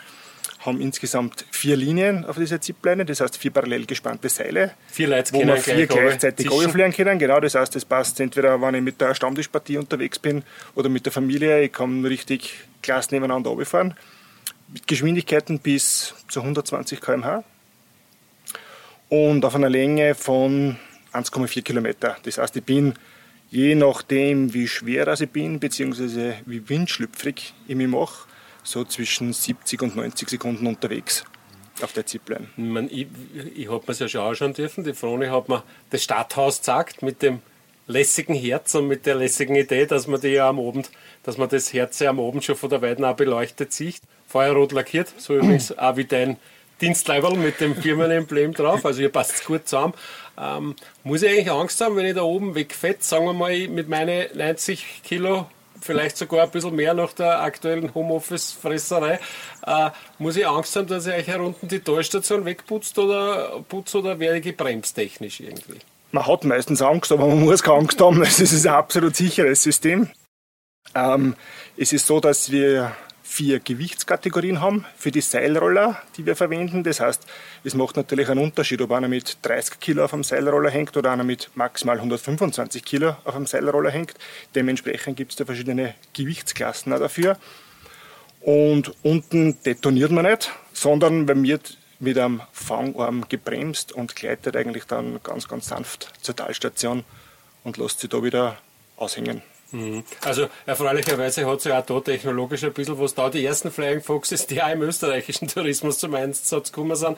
haben 0.60 0.80
insgesamt 0.80 1.44
vier 1.50 1.76
Linien 1.76 2.24
auf 2.24 2.36
dieser 2.36 2.60
Zipline, 2.60 3.04
das 3.04 3.20
heißt 3.20 3.36
vier 3.36 3.50
parallel 3.50 3.86
gespannte 3.86 4.28
Seile, 4.28 4.72
Vier 4.90 5.08
Leute 5.08 5.32
wo 5.32 5.40
wir 5.40 5.56
vier 5.56 5.86
gleich 5.86 5.88
gleichzeitig 5.88 6.50
runterfliegen 6.50 6.92
können. 6.92 7.18
Genau, 7.18 7.40
das 7.40 7.54
heißt, 7.54 7.74
das 7.74 7.84
passt 7.84 8.20
entweder, 8.20 8.60
wenn 8.60 8.74
ich 8.74 8.82
mit 8.82 9.00
der 9.00 9.14
Stammtischpartie 9.14 9.78
unterwegs 9.78 10.18
bin 10.18 10.42
oder 10.74 10.88
mit 10.88 11.06
der 11.06 11.12
Familie. 11.12 11.62
Ich 11.62 11.72
kann 11.72 12.04
richtig 12.04 12.60
klasse 12.82 13.14
nebeneinander 13.14 13.50
runterfahren. 13.50 13.94
Mit 14.68 14.86
Geschwindigkeiten 14.86 15.58
bis 15.58 16.14
zu 16.28 16.40
120 16.40 17.00
km/h 17.00 17.42
und 19.08 19.44
auf 19.44 19.54
einer 19.54 19.70
Länge 19.70 20.14
von 20.14 20.76
1,4 21.12 21.62
Kilometer. 21.62 22.16
Das 22.22 22.38
heißt, 22.38 22.56
ich 22.56 22.64
bin 22.64 22.94
je 23.50 23.74
nachdem, 23.74 24.54
wie 24.54 24.68
schwer 24.68 25.06
das 25.06 25.20
ich 25.20 25.30
bin, 25.30 25.58
beziehungsweise 25.58 26.36
wie 26.46 26.68
windschlüpfrig 26.68 27.54
ich 27.66 27.76
mich 27.76 27.88
mache, 27.88 28.28
so 28.62 28.84
zwischen 28.84 29.32
70 29.32 29.82
und 29.82 29.96
90 29.96 30.28
Sekunden 30.28 30.66
unterwegs 30.66 31.24
auf 31.82 31.92
der 31.92 32.06
Zipline. 32.06 32.48
Ich, 32.56 32.64
mein, 32.64 32.88
ich, 32.90 33.06
ich 33.54 33.70
habe 33.70 33.82
mir 33.86 33.94
ja 33.94 34.08
schon 34.08 34.20
anschauen 34.20 34.52
dürfen. 34.52 34.84
Die 34.84 34.92
Frone 34.92 35.30
hat 35.30 35.48
mir 35.48 35.62
das 35.90 36.02
Stadthaus 36.02 36.58
gezeigt 36.58 37.02
mit 37.02 37.22
dem 37.22 37.40
lässigen 37.86 38.34
Herz 38.34 38.74
und 38.74 38.86
mit 38.86 39.06
der 39.06 39.16
lässigen 39.16 39.56
Idee, 39.56 39.86
dass 39.86 40.06
man 40.06 40.20
die 40.20 40.28
ja 40.28 40.48
am 40.48 40.60
Abend, 40.60 40.90
dass 41.22 41.38
man 41.38 41.48
das 41.48 41.72
Herz 41.72 41.98
ja 41.98 42.10
am 42.10 42.20
Abend 42.20 42.44
schon 42.44 42.56
von 42.56 42.70
der 42.70 42.82
Weiden 42.82 43.04
auch 43.04 43.16
beleuchtet 43.16 43.72
sieht. 43.72 44.00
Feuerrot 44.26 44.72
lackiert, 44.72 45.12
so 45.16 45.36
übrigens 45.36 45.72
auch 45.78 45.96
wie 45.96 46.04
dein 46.04 46.36
Dienstleiberl 46.80 47.36
mit 47.36 47.60
dem 47.60 47.74
Firmenemblem 47.76 48.54
drauf. 48.54 48.86
Also 48.86 49.00
hier 49.00 49.10
passt 49.10 49.34
es 49.34 49.44
gut 49.44 49.68
zusammen. 49.68 49.94
Ähm, 50.38 50.76
muss 51.04 51.22
ich 51.22 51.30
eigentlich 51.30 51.50
Angst 51.50 51.80
haben, 51.80 51.96
wenn 51.96 52.06
ich 52.06 52.14
da 52.14 52.22
oben 52.22 52.54
wegfett, 52.54 53.02
sagen 53.02 53.26
wir 53.26 53.34
mal 53.34 53.68
mit 53.68 53.88
meinen 53.88 54.26
90 54.34 55.02
Kilo 55.02 55.46
vielleicht 55.80 56.16
sogar 56.16 56.44
ein 56.44 56.50
bisschen 56.50 56.74
mehr 56.74 56.94
nach 56.94 57.12
der 57.12 57.40
aktuellen 57.40 57.94
Homeoffice-Fresserei. 57.94 59.20
Äh, 59.66 59.90
muss 60.18 60.36
ich 60.36 60.46
Angst 60.46 60.76
haben, 60.76 60.86
dass 60.86 61.06
ich 61.06 61.14
euch 61.14 61.24
hier 61.24 61.40
unten 61.40 61.68
die 61.68 61.80
Talstation 61.80 62.44
wegputzt 62.44 62.98
oder 62.98 63.62
putzt 63.68 63.94
oder 63.94 64.18
werde 64.18 64.38
ich 64.38 64.44
gebremst 64.44 64.94
technisch 64.94 65.40
irgendwie? 65.40 65.78
Man 66.12 66.26
hat 66.26 66.44
meistens 66.44 66.82
Angst, 66.82 67.12
aber 67.12 67.26
man 67.26 67.40
muss 67.40 67.62
keine 67.62 67.78
Angst 67.78 68.00
haben. 68.00 68.22
Es 68.22 68.40
ist 68.40 68.66
ein 68.66 68.74
absolut 68.74 69.14
sicheres 69.14 69.62
System. 69.62 70.10
Ähm, 70.94 71.36
es 71.76 71.92
ist 71.92 72.06
so, 72.06 72.20
dass 72.20 72.50
wir 72.50 72.92
vier 73.22 73.60
Gewichtskategorien 73.60 74.60
haben 74.60 74.84
für 74.96 75.10
die 75.10 75.20
Seilroller, 75.20 76.00
die 76.16 76.26
wir 76.26 76.36
verwenden. 76.36 76.82
Das 76.84 77.00
heißt, 77.00 77.26
es 77.64 77.74
macht 77.74 77.96
natürlich 77.96 78.28
einen 78.28 78.42
Unterschied, 78.42 78.80
ob 78.82 78.92
einer 78.92 79.08
mit 79.08 79.38
30 79.42 79.80
Kilo 79.80 80.04
auf 80.04 80.10
dem 80.10 80.24
Seilroller 80.24 80.70
hängt 80.70 80.96
oder 80.96 81.12
einer 81.12 81.24
mit 81.24 81.50
maximal 81.54 81.96
125 81.96 82.84
Kilo 82.84 83.16
auf 83.24 83.34
dem 83.34 83.46
Seilroller 83.46 83.90
hängt. 83.90 84.14
Dementsprechend 84.54 85.16
gibt 85.16 85.32
es 85.32 85.36
da 85.36 85.44
verschiedene 85.44 85.94
Gewichtsklassen 86.12 86.92
auch 86.92 86.98
dafür. 86.98 87.38
Und 88.40 88.94
unten 89.02 89.62
detoniert 89.64 90.10
man 90.10 90.24
nicht, 90.24 90.50
sondern 90.72 91.26
man 91.26 91.42
wird 91.42 91.76
mit 91.98 92.18
einem 92.18 92.40
Fangarm 92.52 93.28
gebremst 93.28 93.92
und 93.92 94.16
gleitet 94.16 94.56
eigentlich 94.56 94.84
dann 94.84 95.20
ganz, 95.22 95.46
ganz 95.46 95.68
sanft 95.68 96.12
zur 96.22 96.34
Talstation 96.34 97.04
und 97.62 97.76
lässt 97.76 98.00
sich 98.00 98.08
da 98.10 98.22
wieder 98.22 98.56
aushängen. 98.96 99.42
Also 100.24 100.48
erfreulicherweise 100.66 101.46
hat 101.46 101.60
sich 101.60 101.72
auch 101.72 101.84
da 101.84 102.00
technologisch 102.00 102.64
ein 102.64 102.72
bisschen 102.72 102.98
was 102.98 103.14
da. 103.14 103.30
Die 103.30 103.44
ersten 103.44 103.70
Flying 103.70 104.00
Foxes, 104.00 104.46
die 104.46 104.60
auch 104.60 104.70
im 104.70 104.82
österreichischen 104.82 105.48
Tourismus 105.48 105.98
zum 105.98 106.14
Einsatz 106.14 106.72
gekommen 106.72 106.96
sind, 106.96 107.16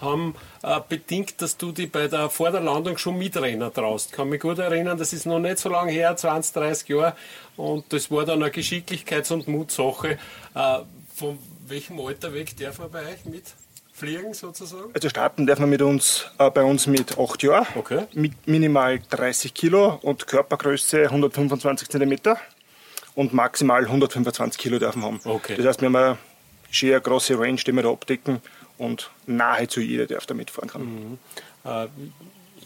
haben 0.00 0.34
äh, 0.62 0.80
bedingt, 0.86 1.40
dass 1.40 1.56
du 1.56 1.72
die 1.72 1.86
bei 1.86 2.08
der, 2.08 2.28
vor 2.28 2.50
der 2.50 2.60
Landung 2.60 2.98
schon 2.98 3.16
mitrennen 3.16 3.72
traust. 3.72 4.12
Kann 4.12 4.28
mich 4.28 4.40
gut 4.40 4.58
erinnern, 4.58 4.98
das 4.98 5.12
ist 5.12 5.24
noch 5.24 5.38
nicht 5.38 5.58
so 5.58 5.68
lange 5.68 5.92
her, 5.92 6.14
20, 6.14 6.52
30 6.54 6.88
Jahre. 6.88 7.16
Und 7.56 7.92
das 7.92 8.10
war 8.10 8.24
dann 8.24 8.42
eine 8.42 8.52
Geschicklichkeits- 8.52 9.32
und 9.32 9.48
Mutsache. 9.48 10.18
Äh, 10.54 10.78
von 11.14 11.38
welchem 11.66 12.00
Alter 12.00 12.34
weg 12.34 12.56
darf 12.58 12.78
man 12.78 12.90
bei 12.90 13.00
euch 13.00 13.24
mit? 13.24 13.44
Fliegen 14.04 14.34
sozusagen? 14.34 14.90
Also 14.94 15.08
starten 15.08 15.46
darf 15.46 15.58
man 15.58 15.70
mit 15.70 15.82
uns, 15.82 16.26
äh, 16.38 16.50
bei 16.50 16.62
uns 16.62 16.86
mit 16.86 17.18
8 17.18 17.42
Jahren, 17.42 17.66
Okay. 17.74 18.04
mit 18.14 18.46
minimal 18.46 19.00
30 19.10 19.54
Kilo 19.54 19.98
und 20.02 20.26
Körpergröße 20.26 21.04
125 21.10 21.88
Zentimeter 21.88 22.38
und 23.14 23.32
maximal 23.32 23.84
125 23.84 24.58
Kilo 24.60 24.78
dürfen 24.78 25.00
wir 25.02 25.06
haben. 25.06 25.20
Okay. 25.24 25.56
Das 25.56 25.66
heißt, 25.66 25.80
wir 25.80 25.86
haben 25.86 25.96
eine 25.96 26.18
sehr 26.70 27.00
große 27.00 27.38
Range, 27.38 27.56
die 27.66 27.72
wir 27.72 27.82
da 27.82 27.90
abdecken 27.90 28.40
und 28.78 29.10
nahezu 29.26 29.80
jeder 29.80 30.06
darf 30.06 30.26
da 30.26 30.34
mitfahren 30.34 30.68
kann. 30.68 31.18
Äh, 31.64 31.86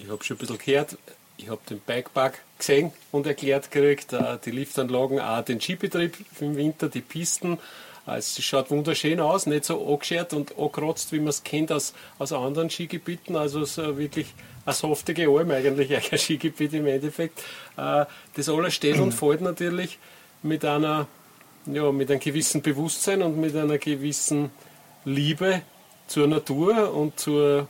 ich 0.00 0.08
habe 0.10 0.22
schon 0.24 0.36
ein 0.36 0.40
bisschen 0.40 0.58
gehört, 0.58 0.96
ich 1.36 1.48
habe 1.50 1.60
den 1.68 1.80
Bikepark 1.80 2.38
gesehen 2.58 2.92
und 3.12 3.26
erklärt 3.26 3.70
gekriegt, 3.70 4.12
äh, 4.12 4.38
die 4.44 4.50
Liftanlagen, 4.50 5.20
auch 5.20 5.44
den 5.44 5.60
Skibetrieb 5.60 6.16
im 6.40 6.56
Winter, 6.56 6.88
die 6.88 7.00
Pisten. 7.00 7.58
Äh, 8.08 8.18
Es 8.18 8.42
schaut 8.42 8.70
wunderschön 8.70 9.20
aus, 9.20 9.46
nicht 9.46 9.64
so 9.64 9.86
angeschert 9.86 10.32
und 10.32 10.58
angekratzt, 10.58 11.12
wie 11.12 11.18
man 11.18 11.28
es 11.28 11.42
kennt 11.42 11.70
aus, 11.72 11.94
aus 12.18 12.32
anderen 12.32 12.70
Skigebieten. 12.70 13.36
Also 13.36 13.64
so 13.64 13.98
wirklich 13.98 14.34
eine 14.64 14.74
saftige 14.74 15.28
Alm 15.28 15.50
eigentlich, 15.50 15.94
ein 16.12 16.18
Skigebiet 16.18 16.74
im 16.74 16.86
Endeffekt. 16.86 17.40
Äh, 17.76 18.06
Das 18.34 18.48
alles 18.48 18.74
steht 18.74 18.98
und 18.98 19.12
fällt 19.14 19.40
natürlich 19.40 19.98
mit 20.42 20.64
einer, 20.64 21.06
ja, 21.66 21.90
mit 21.92 22.10
einem 22.10 22.20
gewissen 22.20 22.62
Bewusstsein 22.62 23.22
und 23.22 23.36
mit 23.38 23.54
einer 23.54 23.78
gewissen 23.78 24.50
Liebe 25.04 25.62
zur 26.06 26.26
Natur 26.26 26.92
und 26.94 27.18
zur 27.18 27.68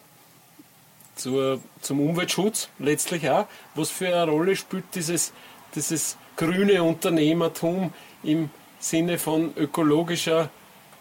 zur, 1.18 1.60
zum 1.80 2.00
Umweltschutz 2.00 2.68
letztlich 2.78 3.28
auch. 3.28 3.46
Was 3.74 3.90
für 3.90 4.06
eine 4.06 4.30
Rolle 4.30 4.54
spielt 4.54 4.84
dieses, 4.94 5.32
dieses 5.74 6.16
grüne 6.36 6.82
Unternehmertum 6.82 7.92
im 8.22 8.50
Sinne 8.78 9.18
von 9.18 9.52
ökologischer 9.56 10.50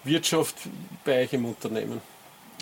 Wirtschaft 0.03 0.55
bei 1.05 1.23
euch 1.23 1.33
im 1.33 1.45
Unternehmen? 1.45 2.01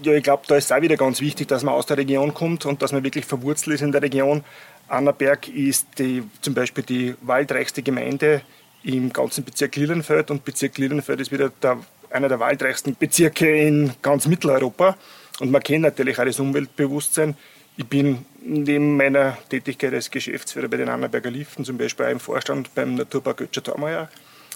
Ja, 0.03 0.13
ich 0.13 0.23
glaube, 0.23 0.43
da 0.47 0.57
ist 0.57 0.73
auch 0.73 0.81
wieder 0.81 0.97
ganz 0.97 1.21
wichtig, 1.21 1.47
dass 1.47 1.63
man 1.63 1.73
aus 1.73 1.85
der 1.85 1.97
Region 1.97 2.33
kommt 2.33 2.65
und 2.65 2.81
dass 2.81 2.91
man 2.91 3.03
wirklich 3.03 3.25
verwurzelt 3.25 3.75
ist 3.75 3.81
in 3.81 3.93
der 3.93 4.01
Region. 4.01 4.43
Annaberg 4.89 5.47
ist 5.47 5.87
die, 5.97 6.23
zum 6.41 6.53
Beispiel 6.53 6.83
die 6.83 7.15
waldreichste 7.21 7.81
Gemeinde 7.81 8.41
im 8.83 9.11
ganzen 9.11 9.43
Bezirk 9.43 9.75
Lilienfeld 9.77 10.31
und 10.31 10.43
Bezirk 10.43 10.77
Lilienfeld 10.77 11.21
ist 11.21 11.31
wieder 11.31 11.49
der, 11.61 11.79
einer 12.11 12.27
der 12.27 12.39
waldreichsten 12.39 12.95
Bezirke 12.95 13.49
in 13.49 13.93
ganz 14.01 14.27
Mitteleuropa. 14.27 14.97
Und 15.39 15.51
man 15.51 15.63
kennt 15.63 15.83
natürlich 15.83 16.19
auch 16.19 16.25
das 16.25 16.39
Umweltbewusstsein. 16.39 17.35
Ich 17.77 17.87
bin 17.87 18.25
neben 18.41 18.95
meiner 18.95 19.37
Tätigkeit 19.49 19.93
als 19.93 20.11
Geschäftsführer 20.11 20.67
bei 20.67 20.77
den 20.77 20.89
Annaberger 20.89 21.31
Liften 21.31 21.65
zum 21.65 21.77
Beispiel 21.77 22.05
auch 22.05 22.11
im 22.11 22.19
Vorstand 22.19 22.73
beim 22.75 22.95
Naturpark 22.95 23.37
Götscher-Tormeier. 23.37 24.09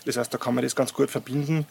Das 0.09 0.17
heißt, 0.17 0.33
da 0.33 0.37
kann 0.39 0.55
man 0.55 0.63
das 0.63 0.75
ganz 0.75 0.91
gut 0.93 1.11
verbinden. 1.11 1.67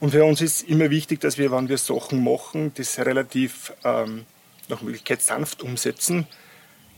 Und 0.00 0.10
für 0.10 0.24
uns 0.24 0.40
ist 0.40 0.62
immer 0.68 0.90
wichtig, 0.90 1.20
dass 1.20 1.38
wir, 1.38 1.52
wenn 1.52 1.68
wir 1.68 1.78
Sachen 1.78 2.22
machen, 2.24 2.72
das 2.74 2.98
relativ 2.98 3.72
ähm, 3.84 4.26
nach 4.68 4.82
Möglichkeit 4.82 5.22
sanft 5.22 5.62
umsetzen. 5.62 6.26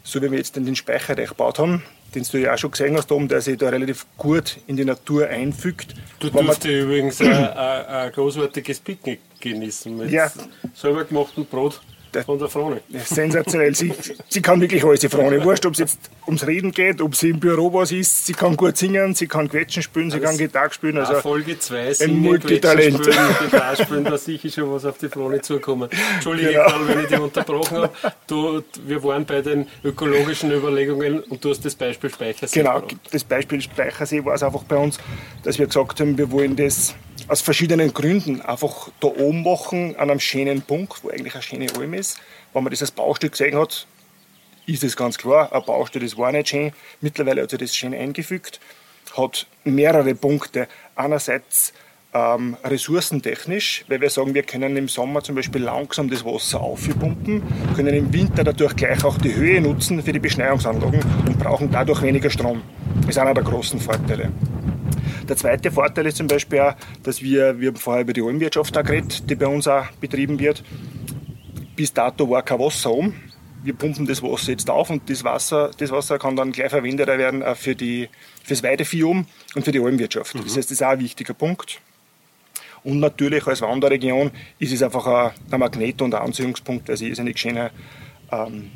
So 0.02 0.22
wie 0.22 0.30
wir 0.30 0.38
jetzt 0.38 0.56
den 0.56 0.74
Speicherreich 0.74 1.28
gebaut 1.28 1.58
haben, 1.58 1.82
den 2.14 2.22
du 2.24 2.38
ja 2.38 2.54
auch 2.54 2.58
schon 2.58 2.70
gesehen 2.70 2.96
hast, 2.96 3.12
oben, 3.12 3.28
der 3.28 3.42
sich 3.42 3.58
da 3.58 3.68
relativ 3.68 4.06
gut 4.16 4.56
in 4.66 4.76
die 4.76 4.84
Natur 4.86 5.28
einfügt. 5.28 5.94
Du 6.20 6.30
man- 6.30 6.46
durfte 6.46 6.70
übrigens 6.80 7.20
ein, 7.20 7.30
ein, 7.30 7.86
ein 7.86 8.12
großartiges 8.12 8.80
Picknick 8.80 9.20
genießen 9.40 9.94
mit 9.94 10.10
Ja. 10.10 10.32
selber 10.74 11.04
gemachtem 11.04 11.44
Brot 11.44 11.82
von 12.24 12.38
der 12.38 12.48
Frone. 12.48 12.80
Sensationell. 13.04 13.74
Sie, 13.74 13.92
sie 14.28 14.42
kann 14.42 14.60
wirklich 14.60 14.84
alles, 14.84 15.00
die 15.00 15.08
Frau. 15.08 15.28
Wurscht, 15.44 15.66
ob 15.66 15.74
es 15.74 15.78
jetzt 15.78 15.98
ums 16.26 16.46
Reden 16.46 16.72
geht, 16.72 17.00
ob 17.00 17.14
sie 17.14 17.30
im 17.30 17.40
Büro 17.40 17.72
was 17.72 17.92
ist. 17.92 18.26
Sie 18.26 18.32
kann 18.32 18.56
gut 18.56 18.76
singen, 18.76 19.14
sie 19.14 19.26
kann 19.26 19.48
Quetschen 19.48 19.82
spielen, 19.82 20.10
sie 20.10 20.20
kann 20.20 20.36
Gitarre 20.36 20.72
spielen. 20.72 20.98
Also 20.98 21.20
Folge 21.20 21.58
2 21.58 21.96
ein 22.00 22.18
Multitalent. 22.18 23.04
Spielen, 23.04 23.16
Gitarre 23.50 23.76
spielen, 23.82 24.04
da 24.04 24.18
sicher 24.18 24.48
schon 24.50 24.72
was 24.72 24.84
auf 24.84 24.98
die 24.98 25.08
Frone 25.08 25.40
zukommen. 25.40 25.88
Entschuldige, 26.14 26.48
Genau. 26.50 26.64
Karl, 26.66 26.88
wenn 26.88 27.00
ich 27.00 27.06
dich 27.08 27.18
unterbrochen 27.18 27.76
habe. 27.78 27.92
Du, 28.26 28.62
wir 28.86 29.02
waren 29.04 29.24
bei 29.24 29.40
den 29.42 29.66
ökologischen 29.84 30.50
Überlegungen 30.52 31.20
und 31.20 31.44
du 31.44 31.50
hast 31.50 31.64
das 31.64 31.74
Beispiel 31.74 32.10
Speichersee 32.10 32.60
genau, 32.60 32.80
gebracht. 32.80 32.96
das 33.12 33.24
Beispiel 33.24 33.60
Speichersee 33.60 34.24
war 34.24 34.34
es 34.34 34.42
einfach 34.42 34.62
bei 34.64 34.76
uns, 34.76 34.98
dass 35.42 35.58
wir 35.58 35.66
gesagt 35.66 36.00
haben, 36.00 36.16
wir 36.18 36.30
wollen 36.30 36.56
das 36.56 36.94
aus 37.28 37.42
verschiedenen 37.42 37.92
Gründen 37.92 38.40
einfach 38.40 38.88
da 39.00 39.08
oben 39.08 39.42
machen, 39.42 39.94
an 39.96 40.10
einem 40.10 40.20
schönen 40.20 40.62
Punkt, 40.62 41.04
wo 41.04 41.10
eigentlich 41.10 41.34
eine 41.34 41.42
schöne 41.42 41.66
Alm 41.76 41.94
ist. 41.94 42.18
Wenn 42.52 42.64
man 42.64 42.70
das 42.70 42.80
als 42.80 42.90
Baustück 42.90 43.32
gesehen 43.32 43.56
hat, 43.56 43.86
ist 44.66 44.82
es 44.82 44.96
ganz 44.96 45.18
klar, 45.18 45.52
ein 45.52 45.62
Baustück, 45.64 46.02
das 46.02 46.16
war 46.16 46.32
nicht 46.32 46.48
schön. 46.48 46.72
Mittlerweile 47.00 47.42
hat 47.42 47.50
sich 47.50 47.58
das 47.58 47.76
schön 47.76 47.94
eingefügt, 47.94 48.60
hat 49.16 49.46
mehrere 49.64 50.14
Punkte. 50.14 50.68
Einerseits 50.96 51.74
ähm, 52.14 52.56
ressourcentechnisch, 52.64 53.84
weil 53.88 54.00
wir 54.00 54.08
sagen, 54.08 54.32
wir 54.34 54.42
können 54.42 54.76
im 54.76 54.88
Sommer 54.88 55.22
zum 55.22 55.34
Beispiel 55.34 55.62
langsam 55.62 56.08
das 56.08 56.24
Wasser 56.24 56.60
aufpumpen, 56.60 57.42
können 57.76 57.94
im 57.94 58.12
Winter 58.12 58.44
dadurch 58.44 58.74
gleich 58.74 59.04
auch 59.04 59.18
die 59.18 59.34
Höhe 59.34 59.60
nutzen 59.60 60.02
für 60.02 60.12
die 60.12 60.18
Beschneiungsanlagen 60.18 61.02
und 61.26 61.38
brauchen 61.38 61.70
dadurch 61.70 62.00
weniger 62.02 62.30
Strom. 62.30 62.62
Das 63.02 63.10
ist 63.10 63.18
einer 63.18 63.34
der 63.34 63.44
großen 63.44 63.80
Vorteile. 63.80 64.32
Der 65.28 65.36
zweite 65.36 65.70
Vorteil 65.70 66.06
ist 66.06 66.16
zum 66.16 66.26
Beispiel 66.26 66.60
auch, 66.60 66.74
dass 67.02 67.22
wir, 67.22 67.60
wir 67.60 67.68
haben 67.68 67.76
vorher 67.76 68.02
über 68.02 68.14
die 68.14 68.22
Almwirtschaft 68.22 68.76
auch 68.78 68.82
geredet, 68.82 69.28
die 69.28 69.34
bei 69.34 69.46
uns 69.46 69.68
auch 69.68 69.86
betrieben 70.00 70.38
wird. 70.38 70.64
Bis 71.76 71.92
dato 71.92 72.28
war 72.30 72.42
kein 72.42 72.58
Wasser 72.58 72.90
um. 72.90 73.14
Wir 73.62 73.74
pumpen 73.74 74.06
das 74.06 74.22
Wasser 74.22 74.52
jetzt 74.52 74.70
auf 74.70 74.88
und 74.88 75.10
das 75.10 75.24
Wasser, 75.24 75.70
das 75.76 75.90
Wasser 75.90 76.18
kann 76.18 76.36
dann 76.36 76.52
gleich 76.52 76.70
verwendet 76.70 77.08
werden 77.08 77.42
auch 77.42 77.56
für 77.56 77.74
die, 77.74 78.08
fürs 78.42 78.62
Weidevieh 78.62 79.02
um 79.02 79.26
und 79.54 79.64
für 79.64 79.72
die 79.72 79.80
Almwirtschaft. 79.80 80.34
Das 80.34 80.56
heißt, 80.56 80.56
das 80.56 80.70
ist 80.70 80.82
auch 80.82 80.90
ein 80.90 81.00
wichtiger 81.00 81.34
Punkt. 81.34 81.80
Und 82.84 83.00
natürlich 83.00 83.46
als 83.46 83.60
Wanderregion 83.60 84.30
ist 84.58 84.72
es 84.72 84.82
einfach 84.82 85.06
ein, 85.06 85.30
ein 85.50 85.60
Magnet 85.60 86.00
und 86.00 86.14
ein 86.14 86.22
Anziehungspunkt, 86.22 86.88
weil 86.88 86.94
es 86.94 87.00
irrsinnig 87.00 87.38
schöner 87.38 87.70
ähm, 88.30 88.70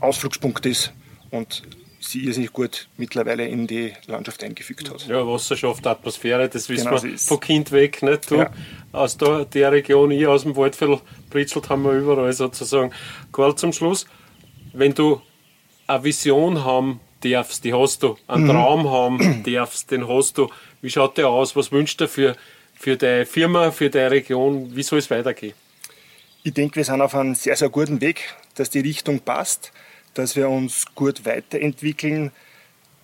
Ausflugspunkt 0.00 0.64
ist 0.64 0.92
und 1.30 1.62
sie 2.00 2.24
irrsinnig 2.24 2.52
gut 2.52 2.88
mittlerweile 2.96 3.46
in 3.46 3.66
die 3.66 3.92
Landschaft 4.06 4.42
eingefügt 4.44 4.90
hat. 4.90 5.06
Ja, 5.06 5.26
Wasserschaft, 5.26 5.86
Atmosphäre, 5.86 6.48
das 6.48 6.68
wissen 6.68 6.88
genau, 6.88 7.02
wir 7.02 7.18
von 7.18 7.40
Kind 7.40 7.72
weg. 7.72 8.02
Nicht? 8.02 8.30
Du 8.30 8.36
ja. 8.36 8.50
aus 8.92 9.16
der, 9.16 9.44
der 9.44 9.72
Region, 9.72 10.10
ich 10.10 10.26
aus 10.26 10.42
dem 10.42 10.56
Waldviertel, 10.56 11.00
Britzelt 11.30 11.68
haben 11.68 11.82
wir 11.82 11.92
überall 11.92 12.32
sozusagen. 12.32 12.92
Karl, 13.32 13.54
zum 13.56 13.72
Schluss, 13.72 14.06
wenn 14.72 14.94
du 14.94 15.20
eine 15.86 16.04
Vision 16.04 16.64
haben 16.64 17.00
darfst, 17.22 17.64
die 17.64 17.74
hast 17.74 18.02
du, 18.02 18.16
einen 18.26 18.44
mhm. 18.44 18.50
Traum 18.50 18.90
haben 18.90 19.42
darfst, 19.46 19.90
den 19.90 20.06
hast 20.08 20.38
du, 20.38 20.48
wie 20.80 20.90
schaut 20.90 21.18
der 21.18 21.28
aus, 21.28 21.56
was 21.56 21.72
wünschst 21.72 22.00
du 22.00 22.08
für, 22.08 22.36
für 22.74 22.96
deine 22.96 23.26
Firma, 23.26 23.70
für 23.72 23.90
deine 23.90 24.12
Region, 24.12 24.74
wie 24.76 24.82
soll 24.82 25.00
es 25.00 25.10
weitergehen? 25.10 25.54
Ich 26.44 26.54
denke, 26.54 26.76
wir 26.76 26.84
sind 26.84 27.00
auf 27.00 27.14
einem 27.14 27.34
sehr, 27.34 27.56
sehr 27.56 27.68
guten 27.68 28.00
Weg, 28.00 28.34
dass 28.54 28.70
die 28.70 28.80
Richtung 28.80 29.20
passt 29.20 29.72
dass 30.18 30.34
wir 30.34 30.48
uns 30.48 30.84
gut 30.96 31.24
weiterentwickeln, 31.24 32.32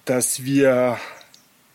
dass 0.04 0.42
wir 0.42 0.98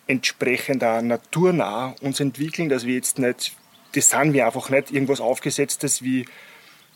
entsprechend 0.05 0.83
auch 0.83 1.01
naturnah 1.01 1.95
uns 2.01 2.19
entwickeln, 2.19 2.67
dass 2.67 2.85
wir 2.85 2.95
jetzt 2.95 3.19
nicht, 3.19 3.55
das 3.93 4.09
sind 4.09 4.33
wir 4.33 4.45
einfach 4.45 4.69
nicht, 4.69 4.91
irgendwas 4.91 5.21
aufgesetztes 5.21 6.03
wie, 6.03 6.25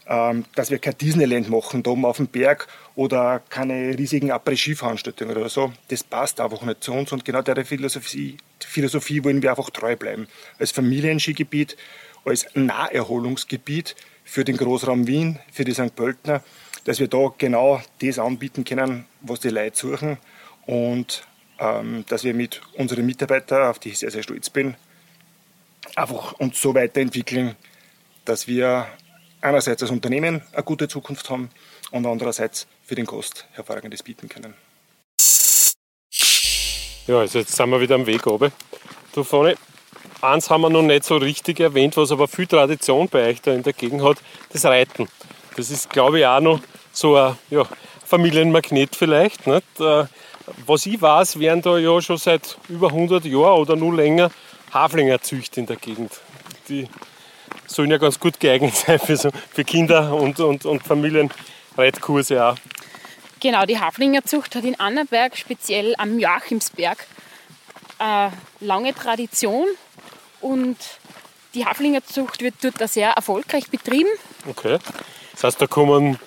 ähm, 0.08 0.44
dass 0.56 0.72
wir 0.72 0.80
kein 0.80 0.98
Disneyland 0.98 1.50
machen, 1.50 1.84
da 1.84 1.92
oben 1.92 2.04
auf 2.04 2.18
dem 2.18 2.28
Berg 2.28 2.68
oder 2.96 3.42
keine 3.48 3.98
riesigen 3.98 4.30
Après-Ski-Veranstaltungen 4.30 5.38
oder 5.38 5.48
so. 5.48 5.72
Das 5.88 6.04
passt 6.04 6.42
einfach 6.42 6.64
nicht 6.64 6.84
zu 6.84 6.92
uns 6.92 7.14
und 7.14 7.24
genau 7.24 7.42
der 7.42 7.66
Philosophie, 7.66 8.36
Philosophie 8.60 9.24
wollen 9.24 9.42
wir 9.42 9.52
einfach 9.52 9.70
treu 9.70 9.96
bleiben. 9.96 10.28
Als 10.60 10.72
Familienskigebiet, 10.72 11.78
als 12.26 12.46
Naherholungsgebiet 12.56 13.96
für 14.24 14.44
den 14.44 14.58
Großraum 14.58 15.08
Wien, 15.08 15.40
für 15.52 15.66
die 15.66 15.74
St. 15.74 15.96
Pöltner 15.96 16.44
dass 16.84 17.00
wir 17.00 17.08
da 17.08 17.34
genau 17.38 17.82
das 18.02 18.20
anbieten 18.20 18.64
können, 18.64 19.06
was 19.22 19.40
die 19.40 19.50
Leute 19.50 19.78
suchen 19.78 20.18
und 20.66 21.26
ähm, 21.60 22.06
dass 22.08 22.24
wir 22.24 22.34
mit 22.34 22.62
unseren 22.74 23.06
Mitarbeitern, 23.06 23.70
auf 23.70 23.80
die 23.80 23.90
ich 23.90 24.00
sehr, 24.00 24.12
sehr 24.12 24.24
stolz 24.24 24.50
bin, 24.50 24.76
einfach 25.96 26.34
uns 26.34 26.62
so 26.62 26.74
weiterentwickeln, 26.76 27.56
dass 28.26 28.48
wir 28.48 28.88
einerseits 29.42 29.82
als 29.82 29.92
Unternehmen 29.92 30.42
eine 30.52 30.64
gute 30.64 30.88
Zukunft 30.88 31.30
haben 31.30 31.50
und 31.92 32.06
andererseits 32.06 32.68
für 32.84 32.96
den 32.96 33.06
Gast 33.06 33.48
hervorragendes 33.52 34.04
bieten 34.04 34.30
können. 34.30 34.54
Ja, 37.08 37.20
also 37.20 37.40
jetzt 37.40 37.56
sind 37.56 37.70
wir 37.70 37.82
wieder 37.82 37.96
am 37.96 38.06
Weg 38.06 38.26
oben. 38.28 38.52
Du 39.14 39.24
vorne, 39.24 39.56
eins 40.24 40.50
haben 40.50 40.62
wir 40.62 40.70
noch 40.70 40.82
nicht 40.82 41.04
so 41.04 41.18
richtig 41.18 41.60
erwähnt, 41.60 41.98
was 41.98 42.12
aber 42.12 42.28
viel 42.28 42.48
Tradition 42.48 43.10
bei 43.10 43.28
euch 43.28 43.42
da 43.42 43.52
in 43.52 43.64
der 43.64 43.74
Gegend 43.74 44.04
hat, 44.04 44.18
das 44.52 44.66
Reiten. 44.66 45.08
Das 45.56 45.70
ist, 45.70 45.90
glaube 45.90 46.20
ich, 46.20 46.26
auch 46.26 46.40
noch 46.40 46.60
so 46.92 47.16
ein 47.16 47.38
ja, 47.50 47.64
Familienmagnet 48.06 48.96
vielleicht. 48.96 49.46
Nicht? 49.46 49.80
Äh, 49.80 50.06
was 50.66 50.86
ich 50.86 51.02
weiß, 51.02 51.40
werden 51.40 51.62
da 51.62 51.78
ja 51.78 52.02
schon 52.02 52.18
seit 52.18 52.58
über 52.70 52.88
100 52.88 53.26
Jahren 53.26 53.60
oder 53.60 53.76
nur 53.76 53.94
länger 53.96 54.32
Haflinger 54.74 55.22
zücht 55.22 55.58
in 55.58 55.66
der 55.66 55.76
Gegend. 55.76 56.12
Die 56.70 56.88
sollen 57.68 57.92
ja 57.92 57.98
ganz 57.98 58.20
gut 58.20 58.40
geeignet 58.40 58.76
sein 58.88 59.00
für, 59.00 59.18
so, 59.18 59.30
für 59.52 59.64
Kinder 59.64 60.14
und, 60.14 60.40
und, 60.40 60.66
und 60.66 60.84
Familienreitkurse 60.84 62.44
auch. 62.44 62.56
Genau, 63.40 63.66
die 63.66 63.78
Haflingerzucht 63.78 64.56
hat 64.56 64.64
in 64.64 64.80
Annaberg, 64.80 65.38
speziell 65.38 65.96
am 65.98 66.18
Joachimsberg, 66.18 67.06
eine 68.00 68.32
lange 68.62 68.94
Tradition 68.94 69.68
und 70.44 70.78
die 71.54 71.66
Haflingerzucht 71.66 72.42
wird 72.42 72.56
dort 72.62 72.78
sehr 72.90 73.12
erfolgreich 73.12 73.70
betrieben. 73.70 74.10
Okay. 74.48 74.78
Das 75.32 75.44
heißt, 75.44 75.62
da 75.62 75.68
kommen 75.68 76.20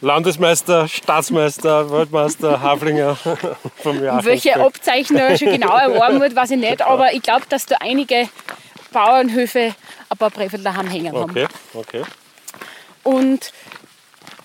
Landesmeister, 0.00 0.88
Staatsmeister, 0.88 1.90
Weltmeister, 1.90 2.60
Haflinger 2.60 3.16
vom 3.82 4.02
Jahr. 4.02 4.24
Welche 4.24 4.58
Abzeichnung 4.60 5.36
schon 5.36 5.52
genau 5.52 5.76
erworben 5.76 6.20
wird, 6.20 6.34
weiß 6.34 6.52
ich 6.52 6.58
nicht, 6.58 6.82
aber 6.86 7.12
ich 7.12 7.22
glaube, 7.22 7.44
dass 7.48 7.66
da 7.66 7.76
einige 7.80 8.28
Bauernhöfe 8.92 9.74
ein 10.08 10.18
paar 10.18 10.30
Präfel 10.30 10.62
daheim 10.62 10.88
hängen 10.88 11.16
haben. 11.16 11.30
Okay, 11.30 11.46
okay. 11.74 12.02
Und 13.02 13.52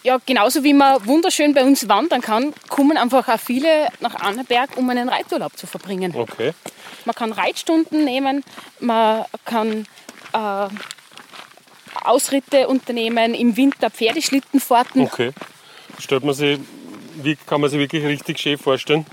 ja, 0.04 0.20
genauso 0.26 0.64
wie 0.64 0.74
man 0.74 1.06
wunderschön 1.06 1.54
bei 1.54 1.64
uns 1.64 1.90
wandern 1.90 2.22
kann, 2.22 2.54
kommen 2.70 2.98
einfach 2.98 3.28
auch 3.28 3.40
viele 3.40 3.90
nach 4.00 4.16
Annaberg, 4.16 4.78
um 4.78 4.90
einen 4.90 5.10
Reiturlaub 5.10 5.58
zu 5.58 5.68
verbringen. 5.68 6.14
Okay. 6.16 6.54
Man 7.08 7.16
kann 7.16 7.32
Reitstunden 7.32 8.04
nehmen, 8.04 8.44
man 8.82 9.24
kann 9.46 9.88
äh, 10.34 10.68
Ausritte 12.04 12.68
unternehmen, 12.68 13.34
im 13.34 13.56
Winter 13.56 13.90
Pferdeschlittenfahrten. 13.90 15.04
Okay. 15.04 15.32
Stellt 16.00 16.26
man 16.26 16.36
sich, 16.36 16.60
wie 17.24 17.38
kann 17.38 17.62
man 17.62 17.70
sich 17.70 17.80
wirklich 17.80 18.04
richtig 18.04 18.40
schön 18.40 18.58
vorstellen? 18.58 19.06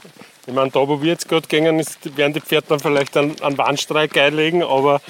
Ich 0.45 0.53
meine, 0.53 0.73
da 0.73 0.81
wo 0.81 1.01
wir 1.01 1.13
jetzt 1.13 1.29
gerade 1.29 1.47
gehen, 1.47 1.79
ist, 1.79 2.17
werden 2.17 2.33
die 2.33 2.41
Pferde 2.41 2.67
dann 2.71 2.81
vielleicht 2.81 3.17
einen, 3.17 3.41
einen 3.41 3.57
Warnstreik 3.57 4.17
einlegen, 4.17 4.65
aber... 4.65 5.01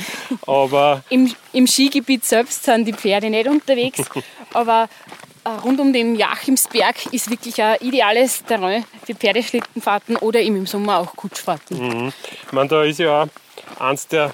aber 0.47 1.03
Im, 1.09 1.35
Im 1.55 1.67
Skigebiet 1.67 2.27
selbst 2.27 2.65
sind 2.65 2.85
die 2.85 2.93
Pferde 2.93 3.31
nicht 3.31 3.49
unterwegs, 3.49 4.03
aber 4.53 4.91
rund 5.65 5.81
um 5.81 5.93
den 5.93 6.17
Joachimsberg 6.17 7.13
ist 7.13 7.31
wirklich 7.31 7.63
ein 7.63 7.77
ideales 7.81 8.45
Terrain 8.45 8.85
für 9.05 9.15
Pferdeschlittenfahrten 9.15 10.17
oder 10.17 10.41
im 10.41 10.67
Sommer 10.67 10.99
auch 10.99 11.15
Kutschfahrten. 11.17 11.79
Mhm. 11.79 12.13
Ich 12.47 12.53
meine, 12.53 12.69
da 12.69 12.83
ist 12.83 12.99
ja 12.99 13.25
auch 13.25 13.29
eins 13.81 14.07
der 14.09 14.33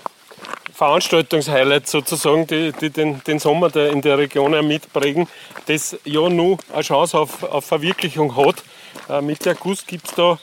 Veranstaltungshighlights 0.81 1.91
sozusagen, 1.91 2.47
die, 2.47 2.73
die 2.73 2.89
den, 2.89 3.23
den, 3.25 3.39
Sommer 3.39 3.69
der, 3.69 3.91
in 3.91 4.01
der 4.01 4.17
Region 4.17 4.67
mitprägen, 4.67 5.29
das 5.67 5.99
ja 6.05 6.27
nur 6.29 6.57
eine 6.73 6.83
Chance 6.83 7.19
auf, 7.19 7.43
auf 7.43 7.67
Verwirklichung 7.67 8.35
hat. 8.35 8.63
Äh, 9.09 9.21
Mitte 9.21 9.51
August 9.51 9.87
gibt 9.87 10.09
es 10.09 10.15
da 10.15 10.39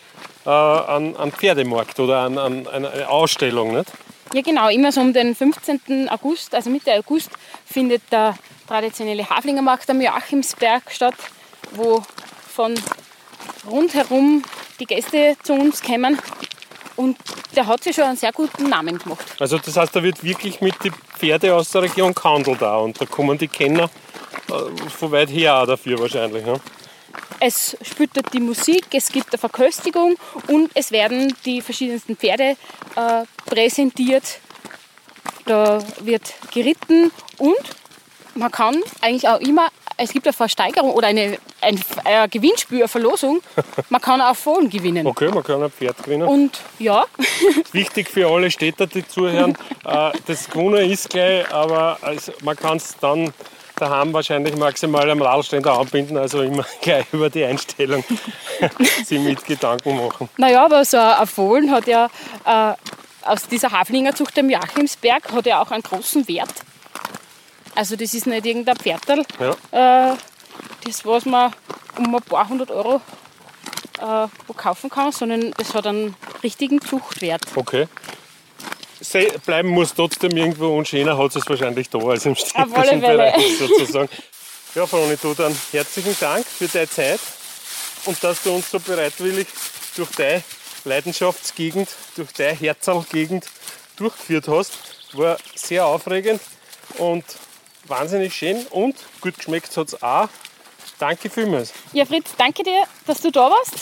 äh, 0.46 0.92
einen, 0.92 1.16
einen, 1.16 1.32
Pferdemarkt 1.32 2.00
oder 2.00 2.24
einen, 2.24 2.38
einen, 2.38 2.68
eine 2.68 3.10
Ausstellung, 3.10 3.74
nicht? 3.74 3.92
Ja 4.34 4.42
genau, 4.42 4.70
immer 4.70 4.92
so 4.92 5.02
um 5.02 5.14
den 5.14 5.36
15. 5.36 6.10
August, 6.10 6.54
also 6.54 6.70
Mitte 6.70 6.94
August, 6.94 7.30
findet 7.66 8.02
der 8.12 8.38
traditionelle 8.68 9.30
Haflingermarkt 9.30 9.90
am 9.90 10.02
Joachimsberg 10.02 10.92
statt, 10.92 11.16
wo 11.72 12.04
von 12.54 12.76
rundherum 13.70 14.44
die 14.80 14.86
Gäste 14.86 15.36
zu 15.44 15.54
uns 15.54 15.82
kommen 15.82 16.20
und 16.96 17.18
der 17.56 17.68
hat 17.68 17.84
sich 17.84 17.96
schon 17.96 18.06
einen 18.06 18.18
sehr 18.18 18.32
guten 18.32 18.70
Namen 18.70 18.98
gemacht. 18.98 19.26
Also 19.40 19.58
das 19.58 19.78
heißt, 19.78 19.96
da 19.96 20.04
wird 20.04 20.24
wirklich 20.24 20.62
mit 20.62 20.84
den 20.84 20.94
Pferden 21.18 21.52
aus 21.52 21.72
der 21.72 21.84
Region 21.84 22.14
gehandelt 22.14 22.62
da 22.62 22.78
und 22.78 23.00
da 23.00 23.06
kommen 23.06 23.38
die 23.38 23.48
Kenner 23.48 23.90
äh, 24.50 24.90
von 24.90 25.12
weit 25.12 25.30
her 25.30 25.62
auch 25.62 25.68
dafür 25.68 26.00
wahrscheinlich. 26.00 26.46
Ne? 26.46 26.60
Es 27.40 27.78
spielt 27.82 28.12
dort 28.16 28.34
die 28.34 28.40
Musik, 28.40 28.86
es 28.94 29.10
gibt 29.10 29.32
eine 29.32 29.38
Verköstigung 29.38 30.16
und 30.48 30.72
es 30.74 30.92
werden 30.92 31.36
die 31.46 31.62
verschiedensten 31.62 32.16
Pferde 32.16 32.56
äh, 32.96 33.24
präsentiert. 33.46 34.40
Da 35.46 35.84
wird 36.02 36.34
geritten 36.52 37.12
und 37.38 37.56
man 38.36 38.52
kann 38.52 38.82
eigentlich 39.02 39.28
auch 39.28 39.40
immer 39.40 39.70
es 39.98 40.14
gibt 40.14 40.28
eine 40.28 40.34
Versteigerung 40.34 40.92
oder 40.92 41.08
eine, 41.08 41.38
ein, 41.60 41.80
ein 42.04 42.30
Gewinnspiel, 42.30 42.80
eine 42.80 42.88
Verlosung. 42.88 43.42
Man 43.90 44.00
kann 44.00 44.22
auch 44.22 44.36
Fohlen 44.36 44.70
gewinnen. 44.70 45.08
Okay, 45.08 45.30
man 45.30 45.44
kann 45.44 45.64
ein 45.64 45.72
Pferd 45.72 46.02
gewinnen. 46.04 46.28
Und 46.28 46.62
ja. 46.78 47.06
Wichtig 47.72 48.08
für 48.10 48.28
alle 48.30 48.52
Städter, 48.52 48.86
die 48.86 49.06
zuhören, 49.08 49.58
äh, 49.86 50.12
das 50.28 50.50
Gewonnen 50.50 50.90
ist 50.90 51.10
gleich, 51.10 51.52
aber 51.52 51.98
man 52.44 52.56
kann 52.56 52.78
es 52.78 52.96
dann 53.02 53.34
daheim 53.78 54.14
wahrscheinlich 54.14 54.56
maximal 54.56 55.10
am 55.10 55.22
Radständer 55.22 55.78
anbinden, 55.80 56.18
also 56.18 56.42
immer 56.42 56.66
gleich 56.82 57.06
über 57.12 57.30
die 57.30 57.46
Einstellung 57.46 58.04
sich 59.06 59.20
mit 59.20 59.46
Gedanken 59.46 59.96
machen. 59.96 60.30
Naja, 60.38 60.66
aber 60.66 60.84
so 60.84 60.98
ein 60.98 61.28
Fohlen 61.28 61.72
hat 61.72 61.88
ja 61.88 62.10
äh, 62.46 62.74
aus 63.24 63.48
dieser 63.48 63.72
Haflingerzucht 63.72 64.38
am 64.40 64.50
Joachimsberg 64.50 65.32
hat 65.32 65.46
ja 65.46 65.62
auch 65.62 65.72
einen 65.72 65.84
großen 65.84 66.28
Wert. 66.28 66.54
Also 67.76 67.96
das 67.96 68.14
ist 68.14 68.26
nicht 68.26 68.46
irgendein 68.46 68.78
Pferdl, 68.78 69.24
ja. 69.40 70.12
äh, 70.12 70.16
das 70.86 71.06
was 71.06 71.26
man 71.26 71.54
um 71.98 72.16
ein 72.16 72.22
paar 72.24 72.50
hundert 72.50 72.72
Euro 72.72 73.02
äh, 74.00 74.28
kaufen 74.56 74.90
kann, 74.90 75.12
sondern 75.12 75.52
das 75.58 75.74
hat 75.74 75.86
einen 75.86 76.16
richtigen 76.44 76.82
Zuchtwert. 76.82 77.44
Okay. 77.56 77.88
Bleiben 79.46 79.70
muss 79.70 79.94
trotzdem 79.94 80.36
irgendwo 80.36 80.78
und 80.78 80.88
schöner 80.88 81.18
hat 81.18 81.36
es 81.36 81.48
wahrscheinlich 81.48 81.90
da 81.90 82.00
als 82.00 82.26
im 82.26 82.36
städtischen 82.36 83.02
Bereich 83.02 83.58
sozusagen. 83.58 84.10
Ja, 84.76 84.86
Froni, 84.86 85.18
du 85.22 85.34
dann 85.34 85.58
herzlichen 85.72 86.16
Dank 86.20 86.46
für 86.46 86.68
deine 86.68 86.90
Zeit 86.90 87.20
und 88.06 88.24
dass 88.24 88.44
du 88.44 88.54
uns 88.54 88.70
so 88.70 88.80
bereitwillig 88.80 89.48
durch 89.96 90.10
deine 90.12 90.44
Leidenschaftsgegend, 90.86 91.90
durch 92.16 92.32
deine 92.34 92.58
Herzalgegend 92.58 93.46
durchgeführt 93.98 94.48
hast. 94.48 94.74
War 95.14 95.38
sehr 95.56 95.86
aufregend 95.86 96.42
und 96.98 97.24
wahnsinnig 97.86 98.34
schön 98.34 98.66
und 98.68 98.96
gut 99.22 99.38
geschmeckt 99.38 99.76
hat 99.78 99.88
es 99.88 100.02
auch. 100.02 100.30
Danke 101.00 101.30
vielmals. 101.30 101.74
Ja, 101.94 102.06
Fritz, 102.06 102.32
danke 102.38 102.64
dir, 102.64 102.84
dass 103.06 103.22
du 103.22 103.32
da 103.32 103.50
warst. 103.50 103.74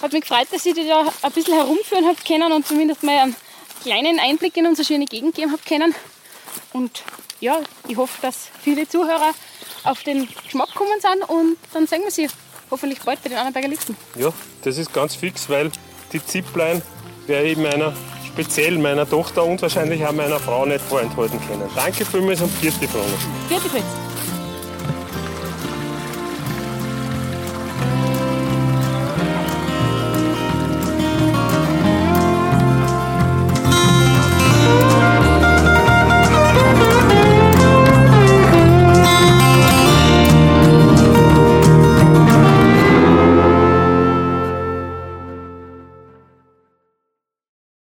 Hat 0.00 0.12
mich 0.12 0.22
gefreut, 0.22 0.46
dass 0.50 0.64
ich 0.64 0.74
dich 0.74 0.86
da 0.86 1.12
ein 1.22 1.32
bisschen 1.32 1.54
herumführen 1.54 2.06
habe 2.06 2.16
können 2.26 2.52
und 2.52 2.66
zumindest 2.66 3.02
mal 3.02 3.18
einen 3.18 3.36
kleinen 3.82 4.18
Einblick 4.18 4.56
in 4.56 4.66
unsere 4.66 4.86
schöne 4.86 5.06
Gegend 5.06 5.34
geben 5.34 5.52
habe 5.52 5.62
können. 5.66 5.94
Und 6.72 7.02
ja, 7.40 7.60
ich 7.88 7.96
hoffe, 7.96 8.18
dass 8.22 8.48
viele 8.62 8.88
Zuhörer 8.88 9.32
auf 9.84 10.02
den 10.02 10.28
Geschmack 10.44 10.74
kommen 10.74 11.00
sind 11.00 11.28
und 11.28 11.56
dann 11.72 11.86
sehen 11.86 12.02
wir 12.02 12.10
sie 12.10 12.28
hoffentlich 12.70 13.00
bald 13.00 13.22
bei 13.22 13.28
den 13.28 13.38
Annaberger 13.38 13.68
Liften. 13.68 13.96
Ja, 14.16 14.32
das 14.62 14.78
ist 14.78 14.92
ganz 14.92 15.14
fix, 15.14 15.48
weil 15.48 15.70
die 16.12 16.24
Zipline 16.24 16.82
werde 17.26 17.48
ich 17.48 17.56
meiner, 17.56 17.94
speziell 18.26 18.78
meiner 18.78 19.08
Tochter 19.08 19.44
und 19.44 19.60
wahrscheinlich 19.62 20.04
auch 20.04 20.12
meiner 20.12 20.38
Frau 20.38 20.64
nicht 20.64 20.80
vorenthalten 20.80 21.40
können. 21.46 21.68
Danke 21.74 22.04
vielmals 22.04 22.40
und 22.40 22.50
vierte 22.52 22.88
Frage. 22.88 23.04
Vierte 23.48 23.68
Fritz. 23.68 24.15